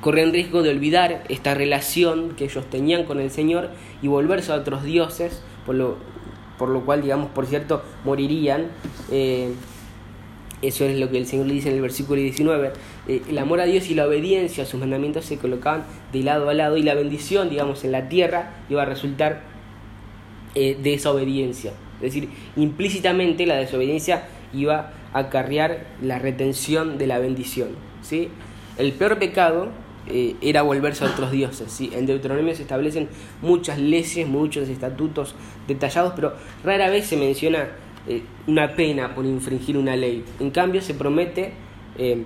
corrían 0.01 0.33
riesgo 0.33 0.63
de 0.63 0.69
olvidar 0.69 1.23
esta 1.29 1.53
relación 1.53 2.35
que 2.35 2.45
ellos 2.45 2.69
tenían 2.69 3.05
con 3.05 3.19
el 3.19 3.31
Señor 3.31 3.69
y 4.01 4.07
volverse 4.07 4.51
a 4.51 4.55
otros 4.55 4.83
dioses, 4.83 5.41
por 5.65 5.75
lo, 5.75 5.97
por 6.57 6.69
lo 6.69 6.85
cual, 6.85 7.01
digamos, 7.01 7.29
por 7.31 7.45
cierto, 7.45 7.83
morirían. 8.03 8.67
Eh, 9.11 9.53
eso 10.61 10.85
es 10.85 10.99
lo 10.99 11.11
que 11.11 11.19
el 11.19 11.27
Señor 11.27 11.45
le 11.45 11.53
dice 11.53 11.69
en 11.69 11.75
el 11.75 11.81
versículo 11.81 12.19
19. 12.19 12.71
Eh, 13.07 13.21
el 13.29 13.37
amor 13.37 13.59
a 13.59 13.65
Dios 13.65 13.89
y 13.89 13.93
la 13.93 14.07
obediencia 14.07 14.63
a 14.63 14.65
sus 14.65 14.79
mandamientos 14.79 15.25
se 15.25 15.37
colocaban 15.37 15.85
de 16.11 16.23
lado 16.23 16.49
a 16.49 16.53
lado 16.53 16.77
y 16.77 16.83
la 16.83 16.95
bendición, 16.95 17.49
digamos, 17.49 17.83
en 17.83 17.91
la 17.91 18.09
tierra 18.09 18.53
iba 18.69 18.81
a 18.81 18.85
resultar 18.85 19.43
eh, 20.55 20.75
de 20.81 20.93
esa 20.95 21.11
obediencia. 21.11 21.73
Es 21.97 22.13
decir, 22.13 22.29
implícitamente 22.55 23.45
la 23.45 23.55
desobediencia 23.55 24.27
iba 24.53 24.93
a 25.13 25.19
acarrear 25.19 25.85
la 26.01 26.19
retención 26.19 26.97
de 26.97 27.07
la 27.07 27.19
bendición. 27.19 27.69
¿sí? 28.01 28.29
El 28.77 28.93
peor 28.93 29.19
pecado 29.19 29.69
eh, 30.09 30.35
era 30.41 30.61
volverse 30.61 31.05
a 31.05 31.07
otros 31.07 31.31
dioses. 31.31 31.71
¿sí? 31.71 31.91
En 31.93 32.05
Deuteronomio 32.05 32.55
se 32.55 32.61
establecen 32.61 33.09
muchas 33.41 33.79
leyes, 33.79 34.27
muchos 34.27 34.69
estatutos 34.69 35.35
detallados, 35.67 36.13
pero 36.15 36.33
rara 36.63 36.89
vez 36.89 37.07
se 37.07 37.17
menciona 37.17 37.67
eh, 38.07 38.21
una 38.47 38.75
pena 38.75 39.13
por 39.13 39.25
infringir 39.25 39.77
una 39.77 39.95
ley. 39.95 40.23
En 40.39 40.51
cambio, 40.51 40.81
se 40.81 40.93
promete 40.93 41.51
eh, 41.97 42.23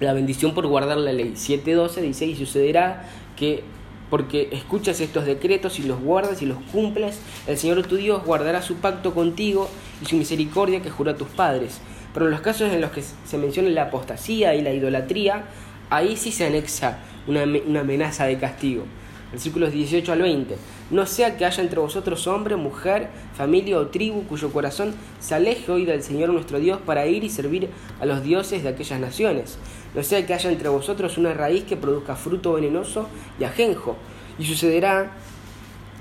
la 0.00 0.12
bendición 0.12 0.54
por 0.54 0.66
guardar 0.66 0.98
la 0.98 1.12
ley. 1.12 1.34
7.12 1.36 2.00
dice, 2.00 2.26
y 2.26 2.36
sucederá 2.36 3.08
que 3.36 3.62
porque 4.10 4.48
escuchas 4.52 5.00
estos 5.00 5.26
decretos 5.26 5.78
y 5.78 5.82
los 5.82 6.00
guardas 6.00 6.40
y 6.40 6.46
los 6.46 6.58
cumples, 6.72 7.20
el 7.46 7.58
Señor 7.58 7.82
tu 7.86 7.96
Dios 7.96 8.24
guardará 8.24 8.62
su 8.62 8.76
pacto 8.76 9.12
contigo 9.14 9.68
y 10.02 10.06
su 10.06 10.16
misericordia 10.16 10.80
que 10.80 10.90
juró 10.90 11.10
a 11.10 11.16
tus 11.16 11.28
padres. 11.28 11.80
Pero 12.14 12.26
en 12.26 12.32
los 12.32 12.40
casos 12.40 12.72
en 12.72 12.80
los 12.80 12.90
que 12.90 13.02
se 13.02 13.38
menciona 13.38 13.68
la 13.68 13.84
apostasía 13.84 14.54
y 14.54 14.62
la 14.62 14.72
idolatría, 14.72 15.44
ahí 15.90 16.16
sí 16.16 16.32
se 16.32 16.46
anexa 16.46 16.98
una, 17.26 17.44
una 17.44 17.80
amenaza 17.80 18.26
de 18.26 18.38
castigo. 18.38 18.84
Versículos 19.30 19.72
18 19.72 20.10
al 20.12 20.22
20. 20.22 20.56
No 20.90 21.04
sea 21.04 21.36
que 21.36 21.44
haya 21.44 21.62
entre 21.62 21.78
vosotros 21.78 22.26
hombre, 22.26 22.56
mujer, 22.56 23.10
familia 23.36 23.78
o 23.78 23.88
tribu 23.88 24.22
cuyo 24.22 24.50
corazón 24.50 24.94
se 25.20 25.34
aleje 25.34 25.70
hoy 25.70 25.84
del 25.84 26.02
Señor 26.02 26.30
nuestro 26.30 26.58
Dios 26.58 26.80
para 26.84 27.06
ir 27.06 27.24
y 27.24 27.28
servir 27.28 27.68
a 28.00 28.06
los 28.06 28.22
dioses 28.22 28.62
de 28.62 28.70
aquellas 28.70 28.98
naciones. 28.98 29.58
No 29.94 30.02
sea 30.02 30.26
que 30.26 30.32
haya 30.32 30.50
entre 30.50 30.70
vosotros 30.70 31.18
una 31.18 31.34
raíz 31.34 31.64
que 31.64 31.76
produzca 31.76 32.16
fruto 32.16 32.54
venenoso 32.54 33.06
y 33.38 33.44
ajenjo. 33.44 33.96
Y 34.38 34.46
sucederá 34.46 35.12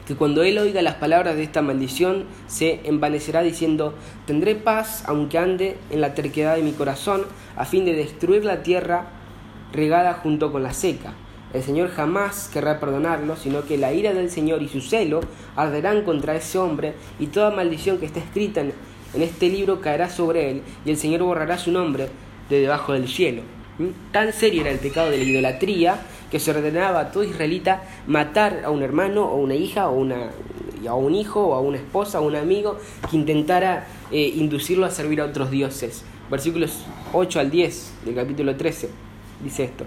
que 0.08 0.16
cuando 0.16 0.42
él 0.44 0.58
oiga 0.58 0.82
las 0.82 0.96
palabras 0.96 1.36
de 1.36 1.44
esta 1.44 1.62
maldición, 1.62 2.24
se 2.48 2.80
envanecerá 2.86 3.42
diciendo, 3.42 3.94
tendré 4.26 4.56
paz 4.56 5.04
aunque 5.06 5.38
ande 5.38 5.78
en 5.90 6.00
la 6.00 6.14
terquedad 6.14 6.56
de 6.56 6.64
mi 6.64 6.72
corazón, 6.72 7.24
a 7.58 7.66
fin 7.66 7.84
de 7.84 7.94
destruir 7.94 8.46
la 8.46 8.64
tierra 8.64 9.17
regada 9.74 10.14
junto 10.14 10.52
con 10.52 10.64
la 10.64 10.74
seca. 10.74 11.14
El 11.54 11.64
Señor 11.64 11.90
jamás 11.90 12.50
querrá 12.52 12.80
perdonarlo, 12.80 13.38
sino 13.38 13.64
que 13.66 13.78
la 13.78 13.94
ira 13.94 14.14
del 14.14 14.30
Señor 14.30 14.62
y 14.62 14.68
su 14.68 14.82
celo 14.82 15.22
arderán 15.56 16.02
contra 16.04 16.36
ese 16.36 16.58
hombre, 16.58 16.94
y 17.20 17.28
toda 17.28 17.52
maldición 17.52 18.00
que 18.00 18.06
está 18.06 18.20
escrita 18.20 18.62
en, 18.62 18.74
este 19.22 19.50
libro 19.50 19.80
caerá 19.80 20.10
sobre 20.10 20.52
él, 20.52 20.62
y 20.86 20.92
el 20.92 20.98
Señor 20.98 21.24
borrará 21.24 21.58
su 21.58 21.72
nombre 21.72 22.10
de 22.50 22.60
debajo 22.60 22.94
del 22.94 23.08
cielo. 23.08 23.44
¿Mm? 23.80 24.12
Tan 24.12 24.34
serio 24.34 24.62
era 24.62 24.72
el 24.72 24.80
pecado 24.80 25.10
de 25.10 25.18
la 25.18 25.24
idolatría 25.24 26.02
que 26.30 26.40
se 26.40 26.52
ordenaba 26.52 27.00
a 27.00 27.12
todo 27.12 27.24
israelita 27.24 27.84
matar 28.08 28.64
a 28.66 28.70
un 28.70 28.84
hermano 28.84 29.26
o 29.26 29.38
una 29.38 29.56
hija 29.56 29.88
o 29.88 29.98
una, 29.98 30.32
a 30.86 30.94
un 30.96 31.16
hijo 31.16 31.48
o 31.48 31.54
a 31.54 31.62
una 31.62 31.78
esposa 31.78 32.20
o 32.20 32.28
un 32.28 32.36
amigo 32.36 32.78
que 33.10 33.16
intentara 33.16 33.88
eh, 34.12 34.34
inducirlo 34.36 34.86
a 34.86 34.92
servir 34.92 35.22
a 35.22 35.26
otros 35.26 35.50
dioses. 35.50 36.04
Versículos 36.30 36.84
8 37.14 37.40
al 37.40 37.50
10 37.50 37.94
del 38.06 38.16
capítulo 38.16 38.58
13 38.58 39.07
dice 39.44 39.66
esto. 39.66 39.86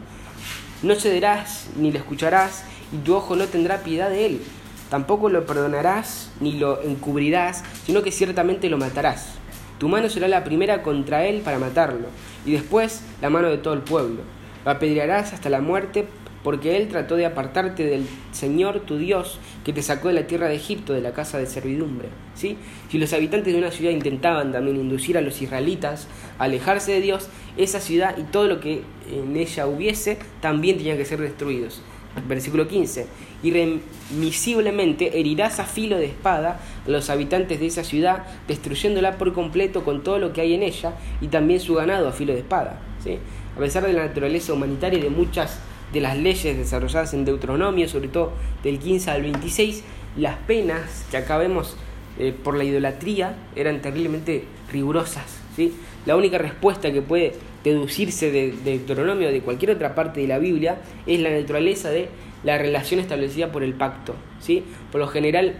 No 0.82 0.94
cederás 0.94 1.68
ni 1.76 1.92
le 1.92 1.98
escucharás 1.98 2.64
y 2.92 2.96
tu 2.98 3.14
ojo 3.14 3.36
no 3.36 3.46
tendrá 3.46 3.82
piedad 3.82 4.10
de 4.10 4.26
él. 4.26 4.42
Tampoco 4.88 5.28
lo 5.28 5.46
perdonarás 5.46 6.32
ni 6.40 6.52
lo 6.52 6.82
encubrirás, 6.82 7.62
sino 7.84 8.02
que 8.02 8.10
ciertamente 8.10 8.68
lo 8.68 8.78
matarás. 8.78 9.34
Tu 9.78 9.88
mano 9.88 10.08
será 10.08 10.26
la 10.28 10.44
primera 10.44 10.82
contra 10.82 11.24
él 11.24 11.40
para 11.40 11.58
matarlo, 11.58 12.08
y 12.44 12.52
después 12.52 13.02
la 13.22 13.30
mano 13.30 13.48
de 13.48 13.56
todo 13.56 13.72
el 13.72 13.80
pueblo. 13.80 14.22
Lo 14.64 14.70
apedrearás 14.70 15.32
hasta 15.32 15.48
la 15.48 15.60
muerte 15.60 16.06
porque 16.42 16.76
él 16.76 16.88
trató 16.88 17.16
de 17.16 17.26
apartarte 17.26 17.84
del 17.84 18.06
Señor 18.32 18.80
tu 18.80 18.96
Dios, 18.96 19.38
que 19.64 19.72
te 19.72 19.82
sacó 19.82 20.08
de 20.08 20.14
la 20.14 20.26
tierra 20.26 20.48
de 20.48 20.54
Egipto, 20.54 20.92
de 20.92 21.00
la 21.00 21.12
casa 21.12 21.38
de 21.38 21.46
servidumbre. 21.46 22.08
¿sí? 22.34 22.56
Si 22.90 22.98
los 22.98 23.12
habitantes 23.12 23.52
de 23.52 23.58
una 23.58 23.70
ciudad 23.70 23.92
intentaban 23.92 24.52
también 24.52 24.76
inducir 24.76 25.18
a 25.18 25.20
los 25.20 25.40
israelitas 25.42 26.08
a 26.38 26.44
alejarse 26.44 26.92
de 26.92 27.00
Dios, 27.00 27.28
esa 27.56 27.80
ciudad 27.80 28.16
y 28.16 28.22
todo 28.22 28.46
lo 28.46 28.60
que 28.60 28.82
en 29.12 29.36
ella 29.36 29.66
hubiese 29.66 30.18
también 30.40 30.78
tenían 30.78 30.96
que 30.96 31.04
ser 31.04 31.20
destruidos. 31.20 31.82
Versículo 32.26 32.66
15. 32.66 33.06
Irremisiblemente 33.42 35.20
herirás 35.20 35.60
a 35.60 35.64
filo 35.64 35.96
de 35.96 36.06
espada 36.06 36.60
a 36.86 36.90
los 36.90 37.08
habitantes 37.08 37.60
de 37.60 37.66
esa 37.66 37.84
ciudad, 37.84 38.24
destruyéndola 38.48 39.16
por 39.16 39.32
completo 39.32 39.84
con 39.84 40.02
todo 40.02 40.18
lo 40.18 40.32
que 40.32 40.40
hay 40.40 40.54
en 40.54 40.62
ella 40.62 40.94
y 41.20 41.28
también 41.28 41.60
su 41.60 41.74
ganado 41.74 42.08
a 42.08 42.12
filo 42.12 42.32
de 42.32 42.40
espada. 42.40 42.80
¿sí? 43.02 43.18
A 43.56 43.60
pesar 43.60 43.86
de 43.86 43.92
la 43.92 44.06
naturaleza 44.06 44.52
humanitaria 44.52 44.98
y 44.98 45.02
de 45.02 45.10
muchas 45.10 45.60
de 45.92 46.00
las 46.00 46.16
leyes 46.16 46.56
desarrolladas 46.56 47.14
en 47.14 47.24
Deuteronomio, 47.24 47.88
sobre 47.88 48.08
todo 48.08 48.32
del 48.62 48.78
15 48.78 49.10
al 49.10 49.22
26, 49.22 49.82
las 50.16 50.36
penas 50.38 51.06
que 51.10 51.16
acá 51.16 51.38
vemos 51.38 51.76
eh, 52.18 52.32
por 52.32 52.56
la 52.56 52.64
idolatría 52.64 53.36
eran 53.56 53.80
terriblemente 53.80 54.44
rigurosas. 54.72 55.40
¿sí? 55.56 55.74
La 56.06 56.16
única 56.16 56.38
respuesta 56.38 56.92
que 56.92 57.02
puede 57.02 57.32
deducirse 57.64 58.30
de, 58.30 58.52
Deuteronomio 58.52 59.28
o 59.28 59.32
de 59.32 59.40
cualquier 59.40 59.72
otra 59.72 59.94
parte 59.94 60.20
de 60.20 60.26
la 60.26 60.38
Biblia 60.38 60.80
es 61.06 61.20
la 61.20 61.30
naturaleza 61.30 61.90
de 61.90 62.08
la 62.44 62.58
relación 62.58 63.00
establecida 63.00 63.52
por 63.52 63.62
el 63.62 63.74
pacto. 63.74 64.14
¿sí? 64.40 64.64
Por 64.90 65.00
lo 65.00 65.08
general, 65.08 65.54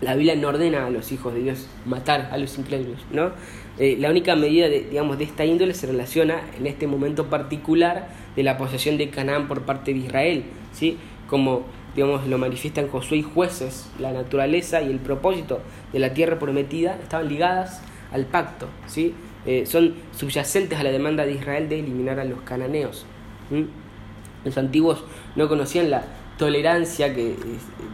la 0.00 0.14
Biblia 0.14 0.36
no 0.36 0.48
ordena 0.48 0.86
a 0.86 0.90
los 0.90 1.12
hijos 1.12 1.34
de 1.34 1.40
Dios 1.40 1.66
matar 1.84 2.28
a 2.32 2.38
los 2.38 2.58
incrédulos, 2.58 3.00
¿no? 3.12 3.32
Eh, 3.78 3.96
la 3.98 4.10
única 4.10 4.36
medida 4.36 4.68
de, 4.68 4.84
digamos, 4.84 5.18
de 5.18 5.24
esta 5.24 5.44
índole 5.44 5.74
se 5.74 5.86
relaciona 5.86 6.40
en 6.58 6.66
este 6.66 6.86
momento 6.86 7.26
particular 7.26 8.08
de 8.34 8.42
la 8.42 8.56
posesión 8.56 8.96
de 8.96 9.10
Canaán 9.10 9.48
por 9.48 9.62
parte 9.62 9.92
de 9.92 10.00
Israel, 10.00 10.44
¿sí? 10.72 10.96
como 11.28 11.64
digamos, 11.96 12.26
lo 12.26 12.36
manifiestan 12.36 12.88
Josué 12.88 13.18
y 13.18 13.22
jueces, 13.22 13.90
la 13.98 14.12
naturaleza 14.12 14.82
y 14.82 14.90
el 14.90 14.98
propósito 14.98 15.60
de 15.94 15.98
la 15.98 16.12
tierra 16.12 16.38
prometida 16.38 16.98
estaban 17.02 17.28
ligadas 17.28 17.80
al 18.12 18.26
pacto, 18.26 18.68
¿sí? 18.86 19.14
Eh, 19.46 19.64
son 19.64 19.94
subyacentes 20.14 20.78
a 20.78 20.82
la 20.82 20.90
demanda 20.90 21.24
de 21.24 21.32
Israel 21.32 21.70
de 21.70 21.78
eliminar 21.78 22.20
a 22.20 22.24
los 22.24 22.42
cananeos. 22.42 23.06
Los 24.44 24.58
antiguos 24.58 25.04
no 25.36 25.48
conocían 25.48 25.90
la 25.90 26.04
tolerancia 26.36 27.14
que 27.14 27.30
eh, 27.30 27.36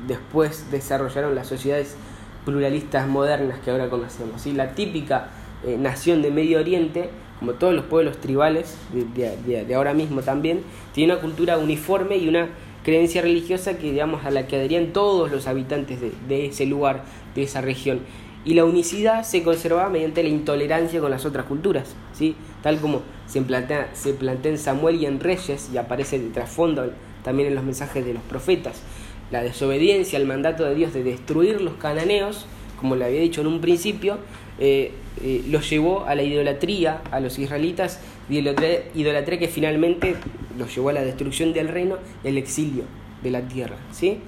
después 0.09 0.71
desarrollaron 0.73 1.37
las 1.37 1.47
sociedades 1.47 1.97
pluralistas 2.45 3.07
modernas 3.07 3.61
que 3.61 3.71
ahora 3.71 3.89
conocemos. 3.89 4.43
¿sí? 4.43 4.53
La 4.53 4.75
típica 4.75 5.29
eh, 5.65 5.77
nación 5.79 6.23
de 6.23 6.31
Medio 6.31 6.59
Oriente, 6.59 7.09
como 7.39 7.53
todos 7.53 7.75
los 7.75 7.85
pueblos 7.85 8.19
tribales 8.19 8.77
de, 8.93 9.75
ahora 9.75 9.95
mismo 9.95 10.23
también, 10.23 10.63
tiene 10.93 11.13
una 11.13 11.21
cultura 11.21 11.59
uniforme 11.59 12.17
y 12.17 12.29
una 12.29 12.51
creencia 12.85 13.23
religiosa 13.23 13.79
que 13.79 13.91
digamos 13.91 14.25
a 14.25 14.31
la 14.31 14.47
que 14.47 14.57
adherían 14.57 14.93
todos 14.93 15.31
los 15.31 15.47
habitantes 15.47 15.99
de, 16.01 16.47
ese 16.47 16.67
lugar, 16.67 17.05
de 17.35 17.43
esa 17.43 17.61
región. 17.61 18.01
Y 18.45 18.55
la 18.55 18.65
unicidad 18.65 19.23
se 19.23 19.45
conservaba 19.45 19.89
mediante 19.89 20.23
la 20.23 20.29
intolerancia 20.29 21.01
con 21.01 21.11
las 21.11 21.25
otras 21.25 21.47
culturas, 21.47 21.95
¿sí? 22.13 22.35
tal 22.63 22.81
como 22.81 23.03
se 23.27 23.41
plantea, 23.43 23.91
se 23.93 24.15
plantea 24.15 24.53
en 24.53 24.59
Samuel 24.59 25.01
y 25.01 25.07
en 25.07 25.21
Reyes, 25.21 25.71
y 25.73 25.79
aparece 25.79 26.19
de 26.19 26.29
trasfondo 26.31 26.91
también 27.23 27.49
en 27.49 27.55
los 27.55 27.65
mensajes 27.65 28.05
de 28.05 28.15
los 28.15 28.23
profetas. 28.25 28.83
La 29.31 29.43
desobediencia 29.43 30.19
al 30.19 30.27
mandato 30.27 30.65
de 30.65 30.75
Dios 30.75 30.93
de 30.93 31.05
destruir 31.05 31.61
los 31.61 31.75
cananeos, 31.75 32.47
como 32.79 32.97
le 32.97 33.05
había 33.05 33.21
dicho 33.21 33.41
en 33.41 33.47
un 33.47 33.61
principio, 33.61 34.19
eh, 34.59 34.93
eh, 35.23 35.45
los 35.49 35.71
llevó 35.71 36.05
a 36.05 36.15
la 36.15 36.23
idolatría, 36.23 37.03
a 37.11 37.21
los 37.21 37.39
israelitas, 37.39 38.01
idolatría, 38.29 38.81
idolatría 38.95 39.39
que 39.39 39.49
finalmente 39.49 40.17
los 40.59 40.75
llevó 40.75 40.89
a 40.89 40.93
la 40.93 41.03
destrucción 41.03 41.53
del 41.53 41.69
reino 41.69 41.97
y 42.25 42.29
el 42.29 42.39
exilio 42.39 42.85
de 43.23 43.31
la 43.31 43.43
tierra. 43.43 43.77
¿sí? 43.93 44.19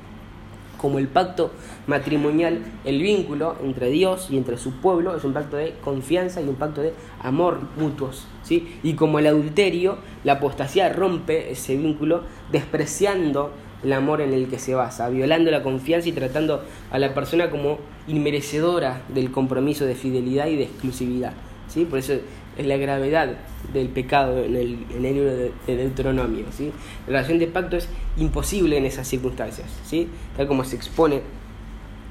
Como 0.78 0.99
el 0.99 1.09
pacto 1.09 1.51
matrimonial, 1.86 2.62
el 2.84 3.03
vínculo 3.03 3.57
entre 3.62 3.90
Dios 3.90 4.28
y 4.30 4.36
entre 4.36 4.57
su 4.57 4.80
pueblo 4.80 5.16
es 5.16 5.24
un 5.24 5.32
pacto 5.32 5.57
de 5.57 5.74
confianza 5.82 6.40
y 6.40 6.49
un 6.49 6.57
pacto 6.57 6.80
de 6.80 6.92
amor 7.20 7.61
mutuos. 7.76 8.26
¿sí? 8.42 8.78
Y 8.82 8.95
como 8.95 9.18
el 9.18 9.26
adulterio, 9.26 9.99
la 10.22 10.34
apostasía 10.34 10.90
rompe 10.90 11.51
ese 11.51 11.76
vínculo 11.76 12.22
despreciando 12.53 13.51
el 13.85 13.93
amor 13.93 14.20
en 14.20 14.32
el 14.32 14.49
que 14.49 14.59
se 14.59 14.74
basa, 14.74 15.09
violando 15.11 15.51
la 15.51 15.62
confianza 15.62 16.09
y 16.09 16.12
tratando 16.12 16.64
a 16.91 16.99
la 16.99 17.14
persona 17.14 17.51
como 17.51 17.78
inmerecedora 18.09 19.03
del 19.09 19.30
compromiso 19.30 19.85
de 19.85 19.95
fidelidad 19.95 20.47
y 20.47 20.57
de 20.57 20.64
exclusividad. 20.64 21.35
¿sí? 21.68 21.85
Por 21.85 21.99
eso 21.99 22.14
es 22.57 22.66
la 22.66 22.76
gravedad 22.76 23.37
del 23.72 23.89
pecado 23.89 24.43
en 24.43 24.57
el, 24.57 24.78
en 24.97 25.05
el 25.05 25.14
libro 25.14 25.37
de, 25.37 25.53
Deuteronomio. 25.66 26.47
¿sí? 26.51 26.72
La 27.07 27.18
relación 27.18 27.39
de 27.39 27.47
pacto 27.47 27.76
es 27.76 27.89
imposible 28.16 28.78
en 28.78 28.87
esas 28.87 29.07
circunstancias, 29.07 29.68
¿sí? 29.85 30.09
tal 30.37 30.47
como 30.47 30.64
se 30.64 30.76
expone 30.76 31.20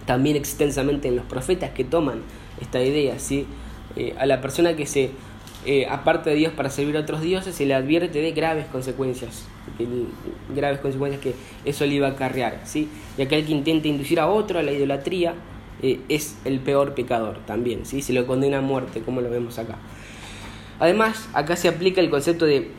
también 0.06 0.36
extensamente 0.36 1.08
en 1.08 1.16
los 1.16 1.26
profetas 1.26 1.72
que 1.72 1.84
toman 1.84 2.22
esta 2.62 2.82
idea. 2.84 3.18
¿sí? 3.18 3.48
Eh, 3.96 4.16
a 4.18 4.26
la 4.26 4.42
persona 4.42 4.76
que 4.76 4.86
se 4.86 5.12
eh, 5.66 5.88
aparte 5.90 6.30
de 6.30 6.36
Dios 6.36 6.54
para 6.54 6.70
servir 6.70 6.98
a 6.98 7.02
otros 7.02 7.22
dioses, 7.22 7.56
se 7.56 7.66
le 7.66 7.74
advierte 7.74 8.20
de 8.20 8.32
graves 8.32 8.66
consecuencias, 8.66 9.46
graves 10.54 10.80
consecuencias 10.80 11.22
que 11.22 11.36
eso 11.64 11.86
le 11.86 11.94
iba 11.96 12.08
a 12.08 12.12
acarrear. 12.12 12.62
¿sí? 12.66 12.90
Y 13.18 13.22
aquel 13.22 13.46
que 13.46 13.52
intenta 13.52 13.88
inducir 13.88 14.20
a 14.20 14.28
otro 14.28 14.60
a 14.60 14.64
la 14.64 14.72
idolatría 14.72 15.36
eh, 15.82 16.00
es 16.10 16.38
el 16.46 16.60
peor 16.60 16.94
pecador 16.94 17.40
también, 17.46 17.86
¿sí? 17.86 18.02
se 18.02 18.14
lo 18.14 18.28
condena 18.28 18.60
a 18.60 18.62
muerte, 18.62 19.02
como 19.02 19.22
lo 19.22 19.30
vemos 19.30 19.58
acá. 19.58 19.78
Además, 20.80 21.30
acá 21.34 21.56
se 21.56 21.68
aplica 21.70 22.02
el 22.02 22.10
concepto 22.10 22.46
de 22.46 22.70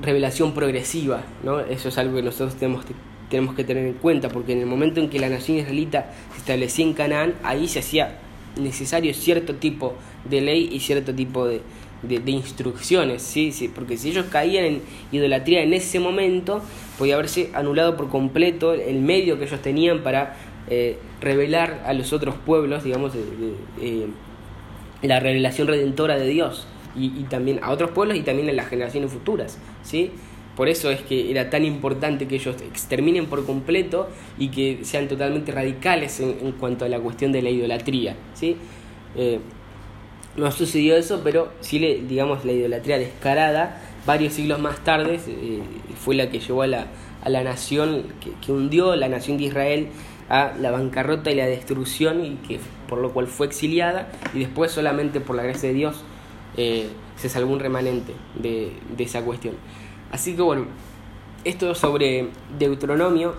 revelación 0.00 0.54
progresiva, 0.54 1.22
¿no? 1.42 1.60
eso 1.60 1.88
es 1.88 1.98
algo 1.98 2.16
que 2.16 2.22
nosotros 2.22 2.54
tenemos, 2.54 2.84
tenemos 3.28 3.54
que 3.56 3.64
tener 3.64 3.84
en 3.84 3.94
cuenta, 3.94 4.28
porque 4.28 4.52
en 4.52 4.60
el 4.60 4.66
momento 4.66 5.00
en 5.00 5.10
que 5.10 5.18
la 5.18 5.28
nación 5.28 5.58
israelita 5.58 6.12
se 6.32 6.38
establecía 6.38 6.84
en 6.84 6.92
Canaán, 6.92 7.34
ahí 7.42 7.66
se 7.66 7.80
hacía 7.80 8.18
necesario 8.56 9.12
cierto 9.14 9.56
tipo 9.56 9.94
de 10.28 10.40
ley 10.40 10.68
y 10.72 10.80
cierto 10.80 11.14
tipo 11.14 11.46
de, 11.46 11.60
de, 12.02 12.30
instrucciones, 12.30 13.22
¿sí? 13.22 13.52
¿sí? 13.52 13.68
porque 13.68 13.96
si 13.96 14.10
ellos 14.10 14.26
caían 14.30 14.64
en 14.64 14.82
idolatría 15.12 15.62
en 15.62 15.72
ese 15.72 16.00
momento, 16.00 16.62
podía 16.98 17.14
haberse 17.14 17.50
anulado 17.54 17.96
por 17.96 18.08
completo 18.08 18.72
el 18.72 19.00
medio 19.00 19.38
que 19.38 19.44
ellos 19.44 19.60
tenían 19.60 20.02
para 20.02 20.36
eh, 20.68 20.98
revelar 21.20 21.82
a 21.86 21.92
los 21.92 22.12
otros 22.12 22.34
pueblos, 22.36 22.84
digamos, 22.84 23.12
eh, 23.80 24.06
la 25.02 25.20
revelación 25.20 25.66
redentora 25.66 26.16
de 26.16 26.28
Dios, 26.28 26.66
y, 26.96 27.06
y, 27.06 27.26
también 27.28 27.60
a 27.62 27.70
otros 27.70 27.90
pueblos 27.90 28.16
y 28.16 28.22
también 28.22 28.48
a 28.48 28.52
las 28.52 28.68
generaciones 28.68 29.12
futuras. 29.12 29.58
¿sí? 29.82 30.10
Por 30.56 30.68
eso 30.68 30.90
es 30.90 31.00
que 31.02 31.30
era 31.30 31.50
tan 31.50 31.64
importante 31.64 32.26
que 32.26 32.34
ellos 32.34 32.56
exterminen 32.62 33.26
por 33.26 33.46
completo 33.46 34.08
y 34.38 34.48
que 34.48 34.80
sean 34.82 35.06
totalmente 35.06 35.52
radicales 35.52 36.18
en, 36.18 36.52
cuanto 36.52 36.84
a 36.84 36.88
la 36.88 36.98
cuestión 36.98 37.30
de 37.30 37.42
la 37.42 37.50
idolatría. 37.50 38.16
¿sí? 38.34 38.56
No 40.38 40.52
sucedió 40.52 40.96
eso, 40.96 41.20
pero 41.24 41.52
sí, 41.60 41.80
le, 41.80 42.00
digamos, 42.00 42.44
la 42.44 42.52
idolatría 42.52 42.96
descarada, 42.96 43.82
varios 44.06 44.34
siglos 44.34 44.60
más 44.60 44.82
tarde, 44.84 45.18
eh, 45.26 45.60
fue 46.00 46.14
la 46.14 46.30
que 46.30 46.38
llevó 46.38 46.62
a 46.62 46.68
la, 46.68 46.86
a 47.24 47.28
la 47.28 47.42
nación, 47.42 48.04
que, 48.40 48.52
hundió 48.52 48.94
la 48.94 49.08
nación 49.08 49.36
de 49.36 49.44
Israel 49.44 49.88
a 50.28 50.52
la 50.60 50.70
bancarrota 50.70 51.32
y 51.32 51.34
la 51.34 51.46
destrucción, 51.46 52.24
y 52.24 52.36
que 52.46 52.60
por 52.88 53.00
lo 53.00 53.12
cual 53.12 53.26
fue 53.26 53.48
exiliada, 53.48 54.12
y 54.32 54.38
después 54.38 54.70
solamente 54.70 55.20
por 55.20 55.34
la 55.34 55.42
gracia 55.42 55.70
de 55.70 55.74
Dios 55.74 56.04
eh, 56.56 56.88
se 57.16 57.28
salvó 57.28 57.52
un 57.52 57.58
remanente 57.58 58.12
de, 58.36 58.72
de 58.96 59.04
esa 59.04 59.24
cuestión. 59.24 59.56
Así 60.12 60.36
que 60.36 60.42
bueno, 60.42 60.66
esto 61.44 61.74
sobre 61.74 62.28
Deuteronomio. 62.58 63.34